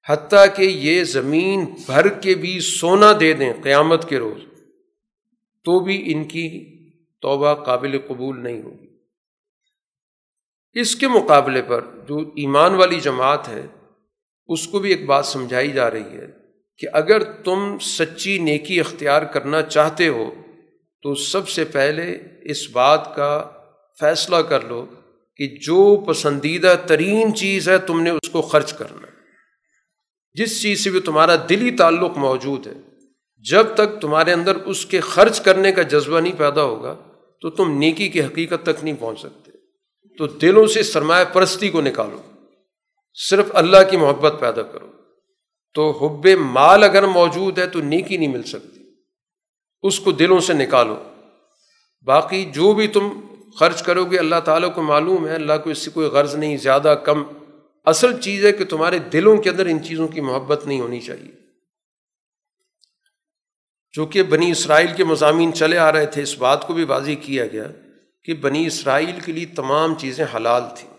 [0.08, 4.42] حتیٰ کہ یہ زمین بھر کے بھی سونا دے دیں قیامت کے روز،
[5.64, 6.48] تو بھی ان کی
[7.22, 8.93] توبہ قابل قبول نہیں ہوگی۔
[10.76, 13.66] اس کے مقابلے پر جو ایمان والی جماعت ہے،
[14.48, 16.26] اس کو بھی ایک بات سمجھائی جا رہی ہے
[16.78, 20.30] کہ اگر تم سچی نیکی اختیار کرنا چاہتے ہو،
[21.02, 23.50] تو سب سے پہلے اس بات کا
[24.00, 24.86] فیصلہ کر لو
[25.36, 29.06] کہ جو پسندیدہ ترین چیز ہے، تم نے اس کو خرچ کرنا
[30.36, 32.72] جس چیز سے بھی تمہارا دلی تعلق موجود ہے،
[33.44, 36.94] جب تک تمہارے اندر اس کے خرچ کرنے کا جذبہ نہیں پیدا ہوگا،
[37.42, 39.43] تو تم نیکی کی حقیقت تک نہیں پہنچ سکتے۔
[40.18, 42.20] تو دلوں سے سرمایہ پرستی کو نکالو۔
[43.14, 44.86] صرف اللہ کی محبت پیدا کرو۔
[45.74, 48.80] تو حب مال اگر موجود ہے تو نیکی نہیں مل سکتی۔
[49.82, 51.02] اس کو دلوں سے نکالو۔
[52.02, 53.20] باقی جو بھی تم
[53.58, 56.56] خرچ کرو گے اللہ تعالیٰ کو معلوم ہے۔ اللہ کو اس سے کوئی غرض نہیں،
[56.56, 57.22] زیادہ کم۔
[57.84, 61.32] اصل چیز ہے کہ تمہارے دلوں کے اندر ان چیزوں کی محبت نہیں ہونی چاہیے۔
[63.92, 67.46] چونکہ بنی اسرائیل کے مضامین چلے آ رہے تھے، اس بات کو بھی واضح کیا
[67.46, 67.68] گیا۔
[68.24, 70.94] کہ بنی اسرائیل کے لیے تمام چیزیں حلال تھیں۔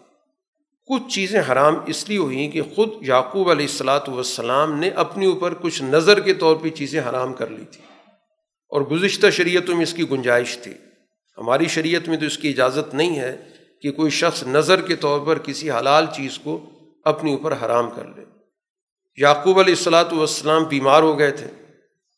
[0.87, 5.53] کچھ چیزیں حرام اس لیے ہوئیں کہ خود یعقوب علیہ السلاۃ والسلام نے اپنے اوپر
[5.53, 7.85] کچھ نظر کے طور پہ چیزیں حرام کر لی تھیں
[8.69, 10.73] اور گزشتہ شریعتوں میں اس کی گنجائش تھی۔
[11.37, 13.37] ہماری شریعت میں تو اس کی اجازت نہیں ہے
[13.81, 16.69] کہ کوئی شخص نظر کے طور پر کسی حلال چیز کو
[17.05, 18.23] اپنے اوپر حرام کر لے۔
[19.17, 21.47] یعقوب علیہ السلاۃ والسلام بیمار ہو گئے تھے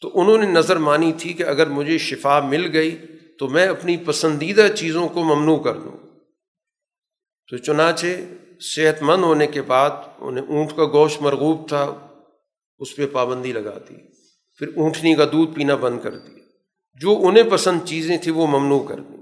[0.01, 2.97] تو انہوں نے نظر مانی تھی کہ اگر مجھے شفا مل گئی
[3.39, 5.97] تو میں اپنی پسندیدہ چیزوں کو ممنوع کر دوں۔
[7.49, 8.05] تو چنانچہ
[8.61, 9.89] صحت مند ہونے کے بعد
[10.19, 12.07] انہیں اونٹ کا گوشت مرغوب تھا،
[12.79, 13.95] اس پہ پابندی لگا دی۔
[14.57, 16.43] پھر اونٹنی کا دودھ پینا بند کر دیا۔
[16.93, 19.17] جو انہیں پسند چیزیں تھیں وہ ممنوع کر دیں۔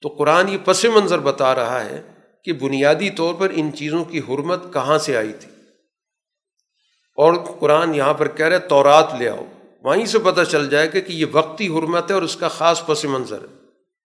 [0.00, 2.02] تو قرآن یہ پس منظر بتا رہا ہے
[2.44, 5.52] کہ بنیادی طور پر ان چیزوں کی حرمت کہاں سے آئی تھی۔
[7.14, 9.46] اور قرآن یہاں پر کہہ رہے تورات لے آؤ۔
[9.86, 12.86] وہیں سے پتہ چل جائے گا کہ یہ وقتی حرمت ہے اور اس کا خاص
[12.86, 13.54] پس منظر ہے۔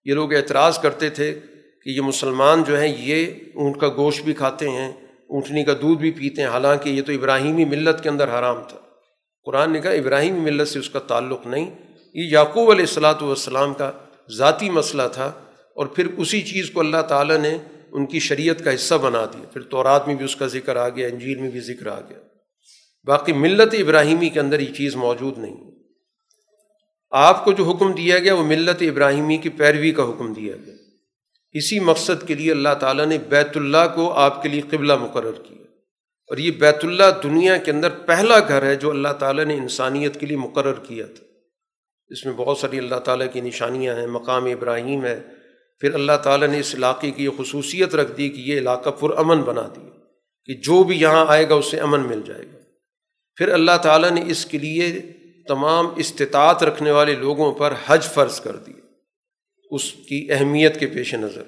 [0.05, 1.39] یہ لوگ اعتراض کرتے تھے
[1.83, 3.25] کہ یہ مسلمان جو ہیں، یہ
[3.55, 4.91] اونٹ کا گوشت بھی کھاتے ہیں،
[5.29, 8.77] اونٹنی کا دودھ بھی پیتے ہیں۔ حالانکہ یہ تو ابراہیمی ملت کے اندر حرام تھا۔
[9.45, 11.69] قرآن نے کہا، ابراہیمی ملت سے اس کا تعلق نہیں۔
[12.13, 13.91] یہ یعقوب علیہ السلاۃ والسلام کا
[14.37, 15.25] ذاتی مسئلہ تھا
[15.75, 17.57] اور پھر اسی چیز کو اللہ تعالیٰ نے
[17.91, 20.89] ان کی شریعت کا حصہ بنا دیا۔ پھر تورات میں بھی اس کا ذکر آ
[20.89, 22.17] گیا، انجیل میں بھی ذکر آ گیا۔
[23.05, 25.70] باقی ملت ابراہیمی کے اندر یہ چیز موجود نہیں۔
[27.11, 30.73] آپ کو جو حکم دیا گیا وہ ملت ابراہیمی کی پیروی کا حکم دیا گیا۔
[31.51, 35.31] اسی مقصد کے لیے اللہ تعالیٰ نے بیت اللہ کو آپ کے لیے قبلہ مقرر
[35.31, 35.61] کیا۔
[36.27, 40.19] اور یہ بیت اللہ دنیا کے اندر پہلا گھر ہے جو اللہ تعالیٰ نے انسانیت
[40.19, 41.25] کے لیے مقرر کیا تھا۔
[42.09, 45.21] اس میں بہت ساری اللہ تعالیٰ کی نشانیاں ہیں، مقام ابراہیم ہے۔
[45.79, 49.41] پھر اللہ تعالیٰ نے اس علاقے کی یہ خصوصیت رکھ دی کہ یہ علاقہ پرامن
[49.41, 49.89] بنا دیا
[50.45, 52.57] کہ جو بھی یہاں آئے گا اسے امن مل جائے گا۔
[53.35, 55.01] پھر اللہ تعالیٰ نے اس کے لیے
[55.47, 58.81] تمام استطاعت رکھنے والے لوگوں پر حج فرض کر دیا
[59.71, 61.43] اس کی اہمیت کے پیش نظر۔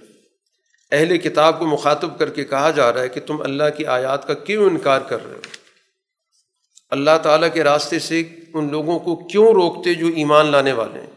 [0.91, 4.27] اہل کتاب کو مخاطب کر کے کہا جا رہا ہے کہ تم اللہ کی آیات
[4.27, 5.41] کا کیوں انکار کر رہے ہو؟
[6.89, 11.09] اللہ تعالیٰ کے راستے سے ان لوگوں کو کیوں روکتے جو ایمان لانے والے ہیں؟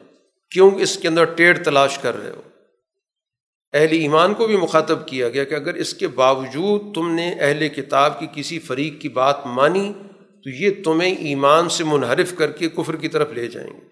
[0.51, 2.41] کیوں اس کے اندر ٹیڑھ تلاش کر رہے ہو؟
[3.73, 7.69] اہل ایمان کو بھی مخاطب کیا گیا کہ اگر اس کے باوجود تم نے اہل
[7.69, 9.93] کتاب کی کسی فریق کی بات مانی
[10.47, 13.87] تو یہ تمہیں ایمان سے منحرف کر کے کفر کی طرف لے جائیں گے۔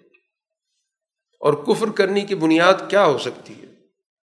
[1.41, 3.67] اور کفر کرنے کی بنیاد کیا ہو سکتی ہے؟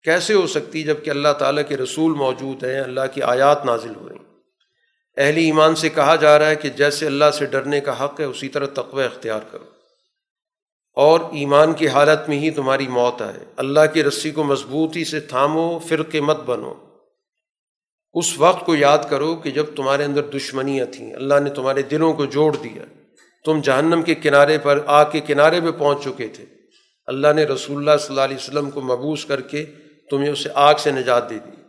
[0.03, 4.09] کیسے ہو سکتی جبکہ اللہ تعالیٰ کے رسول موجود ہیں، اللہ کی آیات نازل ہو
[4.09, 4.35] رہی ہیں؟
[5.17, 8.25] اہل ایمان سے کہا جا رہا ہے کہ جیسے اللہ سے ڈرنے کا حق ہے،
[8.25, 9.65] اسی طرح تقوی اختیار کرو۔
[10.95, 15.21] اور ایمان کی حالت میں ہی تمہاری موت آئے۔ اللہ کی رسی کو مضبوطی سے
[15.21, 16.75] تھامو، فرقے مت بنو۔
[18.13, 22.13] اس وقت کو یاد کرو کہ جب تمہارے اندر دشمنیاں تھیں، اللہ نے تمہارے دلوں
[22.13, 22.83] کو جوڑ دیا۔
[23.45, 26.45] تم جہنم کے کنارے پر آگ کے کنارے پہ پہنچ چکے تھے۔
[27.07, 29.65] اللہ نے رسول اللہ صلی اللہ علیہ وسلم کو مبوس کر کے
[30.11, 31.63] تمہیں اسے آگ سے نجات دے دی۔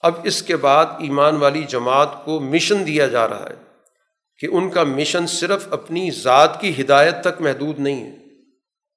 [0.00, 3.54] اب اس کے بعد ایمان والی جماعت کو مشن دیا جا رہا ہے
[4.38, 8.16] کہ ان کا مشن صرف اپنی ذات کی ہدایت تک محدود نہیں ہے۔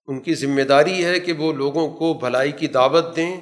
[0.07, 3.37] ان کی ذمہ داری ہے کہ وہ لوگوں کو بھلائی کی دعوت دیں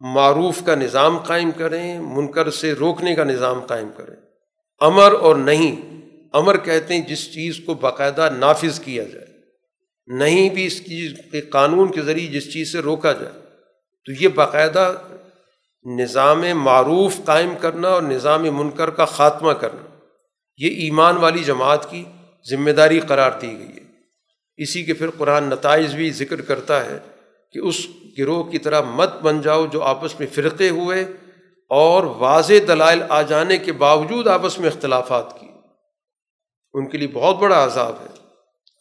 [0.00, 4.16] معروف کا نظام قائم کریں، منکر سے روکنے کا نظام قائم کریں۔
[4.80, 6.00] امر اور نہیں،
[6.32, 9.26] امر کہتے ہیں جس چیز کو باقاعدہ نافذ کیا جائے۔
[10.06, 13.40] نہیں بھی اس چیز کے قانون کے ذریعے جس چیز سے روکا جائے۔
[14.04, 14.94] تو یہ باقاعدہ
[15.98, 19.98] نظام معروف قائم کرنا اور نظام منکر کا خاتمہ کرنا۔
[20.56, 22.04] یہ ایمان والی جماعت کی
[22.50, 23.86] ذمہ داری قرار دی گئی ہے۔
[24.56, 26.98] اسی کے پھر قرآن نتائج بھی ذکر کرتا ہے
[27.52, 27.86] کہ اس
[28.18, 31.04] گروہ کی طرح مت بن جاؤ جو آپس میں فرقے ہوئے
[31.68, 35.46] اور واضح دلائل آ جانے کے باوجود آپس میں اختلافات کی۔
[36.74, 38.14] ان کے لیے بہت بڑا عذاب ہے۔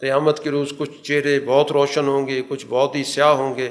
[0.02, 3.70] قیامت کے روز کچھ چہرے بہت روشن ہوں گے، کچھ بہت ہی سیاہ ہوں گے۔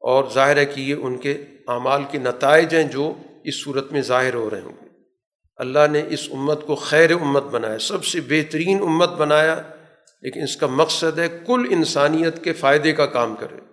[0.00, 4.00] اور ظاہر ہے کہ یہ ان کے اعمال کے نتائج ہیں جو اس صورت میں
[4.00, 4.88] ظاہر ہو رہے ہوں گے۔
[5.56, 9.62] اللہ نے اس امت کو خیر امت بنایا، سب سے بہترین امت بنایا،
[10.22, 13.69] لیکن اس کا مقصد ہے کل انسانیت کے فائدے کا کام کرے۔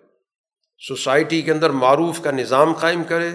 [0.87, 3.29] سوسائٹی کے اندر معروف کا نظام قائم کرے،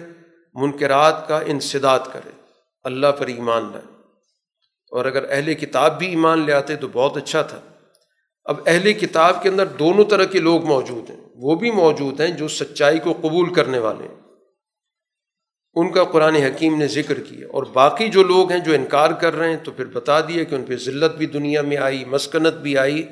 [0.54, 2.30] منکرات کا انسداد کرے۔
[2.84, 4.02] اللہ پر ایمان لائے۔
[4.90, 7.60] اور اگر اہل کتاب بھی ایمان لے آتے تو بہت اچھا تھا۔
[8.44, 12.28] اب اہل کتاب کے اندر دونوں طرح کے لوگ موجود ہیں۔ وہ بھی موجود ہیں
[12.28, 14.20] جو سچائی کو قبول کرنے والے ہیں۔
[15.74, 19.34] ان کا قرآن حکیم نے ذکر کیا۔ اور باقی جو لوگ ہیں جو انکار کر
[19.34, 22.54] رہے ہیں تو پھر بتا دیا کہ ان پہ ذلت بھی دنیا میں آئی، مسکنت
[22.54, 23.08] بھی آئی۔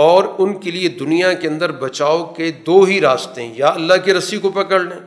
[0.00, 3.94] اور ان کے لیے دنیا کے اندر بچاؤ کے دو ہی راستے ہیں، یا اللہ
[4.04, 5.00] کی رسی کو پکڑ لیں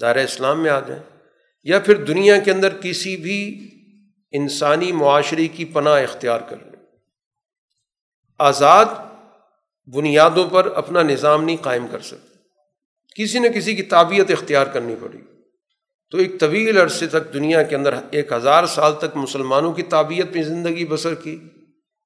[0.00, 1.02] دائرۂ اسلام میں آ جائیں،
[1.66, 3.38] یا پھر دنیا کے اندر کسی بھی
[4.32, 6.74] انسانی معاشرے کی پناہ اختیار کر لیں۔
[8.38, 8.84] آزاد
[9.88, 12.34] بنیادوں پر اپنا نظام نہیں قائم کر سکتے۔
[13.16, 15.18] کسی نہ کسی کی تعبیت اختیار کرنی پڑی
[16.12, 20.34] تو ایک طویل عرصے تک دنیا کے اندر ایک ہزار سال تک مسلمانوں کی تعبیت
[20.34, 21.38] میں زندگی بسر کی۔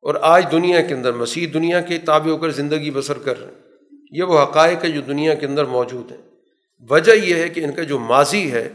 [0.02, 3.47] اور آج دنیا کے اندر، مسیح دنیا کے تابع ہو کر زندگی بسر کر رہے
[3.47, 3.55] ہیں۔
[4.10, 6.18] یہ وہ حقائق ہے جو دنیا کے اندر موجود ہیں۔
[6.90, 8.68] وجہ یہ ہے کہ ان کا جو ماضی ہے،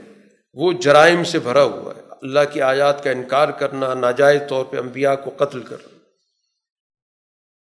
[0.54, 4.78] وہ جرائم سے بھرا ہوا ہے۔ اللہ کی آیات کا انکار کرنا، ناجائز طور پہ
[4.78, 5.98] انبیاء کو قتل کرنا۔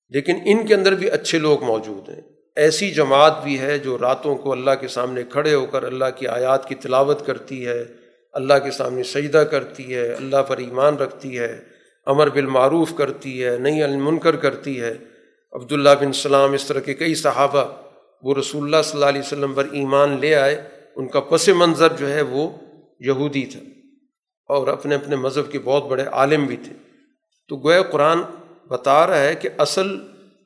[0.08, 2.20] لیکن ان کے اندر بھی اچھے لوگ موجود ہیں۔
[2.56, 6.26] ایسی جماعت بھی ہے جو راتوں کو اللہ کے سامنے کھڑے ہو کر اللہ کی
[6.26, 7.84] آیات کی تلاوت کرتی ہے،
[8.32, 11.73] اللہ کے سامنے سجدہ کرتی ہے، اللہ پر ایمان رکھتی ہے۔
[12.06, 14.94] امر بالمعروف کرتی ہے نئی المنکر کرتی ہے۔
[15.52, 17.64] عبداللہ بن سلام اس طرح کے کئی صحابہ
[18.22, 20.62] وہ رسول اللہ صلی اللہ علیہ وسلم پر ایمان لے آئے،
[20.96, 22.50] ان کا پس منظر جو ہے وہ
[23.00, 23.60] یہودی تھا۔
[24.48, 26.72] اور اپنے اپنے مذہب کے بہت بڑے عالم بھی تھے۔
[27.48, 28.18] تو گویا قرآن
[28.68, 29.98] بتا رہا ہے کہ اصل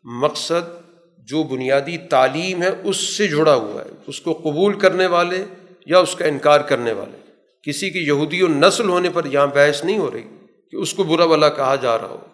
[0.04, 0.82] مقصد
[1.18, 5.44] جو بنیادی تعلیم ہے، اس سے جڑا ہوا ہے۔ اس کو قبول کرنے والے
[5.86, 7.18] یا اس کا انکار کرنے والے۔
[7.62, 10.37] کسی کی یہودی و نسل ہونے پر یہاں بحث نہیں ہو رہی۔
[10.70, 12.26] کہ اس کو برا بلا کہا جا رہا ہو۔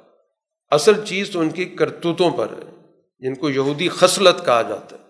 [0.71, 2.71] اصل چیز تو ان کی کرتوتوں پر ہے،
[3.19, 5.03] جن کو یہودی خصلت کہا جاتا ہے۔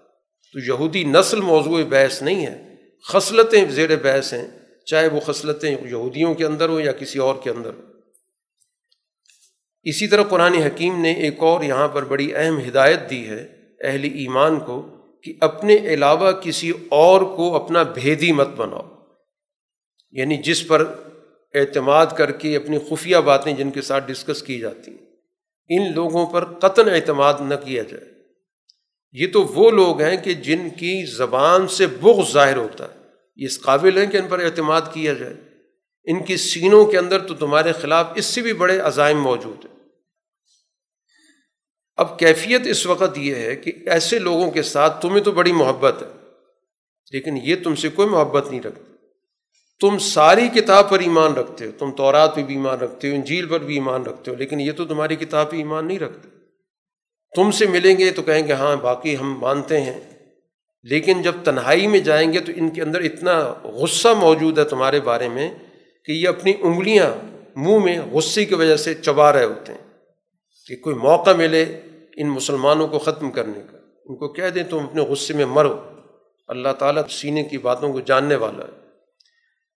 [0.53, 2.75] تو یہودی نسل موضوع بحث نہیں ہے،
[3.09, 4.49] خصلتیں زیر بحث ہیں،
[4.87, 7.83] چاہے وہ خصلتیں یہودیوں کے اندر ہو یا کسی اور کے اندر۔ ہو
[9.83, 13.49] اسی طرح قرآن حکیم نے ایک اور یہاں پر بڑی اہم ہدایت دی ہے
[13.81, 14.89] اہل ایمان کو
[15.23, 18.83] کہ اپنے علاوہ کسی اور کو اپنا بھیدی مت بناؤ۔
[20.11, 21.04] یعنی جس پر
[21.55, 25.07] اعتماد کر کے اپنی خفیہ باتیں جن کے ساتھ ڈسکس کی جاتی ہیں،
[25.69, 28.05] ان لوگوں پر قطن اعتماد نہ کیا جائے۔
[29.13, 32.99] یہ تو وہ لوگ ہیں کہ جن کی زبان سے بغض ظاہر ہوتا ہے۔
[33.37, 35.35] یہ اس قابل ہیں کہ ان پر اعتماد کیا جائے۔
[36.05, 39.75] ان کی سینوں کے اندر تو تمہارے خلاف اس سے بھی بڑے عزائم موجود ہیں۔
[41.97, 46.03] اب کیفیت اس وقت یہ ہے کہ ایسے لوگوں کے ساتھ تمہیں تو بڑی محبت
[46.03, 46.09] ہے،
[47.13, 48.94] لیکن یہ تم سے کوئی محبت نہیں رکھتے
[49.81, 53.47] تم ساری کتاب پر ایمان رکھتے ہو، تم تورات پہ بھی ایمان رکھتے ہو، انجیل
[53.47, 56.29] پر بھی ایمان رکھتے ہو، لیکن یہ تو تمہاری کتاب پہ ایمان نہیں رکھتے۔
[57.37, 60.01] تم سے ملیں گے تو کہیں گے ہاں باقی ہم مانتے ہیں۔
[60.83, 65.01] لیکن جب تنہائی میں جائیں گے تو ان کے اندر اتنا غصہ موجود ہے تمہارے
[65.01, 65.51] بارے میں
[66.05, 67.11] کہ یہ اپنی انگلیاں
[67.57, 69.81] منہ میں غصے کی وجہ سے چبا رہے ہوتے ہیں۔
[70.67, 71.81] کہ کوئی موقع ملے
[72.17, 75.81] ان مسلمانوں کو ختم کرنے کا۔ ان کو کہہ دیں تم اپنے غصے میں مرو۔
[76.49, 78.84] اللہ تعالیٰ سینے کی باتوں کو جاننے والا ہے۔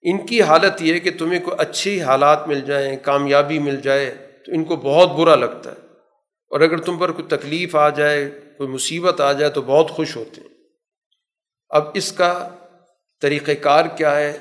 [0.02, 4.14] ان کی حالت یہ ہے کہ تمہیں کوئی اچھی حالات مل جائیں، کامیابی مل جائے،
[4.46, 5.76] تو ان کو بہت برا لگتا ہے۔
[6.50, 10.16] اور اگر تم پر کوئی تکلیف آ جائے، کوئی مصیبت آ جائے، تو بہت خوش
[10.16, 10.48] ہوتے ہیں۔
[11.68, 12.48] اب اس کا
[13.20, 14.38] طریقۂ کار کیا ہے؟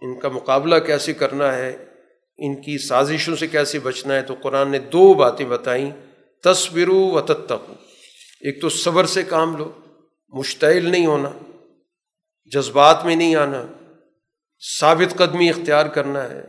[0.00, 1.76] ان کا مقابلہ کیسے کرنا ہے؟
[2.38, 5.90] ان کی سازشوں سے کیسے بچنا ہے؟ تو قرآن نے دو باتیں بتائیں
[6.42, 7.72] تصور و تتقو
[8.40, 9.72] ایک تو صبر سے کام لو،
[10.28, 11.30] مشتعل نہیں ہونا،
[12.44, 13.66] جذبات میں نہیں آنا۔
[14.80, 16.42] ثابت قدمی اختیار کرنا ہے،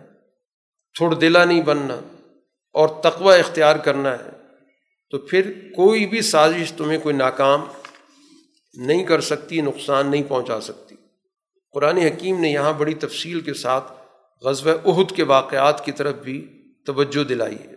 [0.94, 2.00] تھوڑ دلا نہیں بننا
[2.74, 4.30] اور تقوی اختیار کرنا ہے،
[5.10, 7.66] تو پھر کوئی بھی سازش تمہیں کوئی ناکام
[8.74, 10.96] نہیں کر سکتی، نقصان نہیں پہنچا سکتی۔
[11.72, 13.92] قرآن حکیم نے یہاں بڑی تفصیل کے ساتھ
[14.42, 17.76] غزوہ عہد کے واقعات کی طرف بھی توجہ دلائی ہے۔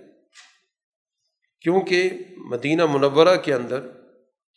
[1.60, 3.81] کیونکہ مدینہ منورہ کے اندر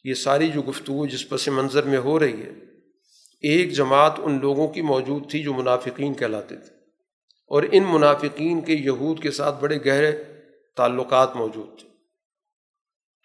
[0.03, 2.70] یہ ساری جو گفتگو جس پس منظر میں ہو رہی ہے
[3.41, 6.76] ایک جماعت ان لوگوں کی موجود تھی جو منافقین کہلاتے تھے
[7.47, 10.23] اور ان منافقین کے یہود کے ساتھ بڑے گہرے
[10.76, 11.88] تعلقات موجود تھے۔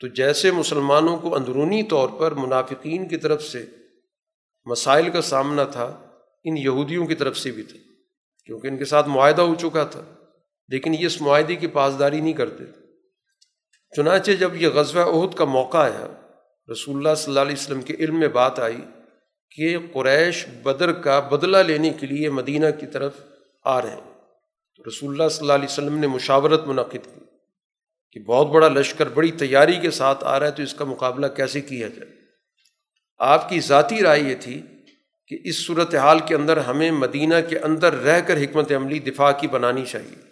[0.00, 3.66] تو جیسے مسلمانوں کو اندرونی طور پر منافقین کی طرف سے
[4.64, 6.08] مسائل کا سامنا تھا،
[6.44, 7.78] ان یہودیوں کی طرف سے بھی تھا،
[8.46, 10.04] کیونکہ ان کے ساتھ معاہدہ ہو چکا تھا۔
[10.68, 12.64] لیکن یہ اس معاہدے کی پاسداری نہیں کرتے۔
[13.96, 16.06] چنانچہ جب یہ غزوہ عہد کا موقع آیا،
[16.72, 18.76] رسول اللہ صلی اللہ علیہ وسلم کے علم میں بات آئی
[19.56, 23.14] کہ قریش بدر کا بدلہ لینے کے لیے مدینہ کی طرف
[23.64, 24.14] آ رہے ہیں۔
[24.76, 27.20] تو رسول اللہ صلی اللہ علیہ وسلم نے مشاورت منعقد کی
[28.12, 31.26] کہ بہت بڑا لشکر بڑی تیاری کے ساتھ آ رہا ہے تو اس کا مقابلہ
[31.26, 32.12] کیسے کیا جائے۔
[33.18, 34.62] آپ کی ذاتی رائے یہ تھی
[35.28, 39.32] کہ اس صورت حال کے اندر ہمیں مدینہ کے اندر رہ کر حکمت عملی دفاع
[39.32, 40.26] کی بنانی چاہیے۔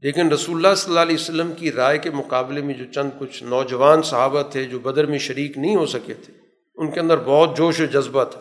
[0.00, 3.42] لیکن رسول اللہ صلی اللہ علیہ وسلم کی رائے کے مقابلے میں جو چند کچھ
[3.42, 6.39] نوجوان صحابہ تھے جو بدر میں شریک نہیں ہو سکے تھے
[6.80, 8.40] ان کے اندر بہت جوش و جذبہ تھا۔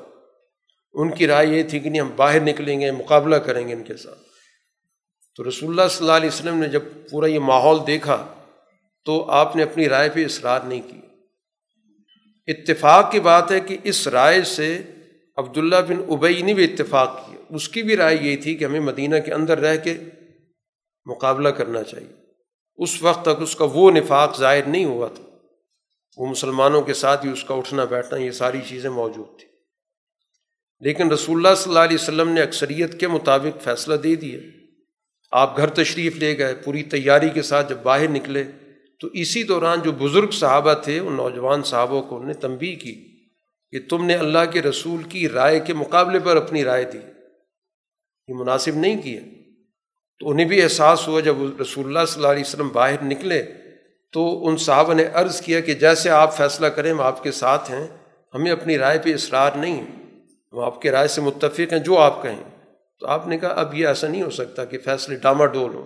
[0.94, 3.84] ان کی رائے یہ تھی کہ نہیں، ہم باہر نکلیں گے، مقابلہ کریں گے ان
[3.84, 4.20] کے ساتھ۔
[5.36, 8.28] تو رسول اللہ صلی اللہ علیہ وسلم نے جب پورا یہ ماحول دیکھا،
[9.06, 11.00] تو آپ نے اپنی رائے پہ اصرار نہیں کی۔
[12.48, 14.82] اتفاق کی بات ہے کہ اس رائے سے
[15.38, 18.80] عبداللہ بن ابئی نے بھی اتفاق کیا اس کی بھی رائے یہ تھی کہ ہمیں
[18.80, 19.94] مدینہ کے اندر رہ کے
[21.06, 22.14] مقابلہ کرنا چاہیے۔
[22.78, 25.29] اس وقت تک اس کا وہ نفاق ظاہر نہیں ہوا تھا۔
[26.20, 29.50] وہ مسلمانوں کے ساتھ ہی اس کا اٹھنا بیٹھنا، یہ ساری چیزیں موجود تھیں۔
[30.80, 34.40] لیکن رسول اللہ صلی اللہ علیہ وسلم نے اکثریت کے مطابق فیصلہ دے دیا۔
[35.32, 38.44] آپ گھر تشریف لے گئے، پوری تیاری کے ساتھ جب باہر نکلے،
[39.00, 43.20] تو اسی دوران جو بزرگ صحابہ تھے ان نوجوان صحابوں کو انہوں نے تنبی کی
[43.72, 47.00] کہ تم نے اللہ کے رسول کی رائے کے مقابلے پر اپنی رائے دی۔
[48.28, 49.20] یہ مناسب نہیں کیا۔
[50.20, 53.44] تو انہیں بھی احساس ہوا جب رسول اللہ صلی اللہ علیہ وسلم باہر نکلے۔
[54.12, 57.72] تو ان صحابہ نے عرض کیا کہ جیسے آپ فیصلہ کریں ہم آپ کے ساتھ
[57.72, 57.88] ہیں،
[58.34, 59.82] ہمیں اپنی رائے پہ اصرار نہیں
[60.54, 62.44] ہم آپ کے رائے سے متفق ہیں جو آپ کہیں۔
[63.00, 65.86] تو آپ نے کہا اب یہ ایسا نہیں ہو سکتا کہ فیصلے ڈاما ڈول ہوں۔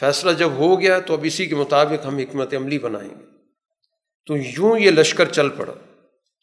[0.00, 3.24] فیصلہ جب ہو گیا تو اب اسی کے مطابق ہم حکمت عملی بنائیں گے۔
[4.26, 5.74] تو یوں یہ لشکر چل پڑا۔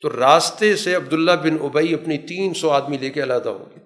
[0.01, 3.85] تو راستے سے عبداللہ بن ابئی اپنی تین سو آدمی لے کے علیحدہ ہو گئے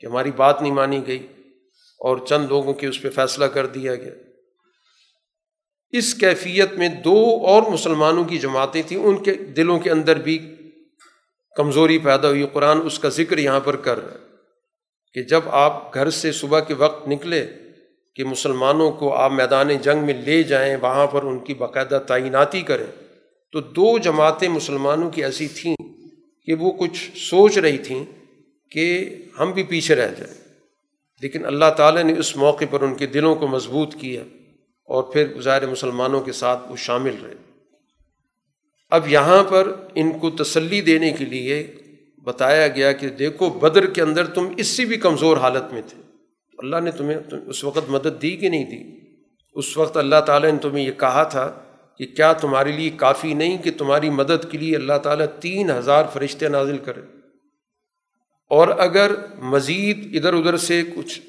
[0.00, 1.26] کہ ہماری بات نہیں مانی گئی
[1.98, 4.29] اور چند لوگوں کے اس پہ فیصلہ کر دیا گیا۔
[5.92, 10.54] اس کیفیت میں دو اور مسلمانوں کی جماعتیں تھیں، ان کے دلوں کے اندر بھی
[11.56, 14.18] کمزوری پیدا ہوئی۔ قرآن اس کا ذکر یہاں پر کر رہا ہے
[15.14, 17.46] کہ جب آپ گھر سے صبح کے وقت نکلے
[18.14, 22.62] کہ مسلمانوں کو آپ میدان جنگ میں لے جائیں، وہاں پر ان کی باقاعدہ تعیناتی
[22.62, 22.86] کریں،
[23.52, 25.76] تو دو جماعتیں مسلمانوں کی ایسی تھیں
[26.46, 28.04] کہ وہ کچھ سوچ رہی تھیں
[28.70, 30.40] کہ ہم بھی پیچھے رہ جائیں۔
[31.22, 34.22] لیکن اللہ تعالیٰ نے اس موقع پر ان کے دلوں کو مضبوط کیا۔
[34.90, 37.34] اور پھر ظاہر مسلمانوں کے ساتھ وہ شامل رہے۔
[38.90, 41.74] اب یہاں پر ان کو تسلی دینے کے لیے
[42.24, 46.02] بتایا گیا کہ دیکھو بدر کے اندر تم اس سے بھی کمزور حالت میں تھے۔
[46.58, 49.00] اللہ نے تمہیں اس وقت مدد دی کہ نہیں دی؟
[49.52, 51.58] اس وقت اللہ تعالیٰ نے تمہیں یہ کہا تھا
[51.98, 56.04] کہ کیا تمہارے لیے کافی نہیں کہ تمہاری مدد کے لیے اللہ تعالیٰ تین ہزار
[56.12, 57.00] فرشتے نازل کرے؟
[58.48, 61.20] اور اگر مزید ادھر ادھر سے کچھ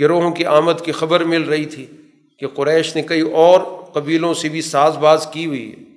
[0.00, 1.86] گروہوں کی آمد کی خبر مل رہی تھی
[2.40, 3.60] کہ قریش نے کئی اور
[3.92, 5.90] قبیلوں سے بھی ساز باز کی ہوئی ہے۔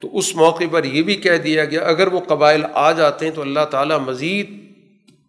[0.00, 3.32] تو اس موقع پر یہ بھی کہہ دیا گیا، اگر وہ قبائل آ جاتے ہیں
[3.32, 4.74] تو اللہ تعالیٰ مزید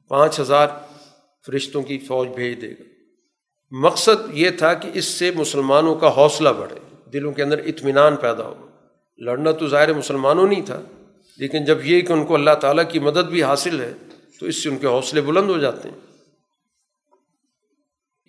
[0.07, 0.67] پانچ ہزار
[1.45, 2.83] فرشتوں کی فوج بھیج دے گا۔
[3.71, 6.75] مقصد یہ تھا کہ اس سے مسلمانوں کا حوصلہ بڑھے،
[7.13, 8.67] دلوں کے اندر اطمینان پیدا ہو۔
[9.17, 10.81] لڑنا تو ظاہر مسلمانوں نہیں تھا،
[11.37, 13.93] لیکن جب یہ کہ ان کو اللہ تعالیٰ کی مدد بھی حاصل ہے
[14.39, 16.10] تو اس سے ان کے حوصلے بلند ہو جاتے ہیں۔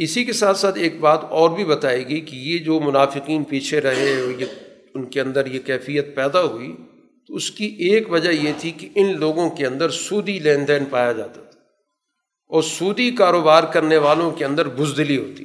[0.02, 3.80] اسی کے ساتھ ساتھ ایک بات اور بھی بتائے گی کہ یہ جو منافقین پیچھے
[3.80, 4.46] رہے یہ
[4.94, 6.76] ان کے اندر یہ کیفیت پیدا ہوئی
[7.28, 10.84] تو اس کی ایک وجہ یہ تھی کہ ان لوگوں کے اندر سودی لین دین
[10.84, 11.60] پایا جاتا تھا
[12.48, 15.44] اور سودی کاروبار کرنے والوں کے اندر بزدلی ہوتی۔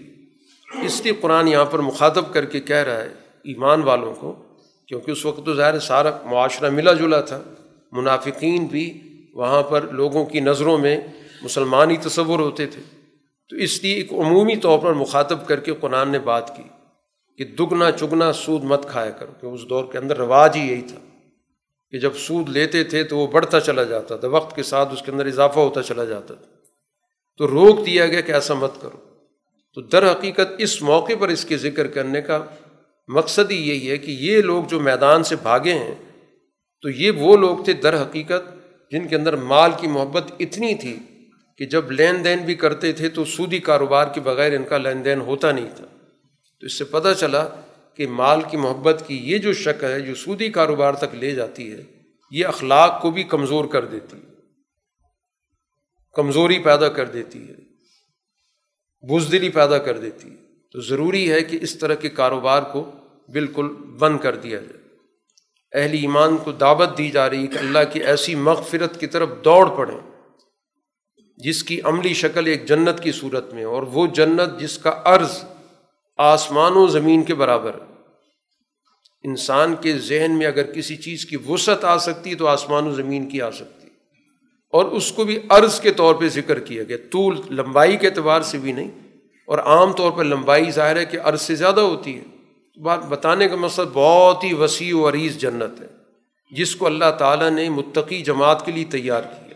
[0.81, 3.09] اس لیے قرآن یہاں پر مخاطب کر کے کہہ رہا ہے
[3.43, 4.43] ایمان والوں کو،
[4.87, 7.43] کیونکہ اس وقت تو ظاہر سارا معاشرہ ملا جلا تھا۔
[7.91, 9.01] منافقین بھی
[9.33, 11.01] وہاں پر لوگوں کی نظروں میں
[11.41, 12.96] مسلمان ہی تصور ہوتے تھے۔
[13.49, 16.63] تو اس لیے ایک عمومی طور پر مخاطب کر کے قرآن نے بات کی
[17.37, 20.81] کہ دگنا چگنا سود مت کھایا کرو، کہ اس دور کے اندر رواج ہی یہی
[20.81, 20.99] تھا
[21.91, 25.01] کہ جب سود لیتے تھے تو وہ بڑھتا چلا جاتا تھا، وقت کے ساتھ اس
[25.01, 26.45] کے اندر اضافہ ہوتا چلا جاتا تھا۔
[27.37, 28.97] تو روک دیا گیا کہ ایسا مت کرو۔
[29.73, 32.45] تو در حقیقت اس موقع پر اس کے ذکر کرنے کا
[33.07, 35.95] مقصد ہی یہی ہے کہ یہ لوگ جو میدان سے بھاگے ہیں،
[36.81, 38.53] تو یہ وہ لوگ تھے در حقیقت
[38.91, 40.99] جن کے اندر مال کی محبت اتنی تھی
[41.57, 45.05] کہ جب لین دین بھی کرتے تھے تو سودی کاروبار کے بغیر ان کا لین
[45.05, 45.85] دین ہوتا نہیں تھا۔
[46.59, 47.49] تو اس سے پتہ چلا
[47.93, 51.71] کہ مال کی محبت کی یہ جو شک ہے، جو سودی کاروبار تک لے جاتی
[51.71, 51.83] ہے،
[52.31, 54.33] یہ اخلاق کو بھی کمزور کر دیتی ہے۔
[56.13, 57.53] کمزوری پیدا کر دیتی ہے۔
[59.07, 60.35] بزدلی پیدا کر دیتی ہے۔
[60.71, 62.91] تو ضروری ہے کہ اس طرح کے کاروبار کو
[63.33, 64.87] بالکل بند کر دیا جائے۔
[65.73, 69.29] اہل ایمان کو دعوت دی جا رہی ہے کہ اللہ کی ایسی مغفرت کی طرف
[69.43, 70.16] دوڑ پڑیں
[71.37, 75.37] جس کی عملی شکل ایک جنت کی صورت میں، اور وہ جنت جس کا عرض
[76.17, 77.75] آسمان و زمین کے برابر
[79.23, 83.29] انسان کے ذہن میں اگر کسی چیز کی وسعت آ سکتی تو آسمان و زمین
[83.29, 83.87] کی آ سکتی۔
[84.73, 88.41] اور اس کو بھی عرض کے طور پہ ذکر کیا گیا۔ طول لمبائی کے اعتبار
[88.41, 88.91] سے بھی نہیں،
[89.47, 92.23] اور عام طور پر لمبائی ظاہر ہے کہ عرض سے زیادہ ہوتی ہے۔
[92.81, 95.87] بات بتانے کا مقصد بہت ہی وسیع و عریض جنت ہے،
[96.51, 99.46] جس کو اللہ تعالیٰ نے متقی جماعت کے لیے تیار کیا۔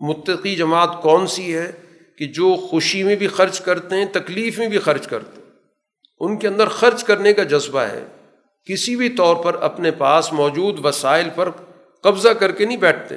[0.00, 1.72] متقی جماعت کون سی ہے
[2.18, 5.50] کہ جو خوشی میں بھی خرچ کرتے ہیں، تکلیف میں بھی خرچ کرتے ہیں؟
[6.20, 8.04] ان کے اندر خرچ کرنے کا جذبہ ہے۔
[8.64, 11.50] کسی بھی طور پر اپنے پاس موجود وسائل پر
[12.02, 13.14] قبضہ کر کے نہیں بیٹھتے،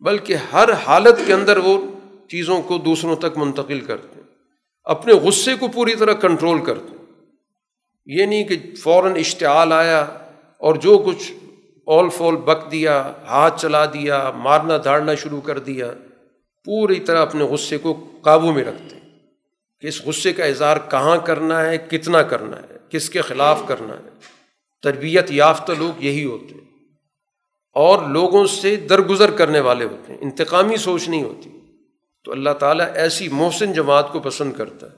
[0.00, 1.80] بلکہ ہر حالت کے اندر وہ
[2.28, 4.22] چیزوں کو دوسروں تک منتقل کرتے ہیں۔
[4.84, 7.04] اپنے غصے کو پوری طرح کنٹرول کرتے ہیں۔
[8.06, 10.00] یہ نہیں کہ فوراً اشتعال آیا
[10.58, 11.32] اور جو کچھ
[11.86, 15.92] اول فول بک دیا، ہاتھ چلا دیا، مارنا دھاڑنا شروع کر دیا۔
[16.64, 19.18] پوری طرح اپنے غصے کو قابو میں رکھتے ہیں
[19.80, 23.94] کہ اس غصے کا اظہار کہاں کرنا ہے، کتنا کرنا ہے، کس کے خلاف کرنا
[23.94, 24.08] ہے۔
[24.82, 26.60] تربیت یافتہ لوگ یہی ہوتے ہیں۔
[27.74, 31.50] اور لوگوں سے درگزر کرنے والے ہوتے ہیں، انتقامی سوچ نہیں ہوتی۔
[32.24, 34.96] تو اللہ تعالیٰ ایسی محسن جماعت کو پسند کرتا ہے۔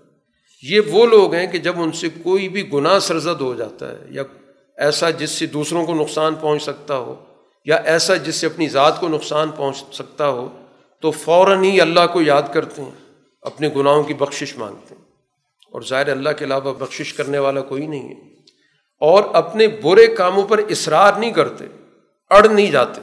[0.62, 3.97] یہ وہ لوگ ہیں کہ جب ان سے کوئی بھی گناہ سرزد ہو جاتا ہے
[4.11, 4.23] یا
[4.79, 7.25] ایسا جس سے دوسروں کو نقصان پہنچ سکتا ہو
[7.65, 10.49] یا ایسا جس سے اپنی ذات کو نقصان پہنچ سکتا ہو،
[11.01, 12.91] تو فوراً ہی اللہ کو یاد کرتے ہیں،
[13.43, 15.05] اپنے گناہوں کی بخشش مانگتے ہیں۔
[15.73, 18.21] اور ظاہر اللہ کے علاوہ بخشش کرنے والا کوئی نہیں ہے۔
[19.01, 21.65] اور اپنے برے کاموں پر اصرار نہیں کرتے،
[22.31, 23.01] اڑ نہیں جاتے،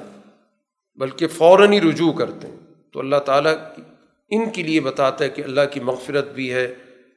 [0.96, 2.56] بلکہ فوراً ہی رجوع کرتے ہیں۔
[2.94, 3.54] تو اللہ تعالیٰ
[4.30, 6.66] ان کے لیے بتاتا ہے کہ اللہ کی مغفرت بھی ہے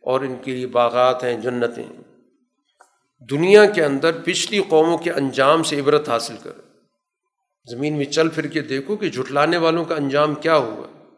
[0.00, 2.13] اور ان کے لیے باغات ہیں، جنتیں ہیں۔
[3.30, 6.50] دنیا کے اندر پچھلی قوموں کے انجام سے عبرت حاصل کر
[7.70, 11.10] زمین میں چل پھر کے دیکھو کہ جھٹلانے والوں کا انجام کیا ہوا۔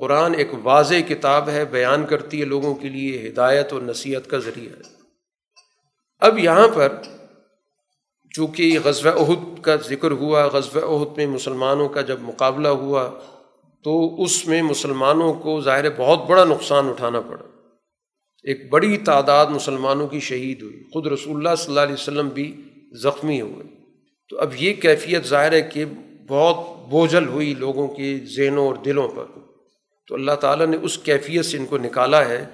[0.00, 4.38] قرآن ایک واضح کتاب ہے، بیان کرتی ہے لوگوں کے لیے ہدایت اور نصیحت کا
[4.38, 4.82] ذریعہ ہے۔
[6.18, 6.88] اب یہاں پر
[8.30, 13.10] چونکہ غزب عہد کا ذکر ہوا غزب عہد میں مسلمانوں کا جب مقابلہ ہوا،
[13.84, 17.49] تو اس میں مسلمانوں کو ظاہر بہت بڑا نقصان اٹھانا پڑا۔
[18.42, 22.62] ایک بڑی تعداد مسلمانوں کی شہید ہوئی۔ خود رسول اللہ صلی اللہ علیہ وسلم بھی
[22.92, 23.64] زخمی ہوئے۔
[24.28, 25.84] تو اب یہ کیفیت ظاہر ہے کہ
[26.28, 29.24] بہت بوجھل ہوئی لوگوں کے ذہنوں اور دلوں پر۔
[30.08, 32.44] تو اللہ تعالیٰ نے اس کیفیت سے ان کو نکالا ہے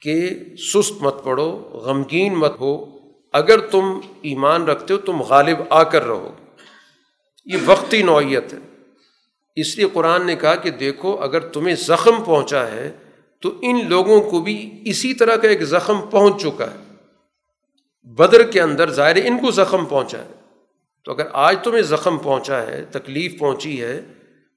[0.00, 0.30] کہ
[0.72, 2.98] سست مت پڑو غمگین مت ہو۔
[3.32, 6.30] اگر تم ایمان رکھتے ہو، تم غالب آ کر رہو۔
[7.44, 8.58] یہ وقتی نوعیت ہے۔
[9.56, 12.92] اس لیے قرآن نے کہا کہ دیکھو، اگر تمہیں زخم پہنچا ہے
[13.42, 16.92] تو ان لوگوں کو بھی اسی طرح کا ایک زخم پہنچ چکا ہے۔
[18.02, 20.30] بدر کے اندر ظاہر ان کو زخم پہنچا ہے۔
[21.04, 24.02] تو اگر آج تمہیں زخم پہنچا ہے، تکلیف پہنچی ہے،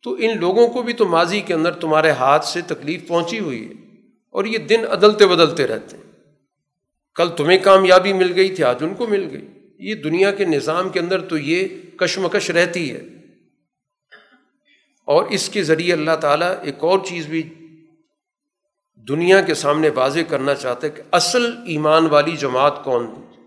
[0.02, 3.68] تو ان لوگوں کو بھی تو ماضی کے اندر تمہارے ہاتھ سے تکلیف پہنچی ہوئی
[3.68, 3.74] ہے۔
[4.30, 6.04] اور یہ دن عدلتے بدلتے رہتے ہیں۔
[7.16, 9.48] کل تمہیں کامیابی مل گئی تھی، آج ان کو مل گئی۔
[9.90, 11.68] یہ دنیا کے نظام کے اندر تو یہ
[11.98, 13.02] کشمکش رہتی ہے۔
[15.06, 17.54] اور اس کے ذریعے اللہ تعالیٰ ایک اور چیز بھی
[18.96, 23.42] دنیا کے سامنے واضح کرنا چاہتے کہ اصل ایمان والی جماعت کون تھی؟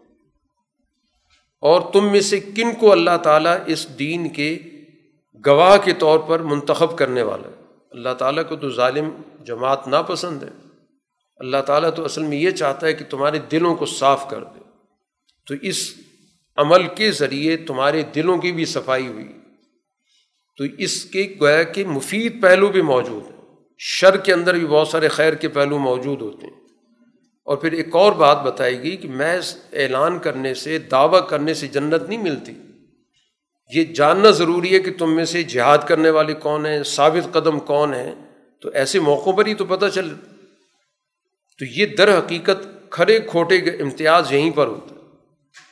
[1.60, 4.58] اور تم میں سے کن کو اللہ تعالیٰ اس دین کے
[5.46, 9.10] گواہ کے طور پر منتخب کرنے والا ہے؟ اللہ تعالیٰ کو تو ظالم
[9.44, 10.48] جماعت ناپسند ہے۔
[11.36, 14.60] اللہ تعالیٰ تو اصل میں یہ چاہتا ہے کہ تمہارے دلوں کو صاف کر دے۔
[15.46, 15.94] تو اس
[16.56, 19.32] عمل کے ذریعے تمہارے دلوں کی بھی صفائی ہوئی۔
[20.56, 23.38] تو اس کے گویا کے مفید پہلو بھی موجود ہیں۔
[23.78, 26.60] شر کے اندر بھی بہت سارے خیر کے پہلو موجود ہوتے ہیں۔
[27.44, 31.66] اور پھر ایک اور بات بتائی گئی کہ محض اعلان کرنے سے، دعویٰ کرنے سے
[31.66, 32.52] جنت نہیں ملتی۔
[33.74, 37.60] یہ جاننا ضروری ہے کہ تم میں سے جہاد کرنے والے کون ہیں، ثابت قدم
[37.60, 38.14] کون ہیں؟
[38.60, 40.09] تو ایسے موقعوں پر ہی تو پتہ چل
[41.59, 45.00] تو یہ در حقیقت کھڑے کھوٹے امتیاز یہیں پر ہوتا ہے۔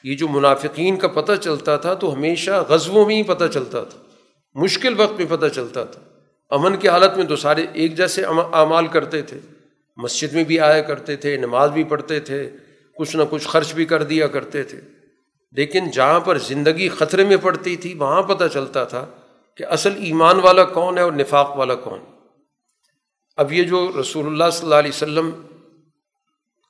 [0.04, 3.98] یہ جو منافقین کا پتہ چلتا تھا تو ہمیشہ غزبوں میں ہی پتہ چلتا تھا،
[4.54, 6.05] مشکل وقت میں پتہ چلتا تھا۔
[6.51, 9.39] امن کی حالت میں تو سارے ایک جیسے اعمال کرتے تھے۔
[9.97, 12.51] مسجد میں بھی آیا کرتے تھے، نماز بھی پڑھتے تھے،
[12.97, 14.81] کچھ نہ کچھ خرچ بھی کر دیا کرتے تھے۔
[15.52, 19.06] لیکن جہاں پر زندگی خطرے میں پڑتی تھی، وہاں پتہ چلتا تھا
[19.55, 22.01] کہ اصل ایمان والا کون ہے اور نفاق والا کون۔
[23.36, 25.31] اب یہ جو رسول اللہ صلی اللہ علیہ وسلم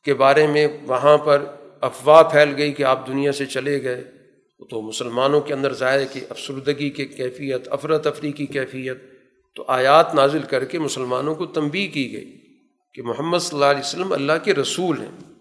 [0.05, 1.45] کے بارے میں وہاں پر
[1.81, 4.05] افواہ پھیل گئی کہ آپ دنیا سے چلے گئے
[4.71, 9.16] تو مسلمانوں کے اندر ظاہر کہ افسردگی کی کیفیت، افراتفری کی کیفیت
[9.57, 12.37] تو آیات نازل کر کے مسلمانوں کو تنبیہ کی گئی
[12.95, 15.35] کہ محمد صلی اللہ علیہ وسلم اللہ کے رسول ہیں۔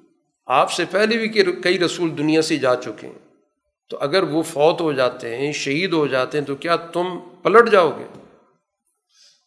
[0.45, 3.19] آپ سے پہلے بھی کہ کئی رسول دنیا سے جا چکے ہیں۔
[3.89, 7.03] تو اگر وہ فوت ہو جاتے ہیں، شہید ہو جاتے ہیں، تو کیا تم
[7.41, 8.05] پلٹ جاؤ گے؟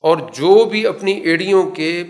[0.01, 2.05] اور جو بھی اپنی ایڑیوں کے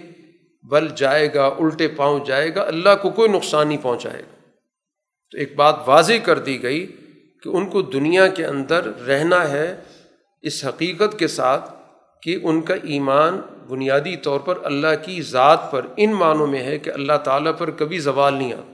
[0.62, 4.50] بل جائے گا، الٹے پاؤں جائے گا، اللہ کو کوئی نقصان نہیں پہنچائے گا۔
[5.30, 6.86] تو ایک بات واضح کر دی گئی
[7.42, 9.76] کہ ان کو دنیا کے اندر رہنا ہے
[10.42, 11.77] اس حقیقت کے ساتھ
[12.28, 16.78] کہ ان کا ایمان بنیادی طور پر اللہ کی ذات پر ان معنوں میں ہے
[16.78, 18.72] کہ اللہ تعالیٰ پر کبھی زوال نہیں آتا۔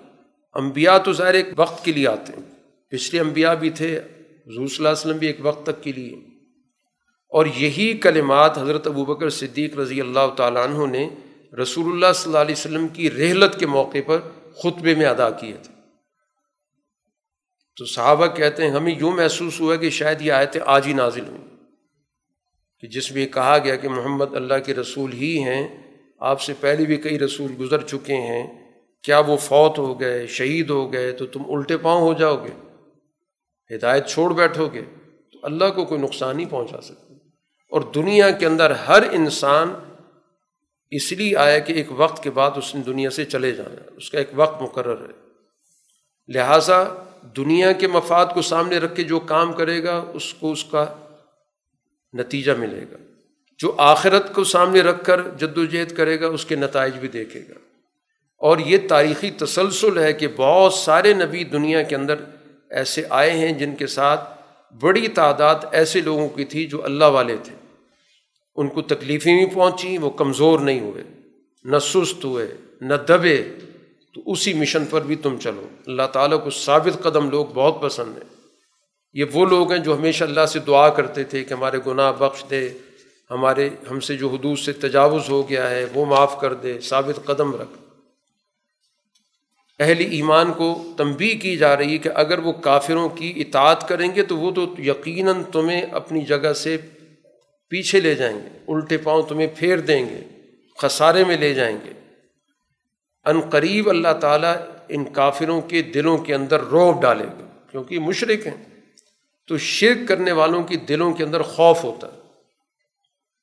[0.53, 2.43] امبیا تو ظاہر ایک وقت کے لیے آتے ہیں۔
[2.91, 6.17] پچھلے امبیا بھی تھے، حضور صلی اللہ علیہ وسلم بھی ایک وقت تک کے لیے۔
[7.29, 11.09] اور یہی کلمات حضرت ابو بکر صدیق رضی اللہ تعالیٰ عنہ نے
[11.63, 14.19] رسول اللہ صلی اللہ علیہ وسلم کی رحلت کے موقع پر
[14.57, 15.75] خطبے میں ادا کیے تھے۔
[17.77, 21.25] تو صحابہ کہتے ہیں، ہمیں یوں محسوس ہوا کہ شاید یہ آیتیں آج ہی نازل
[21.27, 21.54] ہوئیں۔
[22.85, 25.69] کہ جس میں کہا گیا کہ محمد اللہ کے رسول ہی ہیں،
[26.20, 28.47] آپ سے پہلے بھی کئی رسول گزر چکے ہیں،
[29.02, 32.51] کیا وہ فوت ہو گئے، شہید ہو گئے، تو تم الٹے پاؤں ہو جاؤ گے،
[33.70, 34.82] ہدایت چھوڑ بیٹھو گے،
[35.32, 37.15] تو اللہ کو کوئی نقصان نہیں پہنچا سکتے
[37.73, 39.73] اور دنیا کے اندر ہر انسان
[40.90, 44.11] اس لیے آیا کہ ایک وقت کے بعد اس نے دنیا سے چلے جانا، اس
[44.11, 45.12] کا ایک وقت مقرر ہے۔
[46.28, 46.82] لہٰذا
[47.36, 50.85] دنیا کے مفاد کو سامنے رکھ کے جو کام کرے گا، اس کو اس کا
[52.15, 52.97] نتیجہ ملے گا۔
[53.59, 57.09] جو آخرت کو سامنے رکھ کر جد و جہد کرے گا، اس کے نتائج بھی
[57.09, 57.55] دیکھے گا۔
[58.39, 62.15] اور یہ تاریخی تسلسل ہے کہ بہت سارے نبی دنیا کے اندر
[62.70, 64.43] ایسے آئے ہیں جن کے ساتھ
[64.81, 67.55] بڑی تعداد ایسے لوگوں کی تھی جو اللہ والے تھے۔
[68.57, 71.05] ان کو تکلیفیں بھی پہنچیں، وہ کمزور نہیں ہوئے،
[71.65, 72.47] نہ سست ہوئے،
[72.81, 73.45] نہ دبے۔
[74.15, 78.12] تو اسی مشن پر بھی تم چلو۔ اللہ تعالیٰ کو ثابت قدم لوگ بہت پسند
[78.12, 78.34] ہیں۔
[79.15, 82.45] یہ وہ لوگ ہیں جو ہمیشہ اللہ سے دعا کرتے تھے کہ ہمارے گناہ بخش
[82.51, 82.70] دے،
[83.31, 87.27] ہمارے، ہم سے جو حدود سے تجاوز ہو گیا ہے، وہ معاف کر دے، ثابت
[87.27, 87.78] قدم رکھ۔
[89.81, 94.15] اہل ایمان کو تنبی کی جا رہی ہے کہ اگر وہ کافروں کی اطاعت کریں
[94.15, 96.77] گے تو وہ تو یقیناً تمہیں اپنی جگہ سے
[97.69, 100.20] پیچھے لے جائیں گے، الٹے پاؤں تمہیں پھیر دیں گے،
[100.78, 101.93] خسارے میں لے جائیں گے۔
[103.24, 104.57] ان قریب اللہ تعالیٰ
[104.89, 108.74] ان کافروں کے دلوں کے اندر روب ڈالے گا، کیونکہ مشرق ہیں۔
[109.47, 112.21] تو شرک کرنے والوں کی دلوں کے اندر خوف ہوتا ہے۔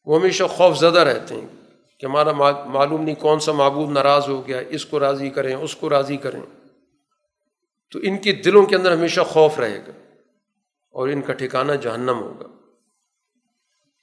[0.05, 1.47] وہ ہمیشہ خوف زدہ رہتے ہیں
[1.99, 2.31] کہ ہمارا
[2.65, 6.17] معلوم نہیں کون سا معبود ناراض ہو گیا، اس کو راضی کریں، اس کو راضی
[6.17, 6.41] کریں۔
[7.91, 9.91] تو ان کے دلوں کے اندر ہمیشہ خوف رہے گا
[10.89, 12.47] اور ان کا ٹھکانہ جہنم ہوگا۔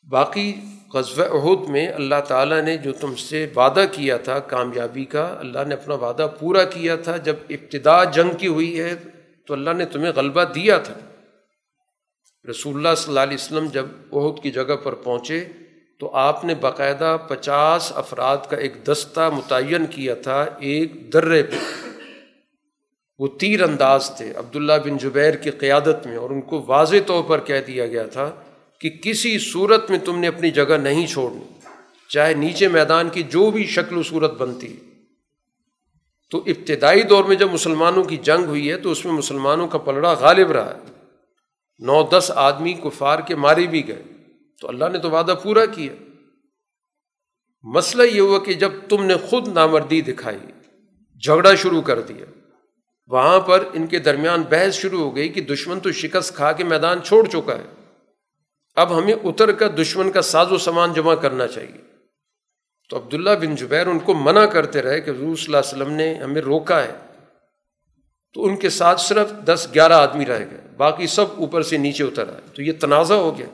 [0.08, 0.54] باقی
[0.94, 5.58] غزب عہد میں اللہ تعالیٰ نے جو تم سے وعدہ کیا تھا کامیابی کا، اللہ
[5.66, 8.94] نے اپنا وعدہ پورا کیا تھا۔ جب ابتدا جنگ کی ہوئی ہے
[9.46, 10.94] تو اللہ نے تمہیں غلبہ دیا تھا۔
[12.50, 15.44] رسول اللہ صلی اللہ علیہ وسلم جب عہد کی جگہ پر پہنچے
[15.98, 21.56] تو آپ نے باقاعدہ پچاس افراد کا ایک دستہ متعین کیا تھا ایک درے پہ۔
[23.18, 27.24] وہ تیر انداز تھے۔ عبداللہ بن جبیر کی قیادت میں اور ان کو واضح طور
[27.24, 28.30] پر کہہ دیا گیا تھا
[28.80, 31.58] کہ کسی صورت میں تم نے اپنی جگہ نہیں چھوڑنی،
[32.08, 34.76] چاہے نیچے میدان کی جو بھی شکل و صورت بنتی۔
[36.30, 39.78] تو ابتدائی دور میں جب مسلمانوں کی جنگ ہوئی ہے تو اس میں مسلمانوں کا
[39.78, 40.97] پلڑا غالب رہا۔ ہے
[41.78, 44.02] نو دس آدمی کفار کے مارے بھی گئے۔
[44.60, 45.92] تو اللہ نے تو وعدہ پورا کیا۔
[47.62, 50.38] مسئلہ یہ ہوا کہ جب تم نے خود نامردی دکھائی،
[51.22, 52.24] جھگڑا شروع کر دیا۔
[53.06, 56.64] وہاں پر ان کے درمیان بحث شروع ہو گئی کہ دشمن تو شکست کھا کے
[56.64, 57.66] میدان چھوڑ چکا ہے۔
[58.76, 61.80] اب ہمیں اتر کر دشمن کا ساز و سامان جمع کرنا چاہیے۔
[62.90, 65.92] تو عبداللہ بن جبیر ان کو منع کرتے رہے کہ حضور صلی اللہ علیہ وسلم
[65.92, 67.07] نے ہمیں روکا ہے۔
[68.38, 72.04] تو ان کے ساتھ صرف دس گیارہ آدمی رہ گئے، باقی سب اوپر سے نیچے
[72.04, 73.46] اتر آئے۔ تو یہ تنازع ہو گیا۔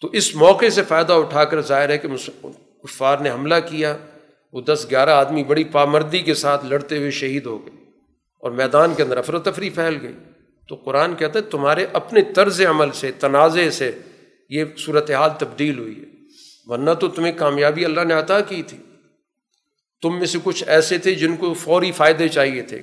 [0.00, 2.08] تو اس موقع سے فائدہ اٹھا کر ظاہر ہے کہ
[2.82, 3.96] کفار نے حملہ کیا۔
[4.52, 7.84] وہ دس گیارہ آدمی بڑی پامردی کے ساتھ لڑتے ہوئے شہید ہو گئے
[8.40, 10.12] اور میدان کے اندر افرتفری پھیل گئی۔
[10.68, 13.92] تو قرآن کہتا ہے، تمہارے اپنے طرز عمل سے، تنازع سے
[14.48, 16.06] یہ صورت حال تبدیل ہوئی ہے۔
[16.64, 18.78] ورنہ تو تمہیں کامیابی اللہ نے عطا کی تھی۔
[20.02, 22.82] تم میں سے کچھ ایسے تھے جن کو فوری فائدے چاہیے تھے۔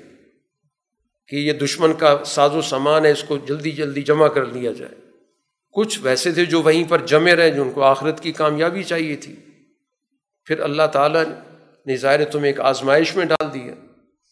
[1.29, 4.71] کہ یہ دشمن کا ساز و سامان ہے، اس کو جلدی جلدی جمع کر لیا
[4.71, 4.95] جائے۔
[5.73, 9.15] کچھ ویسے تھے جو وہیں پر جمے رہے، جو ان کو آخرت کی کامیابی چاہیے
[9.15, 9.35] تھی۔
[10.45, 11.23] پھر اللہ تعالیٰ
[11.85, 13.73] نے ظاہر تمہیں ایک آزمائش میں ڈال دیا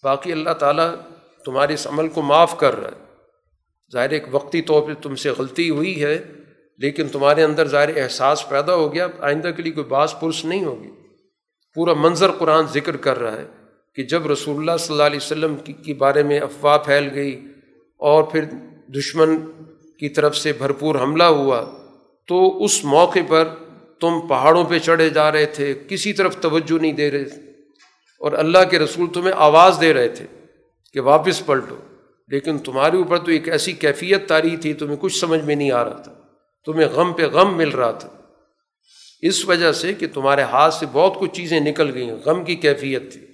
[0.03, 0.95] باقی اللہ تعالیٰ
[1.45, 3.03] تمہارے اس عمل کو معاف کر رہا ہے۔
[3.94, 6.24] ظاہر ایک وقتی طور پہ تم سے غلطی ہوئی ہے،
[6.78, 10.65] لیکن تمہارے اندر ظاہر احساس پیدا ہو گیا۔ آئندہ کے لیے کوئی باس پرس نہیں
[10.65, 10.90] ہوگی۔
[11.74, 13.45] پورا منظر قرآن ذکر کر رہا ہے۔
[13.98, 17.48] کہ جب رسول اللہ صلی اللہ علیہ وسلم کی بارے میں افواہ پھیل گئی
[17.98, 18.45] اور پھر
[18.88, 19.38] دشمن
[19.99, 21.65] کی طرف سے بھرپور حملہ ہوا،
[22.28, 23.48] تو اس موقع پر
[23.99, 27.41] تم پہاڑوں پہ چڑھے جا رہے تھے، کسی طرف توجہ نہیں دے رہے۔ تھے
[28.19, 30.26] اور اللہ کے رسول تمہیں آواز دے رہے تھے
[30.94, 31.76] کہ واپس پلٹو۔
[32.28, 35.84] لیکن تمہارے اوپر تو ایک ایسی کیفیت تاری تھی، تمہیں کچھ سمجھ میں نہیں آ
[35.84, 36.14] رہا تھا۔
[36.65, 38.10] تمہیں غم پہ غم مل رہا تھا۔
[39.22, 43.14] اس وجہ سے کہ تمہارے ہاتھ سے بہت کچھ چیزیں نکل گئیں، غم کی کیفیت
[43.14, 43.27] تھی۔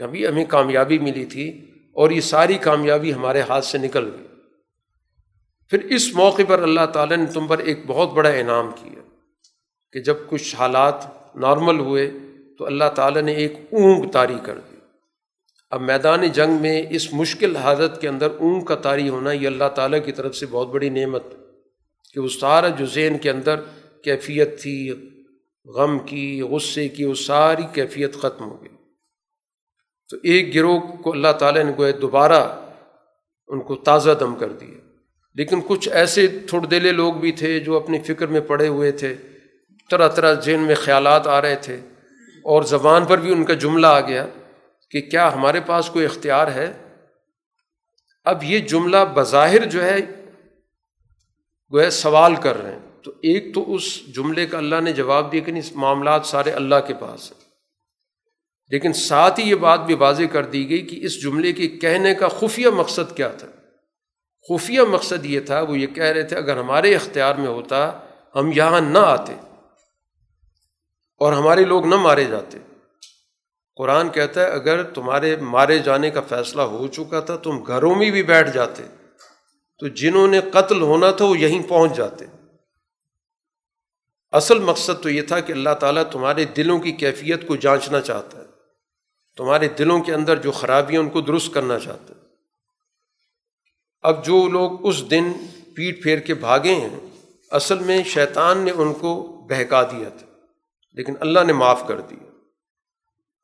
[0.00, 4.26] کبھی ہمیں کامیابی ملی تھی اور یہ ساری کامیابی ہمارے ہاتھ سے نکل گئی۔
[5.70, 9.02] پھر اس موقع پر اللہ تعالیٰ نے تم پر ایک بہت بڑا انعام کیا
[9.92, 11.04] کہ جب کچھ حالات
[11.36, 12.10] نارمل ہوئے
[12.58, 14.76] تو اللہ تعالیٰ نے ایک اونگ طاری کر دی۔
[15.70, 19.68] اب میدان جنگ میں اس مشکل حالت کے اندر اونگ کا طاری ہونا یہ اللہ
[19.74, 21.22] تعالیٰ کی طرف سے بہت بڑی نعمت
[22.14, 23.60] کہ وہ سارا جو ذہن کے اندر
[24.04, 24.92] کیفیت تھی،
[25.66, 28.69] غم کی، غصے کی، وہ ساری کیفیت ختم ہو گئی۔
[30.10, 32.58] تو ایک گروہ کو اللہ تعالیٰ نے گوئے دوبارہ
[33.48, 34.78] ان کو تازہ دم کر دیا۔
[35.34, 39.16] لیکن کچھ ایسے تھوڑ دلے لوگ بھی تھے جو اپنی فکر میں پڑے ہوئے تھے،
[39.90, 41.76] طرح طرح ذہن میں خیالات آ رہے تھے۔
[42.44, 44.26] اور زبان پر بھی ان کا جملہ آ گیا
[44.90, 46.72] کہ کیا ہمارے پاس کوئی اختیار ہے؟
[48.24, 49.96] اب یہ جملہ بظاہر جو ہے،
[51.72, 55.40] گویا سوال کر رہے ہیں۔ تو ایک تو اس جملے کا اللہ نے جواب دیا
[55.40, 57.49] کہ نہیں، معاملات سارے اللہ کے پاس ہیں۔
[58.70, 62.14] لیکن ساتھ ہی یہ بات بھی واضح کر دی گئی کہ اس جملے کے کہنے
[62.14, 63.46] کا خفیہ مقصد کیا تھا۔
[64.48, 67.92] خفیہ مقصد یہ تھا، وہ یہ کہہ رہے تھے، اگر ہمارے اختیار میں ہوتا،
[68.34, 69.32] ہم یہاں نہ آتے
[71.18, 72.58] اور ہمارے لوگ نہ مارے جاتے۔
[73.76, 78.10] قرآن کہتا ہے، اگر تمہارے مارے جانے کا فیصلہ ہو چکا تھا، تم گھروں میں
[78.10, 78.82] بھی بیٹھ جاتے،
[79.78, 82.24] تو جنہوں نے قتل ہونا تھا، وہ یہیں پہنچ جاتے۔
[84.32, 88.38] اصل مقصد تو یہ تھا کہ اللہ تعالیٰ تمہارے دلوں کی کیفیت کو جانچنا چاہتا
[88.38, 88.39] ہے۔
[89.40, 92.18] تمہارے دلوں کے اندر جو خرابیاں ان کو درست کرنا چاہتا ہے
[94.02, 95.32] اب جو لوگ اس دن
[95.76, 96.88] پیٹ پھیر کے بھاگے ہیں،
[97.50, 99.12] اصل میں شیطان نے ان کو
[99.50, 100.26] بہکا دیا تھا،
[100.92, 102.28] لیکن اللہ نے معاف کر دیا۔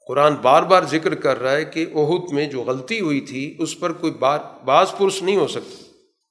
[0.06, 3.78] قرآن بار بار ذکر کر رہا ہے کہ عہد میں جو غلطی ہوئی تھی، اس
[3.80, 5.84] پر کوئی بار، بعض پرس نہیں ہو سکتی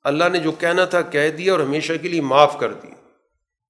[0.03, 2.95] اللہ نے جو کہنا تھا، کہہ دیا اور ہمیشہ کے لیے معاف کر دیا۔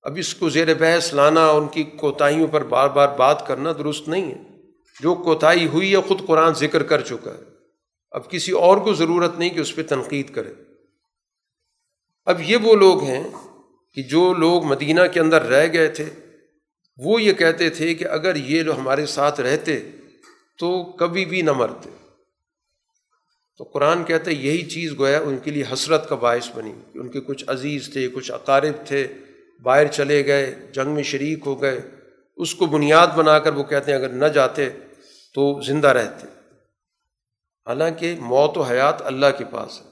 [0.03, 4.07] اب اس کو زیر بحث لانا ان کی کوتاہیوں پر بار بار بات کرنا درست
[4.07, 4.54] نہیں ہے۔
[5.01, 7.43] جو کوتاہی ہوئی ہے، خود قرآن ذکر کر چکا ہے۔
[8.11, 10.53] اب کسی اور کو ضرورت نہیں کہ اس پہ تنقید کرے۔
[12.25, 13.23] اب یہ وہ لوگ ہیں
[13.93, 16.05] کہ جو لوگ مدینہ کے اندر رہ گئے تھے،
[16.97, 19.79] وہ یہ کہتے تھے کہ اگر یہ لوگ ہمارے ساتھ رہتے
[20.59, 21.89] تو کبھی بھی نہ مرتے۔
[23.57, 26.99] تو قرآن کہتا ہے یہی چیز گویا ان کے لیے حسرت کا باعث بنی۔ کہ
[26.99, 29.07] ان کے کچھ عزیز تھے، کچھ اقارب تھے،
[29.63, 31.81] باہر چلے گئے، جنگ میں شریک ہو گئے۔
[32.37, 34.69] اس کو بنیاد بنا کر وہ کہتے ہیں، اگر نہ جاتے
[35.35, 36.27] تو زندہ رہتے۔
[37.67, 39.87] حالانکہ موت و حیات اللہ کے پاس ہے۔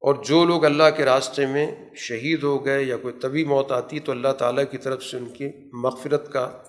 [0.00, 4.00] اور جو لوگ اللہ کے راستے میں شہید ہو گئے یا کوئی طبی موت آتی
[4.00, 6.62] تو اللہ تعالیٰ کی طرف سے ان کی مغفرت کا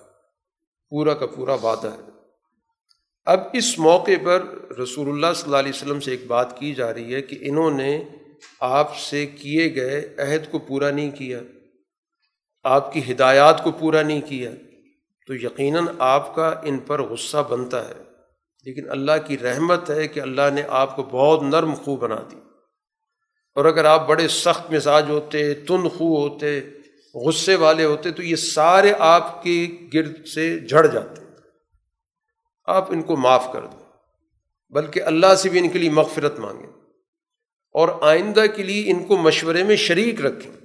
[0.90, 2.10] پورا کا پورا وعدہ ہے۔
[3.24, 4.42] اب اس موقع پر
[4.78, 7.70] رسول اللہ صلی اللہ علیہ وسلم سے ایک بات کی جا رہی ہے کہ انہوں
[7.70, 8.04] نے
[8.60, 11.40] آپ سے کیے گئے عہد کو پورا نہیں کیا،
[12.64, 14.50] آپ کی ہدایات کو پورا نہیں کیا۔
[15.28, 17.94] تو یقیناً آپ کا ان پر غصہ بنتا ہے۔
[18.64, 22.36] لیکن اللہ کی رحمت ہے کہ اللہ نے آپ کو بہت نرم خو بنا دی۔
[23.54, 26.60] اور اگر آپ بڑے سخت مزاج ہوتے تن خو ہوتے،
[27.14, 31.22] غصے والے ہوتے، تو یہ سارے آپ کے گرد سے جھڑ جاتے۔
[32.64, 33.86] آپ ان کو معاف کر دیں۔
[34.70, 36.72] بلکہ اللہ سے بھی ان کے لیے مغفرت مانگیں۔
[37.72, 40.57] اور آئندہ کے لیے ان کو مشورے میں شریک رکھیں۔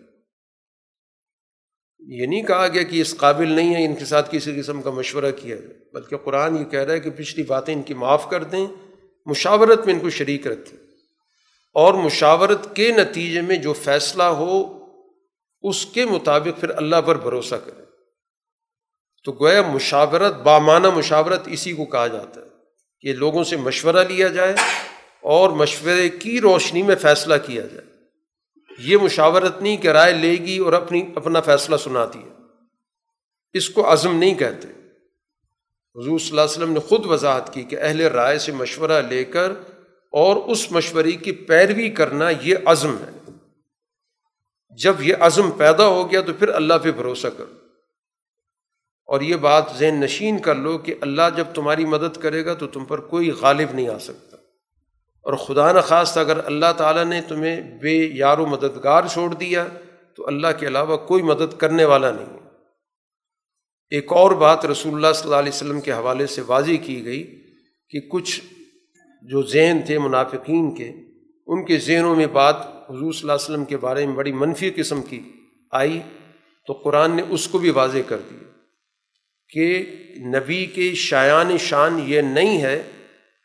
[2.08, 4.90] یہ نہیں کہا گیا کہ اس قابل نہیں ہے، ان کے ساتھ کسی قسم کا
[4.90, 8.30] مشورہ کیا جائے بلکہ قرآن یہ کہہ رہا ہے کہ پچھلی باتیں ان کی معاف
[8.30, 8.68] کر دیں،
[9.26, 10.80] مشاورت میں ان کو شریک رکھیں۔
[11.74, 14.84] اور مشاورت کے نتیجے میں جو فیصلہ ہو،
[15.62, 17.84] اس کے مطابق پھر اللہ پر بھروسہ کرے
[19.24, 22.46] تو گویا مشاورت، بامانہ مشاورت اسی کو کہا جاتا ہے
[23.02, 24.54] کہ لوگوں سے مشورہ لیا جائے
[25.22, 27.93] اور مشورے کی روشنی میں فیصلہ کیا جائے۔
[28.78, 32.30] یہ مشاورت نہیں کہ رائے لے گی اور اپنی اپنا فیصلہ سناتی ہے۔
[33.54, 34.68] اس کو عزم نہیں کہتے۔
[35.96, 39.24] حضور صلی اللہ علیہ وسلم نے خود وضاحت کی کہ اہل رائے سے مشورہ لے
[39.24, 39.52] کر
[40.12, 43.32] اور اس مشورے کی پیروی کرنا یہ عزم ہے۔
[44.84, 47.54] جب یہ عزم پیدا ہو گیا تو پھر اللہ پہ بھروسہ کرو۔
[49.06, 52.68] اور یہ بات ذہن نشین کر لو کہ اللہ جب تمہاری مدد کرے گا تو
[52.68, 54.33] تم پر کوئی غالب نہیں آ سکتا۔
[55.26, 59.68] اور خدا نخواست اگر اللہ تعالیٰ نے تمہیں بے یار و مددگار چھوڑ دیا،
[60.16, 62.42] تو اللہ کے علاوہ کوئی مدد کرنے والا نہیں
[63.92, 67.24] ایک اور بات رسول اللہ صلی اللہ علیہ وسلم کے حوالے سے واضح کی گئی
[67.92, 68.40] کہ کچھ
[69.26, 70.90] جو ذہن تھے منافقین کے،
[71.48, 72.56] ان کے ذہنوں میں بات
[72.90, 75.22] حضور صلی اللہ علیہ وسلم کے بارے میں بڑی منفی قسم کی
[75.74, 76.00] آئی،
[76.68, 78.52] تو قرآن نے اس کو بھی واضح کر دیا
[79.52, 79.66] کہ
[80.28, 82.82] نبی کے شایان شان یہ نہیں ہے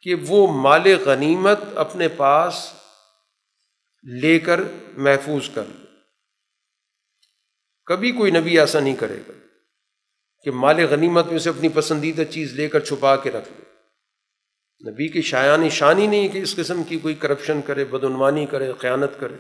[0.03, 2.73] کہ وہ مال غنیمت اپنے پاس
[4.23, 4.61] لے کر
[4.97, 5.87] محفوظ کر لے۔
[7.87, 9.33] کبھی کوئی نبی ایسا نہیں کرے گا
[10.45, 13.65] کہ مال غنیمت میں سے اپنی پسندیدہ چیز لے کر چھپا کے رکھ لے۔
[14.91, 19.11] نبی کی شایانی شانی نہیں کہ اس قسم کی کوئی کرپشن کرے، بدعنوانی کرے قیانت
[19.21, 19.37] کرے۔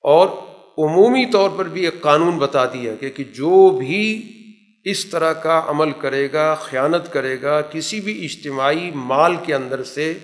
[0.00, 0.28] اور
[0.78, 4.30] عمومی طور پر بھی ایک قانون بتا دیا کہ جو بھی
[4.84, 9.82] اس طرح کا عمل کرے گا، خیانت کرے گا، کسی بھی اجتماعی مال کے اندر
[9.82, 10.18] سے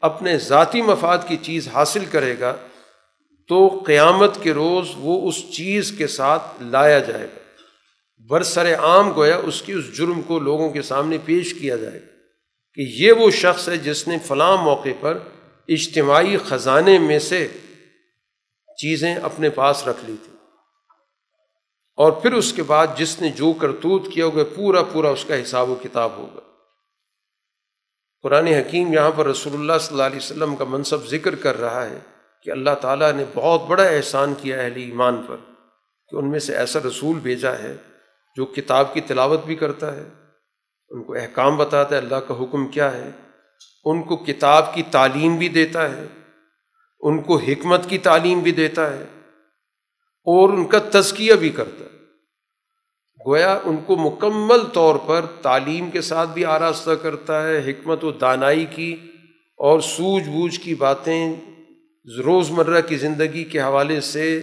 [0.00, 2.56] اپنے ذاتی مفاد کی چیز حاصل کرے گا
[3.48, 7.38] تو قیامت کے روز وہ اس چیز کے ساتھ لایا جائے گا۔
[8.28, 12.06] برسر عام گویا اس کی اس جرم کو لوگوں کے سامنے پیش کیا جائے گا
[12.74, 15.18] کہ یہ وہ شخص ہے جس نے فلاں موقع پر
[15.68, 17.48] اجتماعی خزانے میں سے
[18.78, 20.35] چیزیں اپنے پاس رکھ لی تھیں۔
[21.96, 25.42] اور پھر اس کے بعد جس نے جو کرتوت کیا ہوگا، پورا پورا اس کا
[25.42, 26.40] حساب و کتاب ہوگا۔
[28.22, 31.90] قرآن حکیم یہاں پر رسول اللہ صلی اللہ علیہ وسلم کا منصب ذکر کر رہا
[31.90, 31.98] ہے
[32.42, 35.36] کہ اللہ تعالیٰ نے بہت بڑا احسان کیا اہل ایمان پر
[36.08, 37.76] کہ ان میں سے ایسا رسول بھیجا ہے
[38.36, 40.08] جو کتاب کی تلاوت بھی کرتا ہے،
[40.90, 43.10] ان کو احکام بتاتا ہے اللہ کا حکم کیا ہے،
[43.84, 46.06] ان کو کتاب کی تعلیم بھی دیتا ہے،
[47.00, 49.04] ان کو حکمت کی تعلیم بھی دیتا ہے۔
[50.26, 51.96] اور ان کا تزکیہ بھی کرتا ہے۔
[53.26, 58.10] گویا ان کو مکمل طور پر تعلیم کے ساتھ بھی آراستہ کرتا ہے، حکمت و
[58.12, 58.96] دانائی کی
[59.56, 61.34] اور سوجھ بوجھ کی باتیں
[62.24, 64.42] روز مرہ کی زندگی کے حوالے سے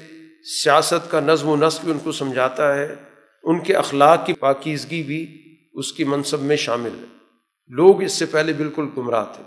[0.64, 2.96] سیاست کا نظم و نسق بھی ان کو سمجھاتا ہے۔
[3.44, 5.42] ان کے اخلاق کی پاکیزگی بھی
[5.74, 7.18] اس کی منصب میں شامل ہے۔
[7.68, 9.44] لوگ اس سے پہلے بالکل گمراہ تھے۔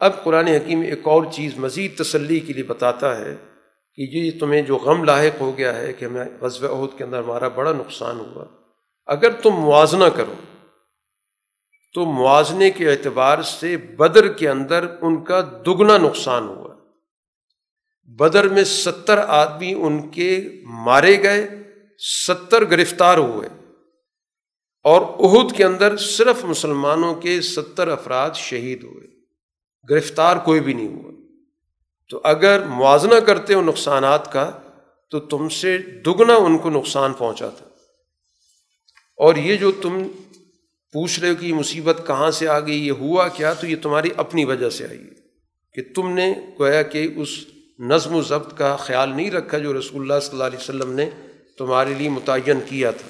[0.00, 3.36] اب قرآن حکیم ایک اور چیز مزید تسلی کے لیے بتاتا ہے۔
[3.96, 7.18] کہ یہ تمہیں جو غم لاحق ہو گیا ہے کہ ہمیں غزب عہد کے اندر
[7.18, 8.44] ہمارا بڑا نقصان ہوا،
[9.06, 10.34] اگر تم موازنہ کرو،
[11.94, 16.74] تو موازنے کے اعتبار سے بدر کے اندر ان کا دگنا نقصان ہوا۔
[18.04, 21.48] بدر میں ستر آدمی ان کے مارے گئے،
[21.98, 23.48] ستر گرفتار ہوئے۔
[24.84, 29.06] اور عہد کے اندر صرف مسلمانوں کے ستر افراد شہید ہوئے۔
[29.90, 31.23] گرفتار کوئی بھی نہیں ہوا۔
[32.10, 34.50] تو اگر موازنہ کرتے ہو نقصانات کا،
[35.10, 37.66] تو تم سے دگنا ان کو نقصان پہنچا تھا
[39.16, 40.08] اور یہ جو تم
[40.92, 43.76] پوچھ رہے ہو کہ یہ مصیبت کہاں سے آ گئی، یہ ہوا کیا، تو یہ
[43.82, 45.24] تمہاری اپنی وجہ سے آئی۔ ہے
[45.74, 47.28] کہ تم نے گویا کہ اس
[47.78, 51.10] نظم و ضبط کا خیال نہیں رکھا جو رسول اللہ صلی اللہ علیہ وسلم نے
[51.58, 53.08] تمہارے لیے متعین کیا تھا۔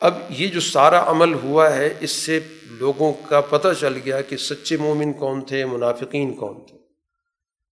[0.00, 4.36] اب یہ جو سارا عمل ہوا ہے، اس سے لوگوں کا پتہ چل گیا کہ
[4.36, 6.83] سچے مومن کون تھے، منافقین کون تھے۔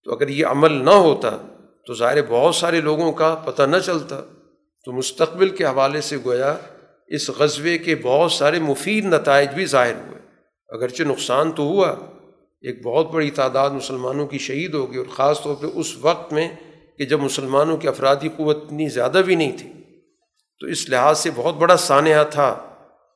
[0.03, 1.29] تو اگر یہ عمل نہ ہوتا
[1.87, 4.21] تو ظاہر بہت سارے لوگوں کا پتہ نہ چلتا۔
[4.85, 6.55] تو مستقبل کے حوالے سے گویا
[7.07, 10.19] اس غزبے کے بہت سارے مفید نتائج بھی ظاہر ہوئے۔
[10.69, 11.95] اگرچہ نقصان تو ہوا،
[12.61, 16.49] ایک بہت بڑی تعداد مسلمانوں کی شہید ہوگی اور خاص طور پہ اس وقت میں
[16.97, 19.69] کہ جب مسلمانوں کی افرادی قوت اتنی زیادہ بھی نہیں تھی۔
[20.59, 22.59] تو اس لحاظ سے بہت بڑا سانحہ تھا۔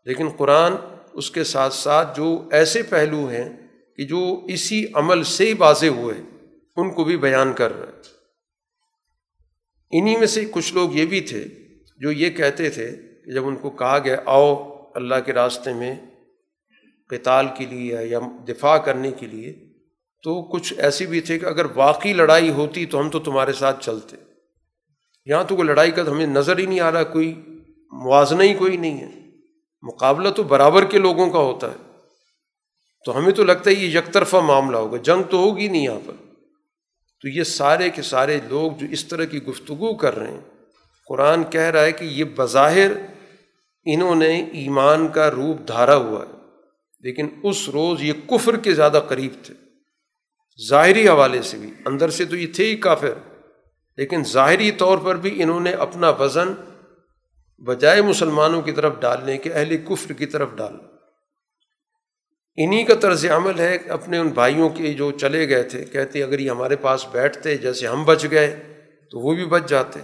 [0.06, 0.74] لیکن قرآن
[1.14, 3.50] اس کے ساتھ ساتھ جو ایسے پہلو ہیں
[3.98, 6.37] کہ جو اسی عمل سے ہی واضح ہوئے۔
[6.78, 8.18] ان کو بھی بیان کر رہا ہے
[9.92, 11.46] انہی میں سے کچھ لوگ یہ بھی تھے
[11.98, 12.92] جو یہ کہتے تھے
[13.26, 15.96] کہ جب ان کو کہا گیا، آؤ اللہ کے راستے میں
[17.10, 19.54] قتال کے لیے یا دفاع کرنے کے لیے،
[20.24, 23.86] تو کچھ ایسی بھی تھے کہ اگر واقعی لڑائی ہوتی تو ہم تو تمہارے ساتھ
[23.86, 24.18] چلتے۔
[25.26, 27.46] یہاں تو کوئی لڑائی کا تو ہمیں نظر ہی نہیں آ رہا، کوئی
[27.92, 29.30] موازنہ ہی کوئی نہیں ہے۔
[29.82, 32.00] مقابلہ تو برابر کے لوگوں کا ہوتا ہے۔
[33.06, 36.00] تو ہمیں تو لگتا ہے یہ یک طرفہ معاملہ ہوگا، جنگ تو ہوگی نہیں یہاں
[36.06, 36.27] پر۔
[37.24, 40.42] تو یہ سارے کے سارے لوگ جو اس طرح کی گفتگو کر رہے ہیں،
[41.08, 42.92] قرآن کہہ رہا ہے کہ یہ بظاہر
[43.86, 46.36] انہوں نے ایمان کا روپ دھارا ہوا ہے،
[47.04, 49.54] لیکن اس روز یہ کفر کے زیادہ قریب تھے۔
[50.60, 53.14] ظاہری حوالے سے بھی، اندر سے تو یہ تھے ہی کافر،
[53.98, 56.54] لیکن ظاہری طور پر بھی انہوں نے اپنا وزن
[57.62, 60.76] بجائے مسلمانوں کی طرف ڈالنے کے اہل کفر کی طرف ڈال
[62.58, 66.40] انہیں کا طرز عمل ہے اپنے ان بھائیوں کے جو چلے گئے تھے، کہتے اگر
[66.40, 68.64] یہ ہمارے پاس بیٹھتے جیسے ہم بچ گئے
[69.12, 70.00] تو وہ بھی بچ جاتے۔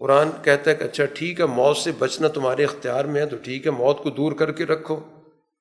[0.00, 3.36] قرآن کہتا ہے کہ اچھا ٹھیک ہے، موت سے بچنا تمہارے اختیار میں ہے تو
[3.36, 5.00] ٹھیک ہے، موت کو دور کر کے رکھو۔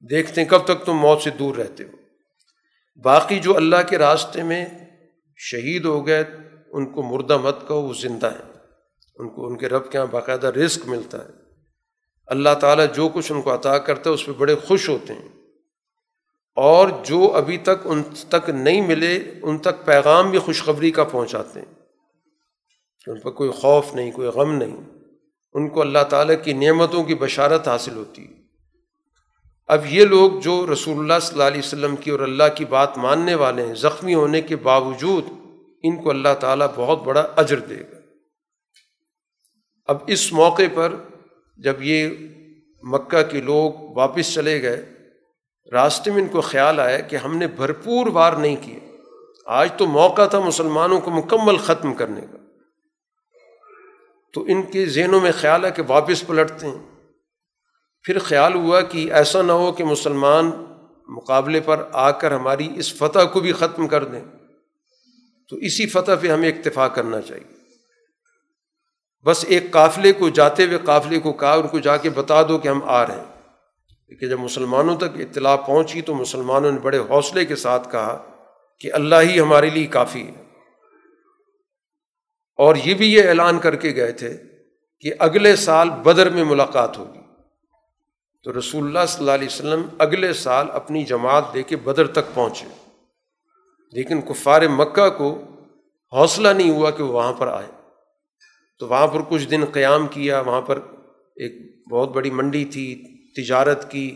[0.09, 1.89] دیکھتے ہیں کب تک تم موت سے دور رہتے ہو۔
[3.03, 4.65] باقی جو اللہ کے راستے میں
[5.37, 6.23] شہید ہو گئے،
[6.71, 8.53] ان کو مردہ مت کہو، وہ زندہ ہیں۔
[9.15, 11.29] ان کو، ان کے رب کے یہاں باقاعدہ رزق ملتا ہے۔
[12.27, 15.42] اللہ تعالیٰ جو کچھ ان کو عطا کرتا ہے، اس پہ بڑے خوش ہوتے ہیں۔
[16.55, 21.59] اور جو ابھی تک ان تک نہیں ملے، ان تک پیغام بھی خوشخبری کا پہنچاتے
[21.59, 21.75] ہیں۔
[23.07, 24.77] ان پر کوئی خوف نہیں، کوئی غم نہیں۔
[25.53, 28.33] ان کو اللہ تعالیٰ کی نعمتوں کی بشارت حاصل ہوتی۔ ہے
[29.67, 32.97] اب یہ لوگ جو رسول اللہ صلی اللہ علیہ وسلم کی اور اللہ کی بات
[32.97, 35.25] ماننے والے ہیں، زخمی ہونے کے باوجود
[35.83, 37.97] ان کو اللہ تعالیٰ بہت بڑا اجر دے گا۔
[39.85, 40.95] اب اس موقع پر
[41.57, 42.09] جب یہ
[42.83, 44.92] مکہ کے لوگ واپس چلے گئے
[45.71, 48.79] راستے میں ان کو خیال آیا کہ ہم نے بھرپور وار نہیں کیے
[49.45, 52.37] آج تو موقع تھا مسلمانوں کو مکمل ختم کرنے کا۔
[54.33, 56.95] تو ان کے ذہنوں میں خیال ہے کہ واپس پلٹتے ہیں۔
[58.03, 60.51] پھر خیال ہوا کہ ایسا نہ ہو کہ مسلمان
[61.07, 64.21] مقابلے پر آ کر ہماری اس فتح کو بھی ختم کر دیں۔
[65.49, 67.53] تو اسی فتح پہ ہمیں اکتفا کرنا چاہیے۔
[69.25, 72.57] بس ایک قافلے کو جاتے ہوئے قافلے کو کہا ان کو جا کے بتا دو
[72.57, 73.32] کہ ہم آ رہے ہیں۔
[74.19, 78.23] کہ جب مسلمانوں تک اطلاع پہنچی تو مسلمانوں نے بڑے حوصلے کے ساتھ کہا
[78.79, 80.43] کہ اللہ ہی ہمارے لیے کافی ہے۔
[82.55, 84.37] اور یہ بھی یہ اعلان کر کے گئے تھے
[84.99, 87.19] کہ اگلے سال بدر میں ملاقات ہوگی۔
[88.43, 92.33] تو رسول اللہ صلی اللہ علیہ وسلم اگلے سال اپنی جماعت لے کے بدر تک
[92.33, 92.65] پہنچے۔
[93.91, 95.41] لیکن کفار مکہ کو
[96.11, 97.67] حوصلہ نہیں ہوا کہ وہ وہاں پر آئے۔
[98.79, 100.79] تو وہاں پر کچھ دن قیام کیا، وہاں پر
[101.35, 104.15] ایک بہت بڑی منڈی تھی تجارت کی،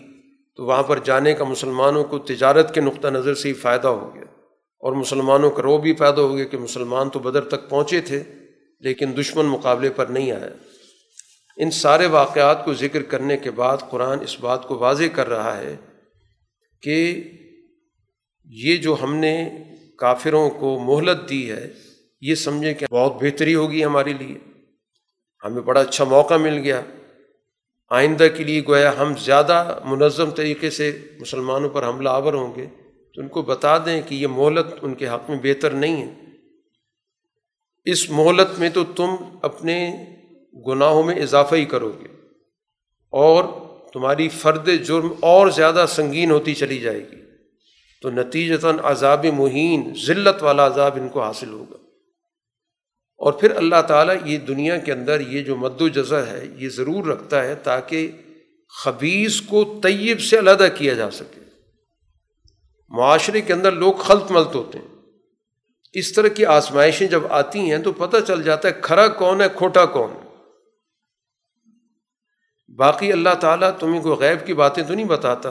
[0.55, 4.15] تو وہاں پر جانے کا مسلمانوں کو تجارت کے نقطہ نظر سے ہی فائدہ ہو
[4.15, 4.23] گیا۔
[4.79, 8.23] اور مسلمانوں کا رو بھی پیدا ہو گیا کہ مسلمان تو بدر تک پہنچے تھے،
[8.79, 10.49] لیکن دشمن مقابلے پر نہیں آیا۔
[11.57, 15.57] ان سارے واقعات کو ذکر کرنے کے بعد قرآن اس بات کو واضح کر رہا
[15.57, 15.75] ہے
[16.81, 17.23] کہ
[18.45, 19.49] یہ جو ہم نے
[19.97, 21.73] کافروں کو مہلت دی ہے،
[22.21, 24.37] یہ سمجھیں کہ بہت بہتری ہوگی ہمارے لیے۔
[25.43, 26.81] ہمیں بڑا اچھا موقع مل گیا۔
[27.89, 32.65] آئندہ کے لیے گویا ہم زیادہ منظم طریقے سے مسلمانوں پر حملہ آور ہوں گے
[33.13, 36.13] تو ان کو بتا دیں کہ یہ مہلت ان کے حق میں بہتر نہیں ہے۔
[37.85, 39.09] اس مہلت میں تو تم
[39.41, 40.05] اپنے
[40.67, 42.07] گناہوں میں اضافہ ہی کرو گے
[43.09, 43.43] اور
[43.93, 47.21] تمہاری فرد جرم اور زیادہ سنگین ہوتی چلی جائے گی۔
[48.01, 51.76] تو نتیجتاً عذاب مہین، ذلت والا عذاب ان کو حاصل ہوگا۔
[53.17, 56.69] اور پھر اللہ تعالیٰ یہ دنیا کے اندر یہ جو مد و جزا ہے یہ
[56.69, 58.11] ضرور رکھتا ہے تاکہ
[58.83, 61.41] خبیص کو طیب سے علیحدہ کیا جا سکے۔
[62.89, 64.95] معاشرے کے اندر لوگ خلط ملت ہوتے ہیں۔
[65.93, 69.45] اس طرح کی آزمائشیں جب آتی ہیں تو پتہ چل جاتا ہے کھرا کون ہے،
[69.55, 70.27] کھوٹا کون ہے۔
[72.75, 75.49] باقی اللہ تعالیٰ تمہیں کوئی غیب کی باتیں تو نہیں بتاتا۔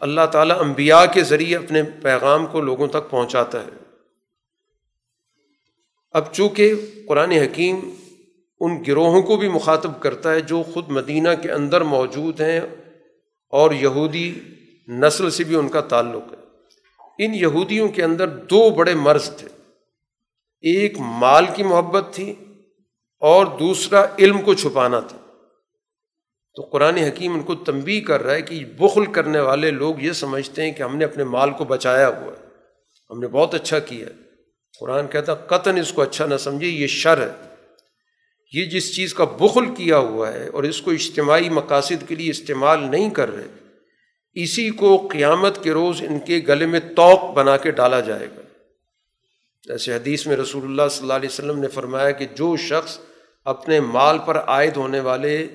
[0.00, 3.87] اللہ تعالیٰ انبیاء کے ذریعے اپنے پیغام کو لوگوں تک پہنچاتا ہے۔
[6.10, 6.74] اب چونکہ
[7.08, 7.80] قرآن حکیم
[8.60, 12.60] ان گروہوں کو بھی مخاطب کرتا ہے جو خود مدینہ کے اندر موجود ہیں
[13.50, 14.40] اور یہودی
[14.88, 16.38] نسل سے بھی ان کا تعلق ہے۔
[17.24, 19.48] ان یہودیوں کے اندر دو بڑے مرض تھے۔
[20.60, 22.34] ایک مال کی محبت تھی
[23.20, 25.18] اور دوسرا علم کو چھپانا تھا۔
[26.54, 30.12] تو قرآن حکیم ان کو تنبی کر رہا ہے کہ بخل کرنے والے لوگ یہ
[30.12, 32.46] سمجھتے ہیں کہ ہم نے اپنے مال کو بچایا ہوا ہے۔
[33.10, 34.27] ہم نے بہت اچھا کیا ہے۔
[34.74, 37.30] قرآن کہتا قطن اس کو اچھا نہ سمجھے، یہ شر ہے۔
[38.52, 42.30] یہ جس چیز کا بخل کیا ہوا ہے اور اس کو اجتماعی مقاصد کے لیے
[42.30, 43.46] استعمال نہیں کر رہے،
[44.36, 48.42] اسی کو قیامت کے روز ان کے گلے میں توق بنا کے ڈالا جائے گا۔
[49.64, 52.98] جیسے حدیث میں رسول اللہ صلی اللہ علیہ وسلم نے فرمایا کہ جو شخص
[53.46, 55.46] اپنے مال پر عائد ہونے والے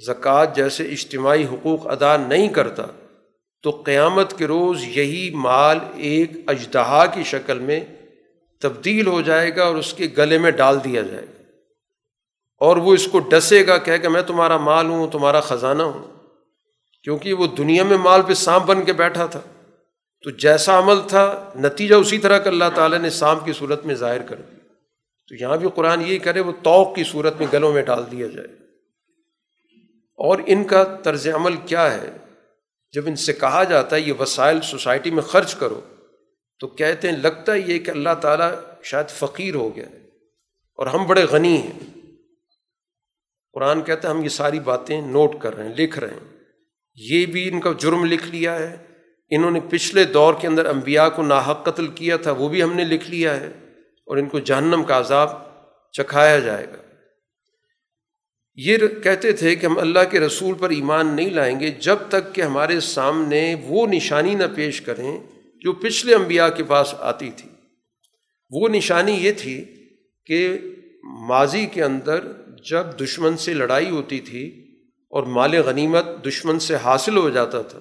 [0.00, 2.86] زکوٰۃ جیسے اجتماعی حقوق ادا نہیں کرتا،
[3.64, 7.80] تو قیامت کے روز یہی مال ایک اجدہا کی شکل میں
[8.62, 11.42] تبدیل ہو جائے گا اور اس کے گلے میں ڈال دیا جائے گا۔
[12.58, 16.12] اور وہ اس کو ڈسے گا کہہ کہ میں تمہارا مال ہوں، تمہارا خزانہ ہوں۔
[17.02, 19.40] کیونکہ وہ دنیا میں مال پہ سانپ بن کے بیٹھا تھا۔
[20.22, 23.94] تو جیسا عمل تھا، نتیجہ اسی طرح کا اللہ تعالیٰ نے سانپ کی صورت میں
[23.94, 24.58] ظاہر کر دیا۔
[25.28, 28.26] تو یہاں بھی قرآن یہی کرے وہ توق کی صورت میں گلوں میں ڈال دیا
[28.26, 28.48] جائے۔
[30.16, 32.10] اور ان کا طرز عمل کیا ہے؟
[32.92, 35.80] جب ان سے کہا جاتا ہے، یہ وسائل سوسائٹی میں خرچ کرو۔
[36.62, 38.52] تو کہتے ہیں، لگتا یہ کہ اللہ تعالیٰ
[38.82, 39.84] شاید فقیر ہو گیا
[40.76, 42.00] اور ہم بڑے غنی ہیں۔
[43.52, 46.38] قرآن کہتا ہے، ہم یہ ساری باتیں نوٹ کر رہے ہیں، لکھ رہے ہیں۔
[46.94, 48.76] یہ بھی ان کا جرم لکھ لیا ہے۔
[49.30, 52.72] انہوں نے پچھلے دور کے اندر انبیاء کو ناحق قتل کیا تھا، وہ بھی ہم
[52.72, 53.46] نے لکھ لیا ہے۔
[54.06, 55.28] اور ان کو جہنم کا عذاب
[55.92, 56.94] چکھایا جائے گا۔
[58.54, 62.34] یہ کہتے تھے کہ ہم اللہ کے رسول پر ایمان نہیں لائیں گے جب تک
[62.34, 65.18] کہ ہمارے سامنے وہ نشانی نہ پیش کریں
[65.62, 67.48] جو پچھلے انبیاء کے پاس آتی تھی۔
[68.50, 69.64] وہ نشانی یہ تھی
[70.26, 70.58] کہ
[71.28, 72.20] ماضی کے اندر
[72.70, 74.44] جب دشمن سے لڑائی ہوتی تھی
[75.12, 77.78] اور مال غنیمت دشمن سے حاصل ہو جاتا تھا،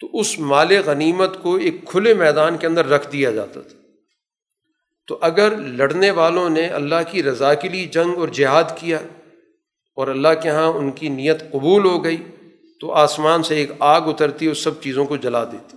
[0.00, 3.78] تو اس مال غنیمت کو ایک کھلے میدان کے اندر رکھ دیا جاتا تھا۔
[5.08, 8.98] تو اگر لڑنے والوں نے اللہ کی رضا کے لیے جنگ اور جہاد کیا
[9.96, 12.16] اور اللہ کے یہاں ان کی نیت قبول ہو گئی،
[12.80, 15.76] تو آسمان سے ایک آگ اترتی اور سب چیزوں کو جلا دیتی۔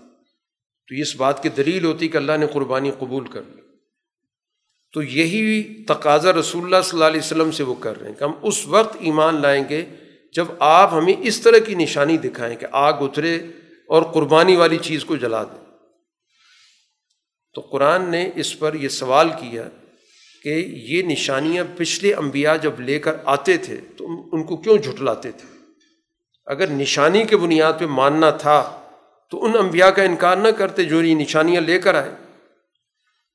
[0.87, 3.61] تو اس بات کی دلیل ہوتی کہ اللہ نے قربانی قبول کر لی۔
[4.93, 8.23] تو یہی تقاضا رسول اللہ صلی اللہ علیہ وسلم سے وہ کر رہے ہیں کہ
[8.23, 9.85] ہم اس وقت ایمان لائیں گے
[10.33, 13.35] جب آپ ہمیں اس طرح کی نشانی دکھائیں کہ آگ اترے
[13.87, 15.63] اور قربانی والی چیز کو جلا دیں۔
[17.53, 19.69] تو قرآن نے اس پر یہ سوال کیا
[20.43, 25.31] کہ یہ نشانیاں پچھلے انبیاء جب لے کر آتے تھے تو ان کو کیوں جھٹلاتے
[25.31, 25.57] تھے؟
[26.45, 28.82] اگر نشانی کے بنیاد پہ ماننا تھا
[29.33, 32.11] تو ان انبیاء کا انکار نہ کرتے جو یہ نشانیاں لے کر آئے۔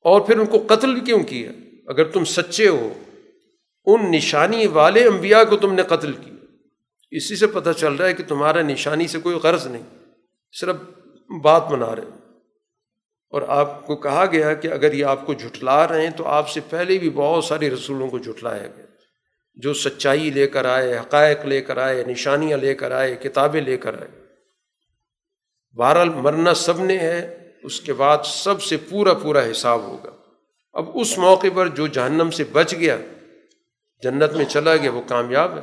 [0.01, 1.51] اور پھر ان کو قتل کیوں کیا؟
[1.87, 2.93] اگر تم سچے ہو،
[3.85, 6.45] ان نشانی والے انبیاء کو تم نے قتل کیا۔
[7.11, 9.83] اسی سے پتہ چل رہا ہے کہ تمہارا نشانی سے کوئی غرض نہیں،
[10.59, 10.75] صرف
[11.41, 12.31] بات بنا رہے
[13.29, 16.49] اور آپ کو کہا گیا کہ اگر یہ آپ کو جھٹلا رہے ہیں تو آپ
[16.49, 18.85] سے پہلے بھی بہت سارے رسولوں کو جھٹلایا گیا۔
[19.55, 23.77] جو سچائی لے کر آئے، حقائق لے کر آئے، نشانیاں لے کر آئے، کتابیں لے
[23.77, 24.18] کر آئے۔
[25.79, 30.09] بہرحال مرنا سب نے ہے، اس کے بعد سب سے پورا پورا حساب ہوگا۔
[30.73, 32.97] اب اس موقع پر جو جہنم سے بچ گیا،
[34.03, 35.61] جنت میں چلا گیا، وہ کامیاب ہے،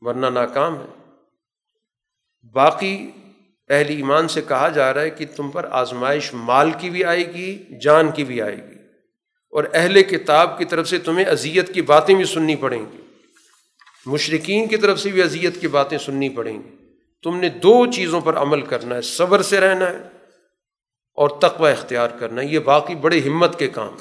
[0.00, 0.86] ورنہ ناکام ہے۔
[2.52, 3.10] باقی
[3.68, 7.26] اہل ایمان سے کہا جا رہا ہے کہ تم پر آزمائش مال کی بھی آئے
[7.26, 8.76] گی، جان کی بھی آئے گی۔
[9.50, 13.00] اور اہل کتاب کی طرف سے تمہیں اذیت کی باتیں بھی سننی پڑیں گی۔
[14.06, 16.79] مشرقین کی طرف سے بھی اذیت کی باتیں سننی پڑیں گی۔
[17.22, 19.98] تم نے دو چیزوں پر عمل کرنا ہے، صبر سے رہنا ہے
[21.12, 23.96] اور تقوی اختیار کرنا ہے۔ یہ باقی بڑے ہمت کے کام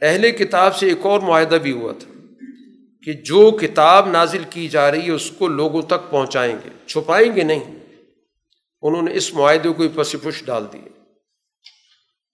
[0.00, 2.12] اہل کتاب سے ایک اور معاہدہ بھی ہوا تھا
[3.02, 7.36] کہ جو کتاب نازل کی جا رہی ہے، اس کو لوگوں تک پہنچائیں گے۔ چھپائیں
[7.36, 7.78] گے نہیں۔
[8.82, 10.88] انہوں نے اس معاہدے کو پس پش ڈال دیے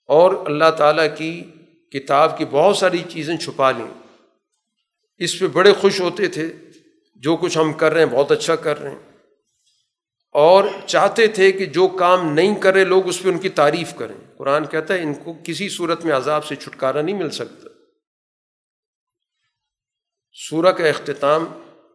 [0.07, 1.45] اور اللہ تعالیٰ کی
[1.93, 4.19] کتاب کی بہت ساری چیزیں چھپا لیں۔
[5.19, 6.53] اس پہ بڑے خوش ہوتے تھے۔
[7.23, 8.99] جو کچھ ہم کر رہے ہیں، بہت اچھا کر رہے ہیں۔
[10.33, 13.95] اور چاہتے تھے کہ جو کام نہیں کر رہے لوگ اس پہ ان کی تعریف
[13.95, 17.69] کریں۔ قرآن کہتا ہے، ان کو کسی صورت میں عذاب سے چھٹکارا نہیں مل سکتا۔
[20.33, 21.45] سورہ کا اختتام،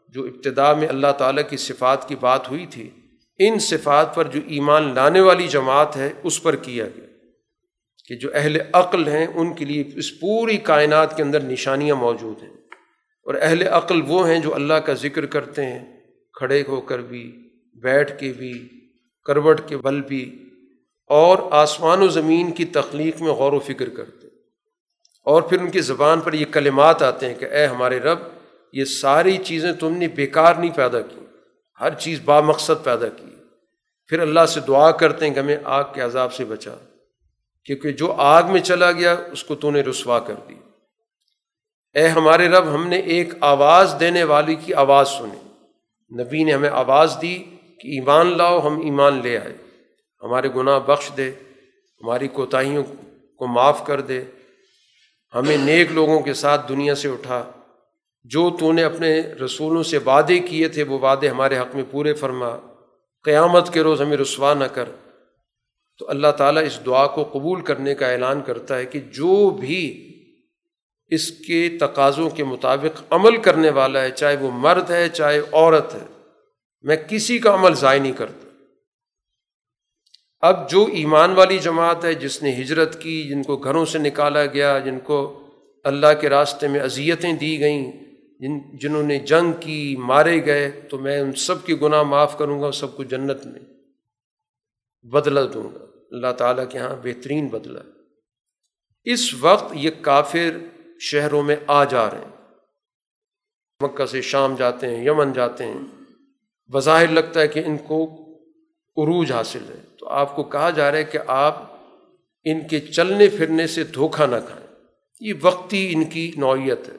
[0.09, 2.89] جو ابتدا میں اللہ تعالیٰ کی صفات کی بات ہوئی تھی،
[3.39, 7.05] ان صفات پر جو ایمان لانے والی جماعت ہے، اس پر کیا گیا۔
[8.07, 12.43] کہ جو اہل عقل ہیں، ان کے لیے اس پوری کائنات کے اندر نشانیاں موجود
[12.43, 12.66] ہیں۔
[13.27, 16.01] اور اہل عقل وہ ہیں جو اللہ کا ذکر کرتے ہیں،
[16.33, 18.69] کھڑے ہو کر بھی، بیٹھ کے بھی،
[19.25, 20.43] کروٹ کے بل بھی،
[21.09, 24.35] اور آسمان و زمین کی تخلیق میں غور و فکر کرتے ہیں۔
[25.23, 28.19] اور پھر ان کی زبان پر یہ کلمات آتے ہیں کہ اے ہمارے رب،
[28.73, 31.19] یہ ساری چیزیں تم نے بیکار نہیں پیدا کی،
[31.81, 33.35] ہر چیز با مقصد پیدا کی۔
[34.07, 36.75] پھر اللہ سے دعا کرتے ہیں کہ ہمیں آگ کے عذاب سے بچا،
[37.65, 40.55] کیونکہ جو آگ میں چلا گیا، اس کو تو نے رسوا کر دی
[41.97, 45.53] اے ہمارے رب، ہم نے ایک آواز دینے والی کی آواز سنی۔
[46.23, 47.37] نبی نے ہمیں آواز دی
[47.79, 49.57] کہ ایمان لاؤ، ہم ایمان لے آئے۔
[50.23, 51.31] ہمارے گناہ بخش دے،
[52.03, 52.83] ہماری کوتاہیوں
[53.37, 54.23] کو معاف کر دے۔
[55.35, 57.51] ہمیں نیک لوگوں کے ساتھ دنیا سے اٹھا۔
[58.23, 62.13] جو تو نے اپنے رسولوں سے وعدے کیے تھے، وہ وعدے ہمارے حق میں پورے
[62.13, 62.57] فرما۔
[63.23, 64.89] قیامت کے روز ہمیں رسوا نہ کر۔
[65.97, 70.03] تو اللہ تعالیٰ اس دعا کو قبول کرنے کا اعلان کرتا ہے کہ جو بھی
[71.09, 75.95] اس کے تقاضوں کے مطابق عمل کرنے والا ہے، چاہے وہ مرد ہے، چاہے عورت
[75.95, 76.05] ہے۔
[76.81, 78.47] میں کسی کا عمل ضائع نہیں کرتا۔
[80.39, 84.45] اب جو ایمان والی جماعت ہے، جس نے ہجرت کی، جن کو گھروں سے نکالا
[84.45, 85.47] گیا، جن کو
[85.84, 87.91] اللہ کے راستے میں اذیتیں دی گئیں،
[88.39, 92.61] جن، جنہوں نے جنگ کی، مارے گئے، تو میں ان سب کی گناہ معاف کروں
[92.61, 93.59] گا، سب کو جنت میں
[95.03, 97.79] بدلا دوں گا۔ اللہ تعالیٰ کے یہاں بہترین بدلا
[99.03, 100.57] اس وقت یہ کافر
[100.99, 102.37] شہروں میں آ جا رہے ہیں۔
[103.83, 106.03] مکہ سے شام جاتے ہیں، یمن جاتے ہیں۔
[106.71, 108.03] بظاہر لگتا ہے کہ ان کو
[108.97, 111.63] عروج حاصل ہے۔ تو آپ کو کہا جا رہا ہے کہ آپ
[112.43, 114.67] ان کے چلنے پھرنے سے دھوکہ نہ کھائیں۔
[115.19, 116.95] یہ وقتی ان کی نوعیت ہے۔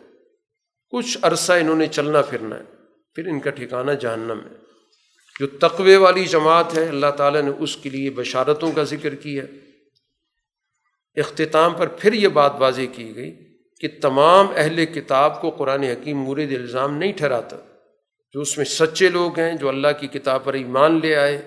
[0.90, 2.64] کچھ عرصہ انہوں نے چلنا پھرنا ہے،
[3.14, 4.56] پھر ان کا ٹھکانہ جہنم ہے۔
[5.40, 9.42] جو تقوے والی جماعت ہے، اللہ تعالیٰ نے اس کے لیے بشارتوں کا ذکر کیا۔
[11.16, 13.47] اختتام پر پھر یہ بات واضح کی گئی۔
[13.80, 17.56] کہ تمام اہل کتاب کو قرآن حکیم مورد الزام نہیں ٹھہراتا،
[18.34, 21.42] جو اس میں سچے لوگ ہیں، جو اللہ کی کتاب پر ایمان لے آئے،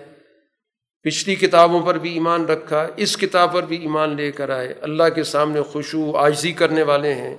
[1.05, 5.09] پچھلی کتابوں پر بھی ایمان رکھا، اس کتاب پر بھی ایمان لے کر آئے، اللہ
[5.15, 7.37] کے سامنے خوشو عاجزی کرنے والے ہیں،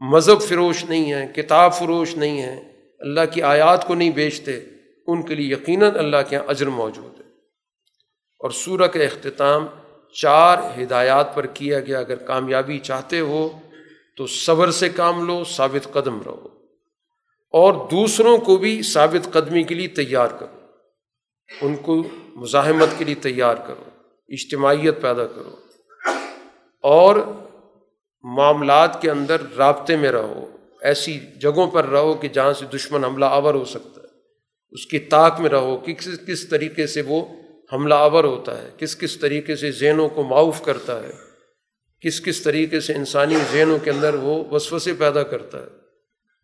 [0.00, 2.60] مذہب فروش نہیں ہیں کتاب فروش نہیں ہیں
[3.00, 4.60] اللہ کی آیات کو نہیں بیچتے،
[5.06, 7.24] ان کے لیے یقیناً اللہ کے یہاں اجر موجود ہے۔
[8.40, 9.66] اور سورہ کا اختتام
[10.14, 13.58] چار ہدایات پر کیا گیا، اگر کامیابی چاہتے ہو
[14.16, 16.48] تو صبر سے کام لو، ثابت قدم رہو۔
[17.50, 20.60] اور دوسروں کو بھی ثابت قدمی کے لیے تیار کرو۔
[21.60, 22.02] ان کو
[22.34, 23.84] مزاحمت کے لیے تیار کرو۔
[24.28, 25.56] اجتماعیت پیدا کرو۔
[26.82, 27.16] اور
[28.22, 33.24] معاملات کے اندر رابطے میں رہو۔ ایسی جگہوں پر رہو کہ جہاں سے دشمن حملہ
[33.24, 34.18] آور ہو سکتا ہے۔
[34.70, 37.24] اس کی طاق میں رہو۔ کہ کس کس طریقے سے وہ
[37.72, 41.25] حملہ آور ہوتا ہے؟ کس کس طریقے سے ذہنوں کو معاف کرتا ہے؟
[42.06, 45.66] کس کس طریقے سے انسانی ذہنوں کے اندر وہ وسوسے پیدا کرتا ہے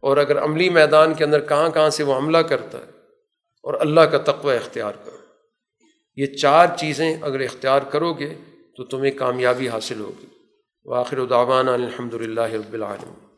[0.01, 2.90] اور اگر عملی میدان کے اندر کہاں کہاں سے وہ حملہ کرتا ہے
[3.62, 5.16] اور اللہ کا تقوی اختیار کرو۔
[6.16, 8.34] یہ چار چیزیں اگر اختیار کرو گے
[8.76, 10.26] تو تمہیں کامیابی حاصل ہوگی۔
[10.84, 13.32] واخر دعوانا الحمد للہ رب العالمین۔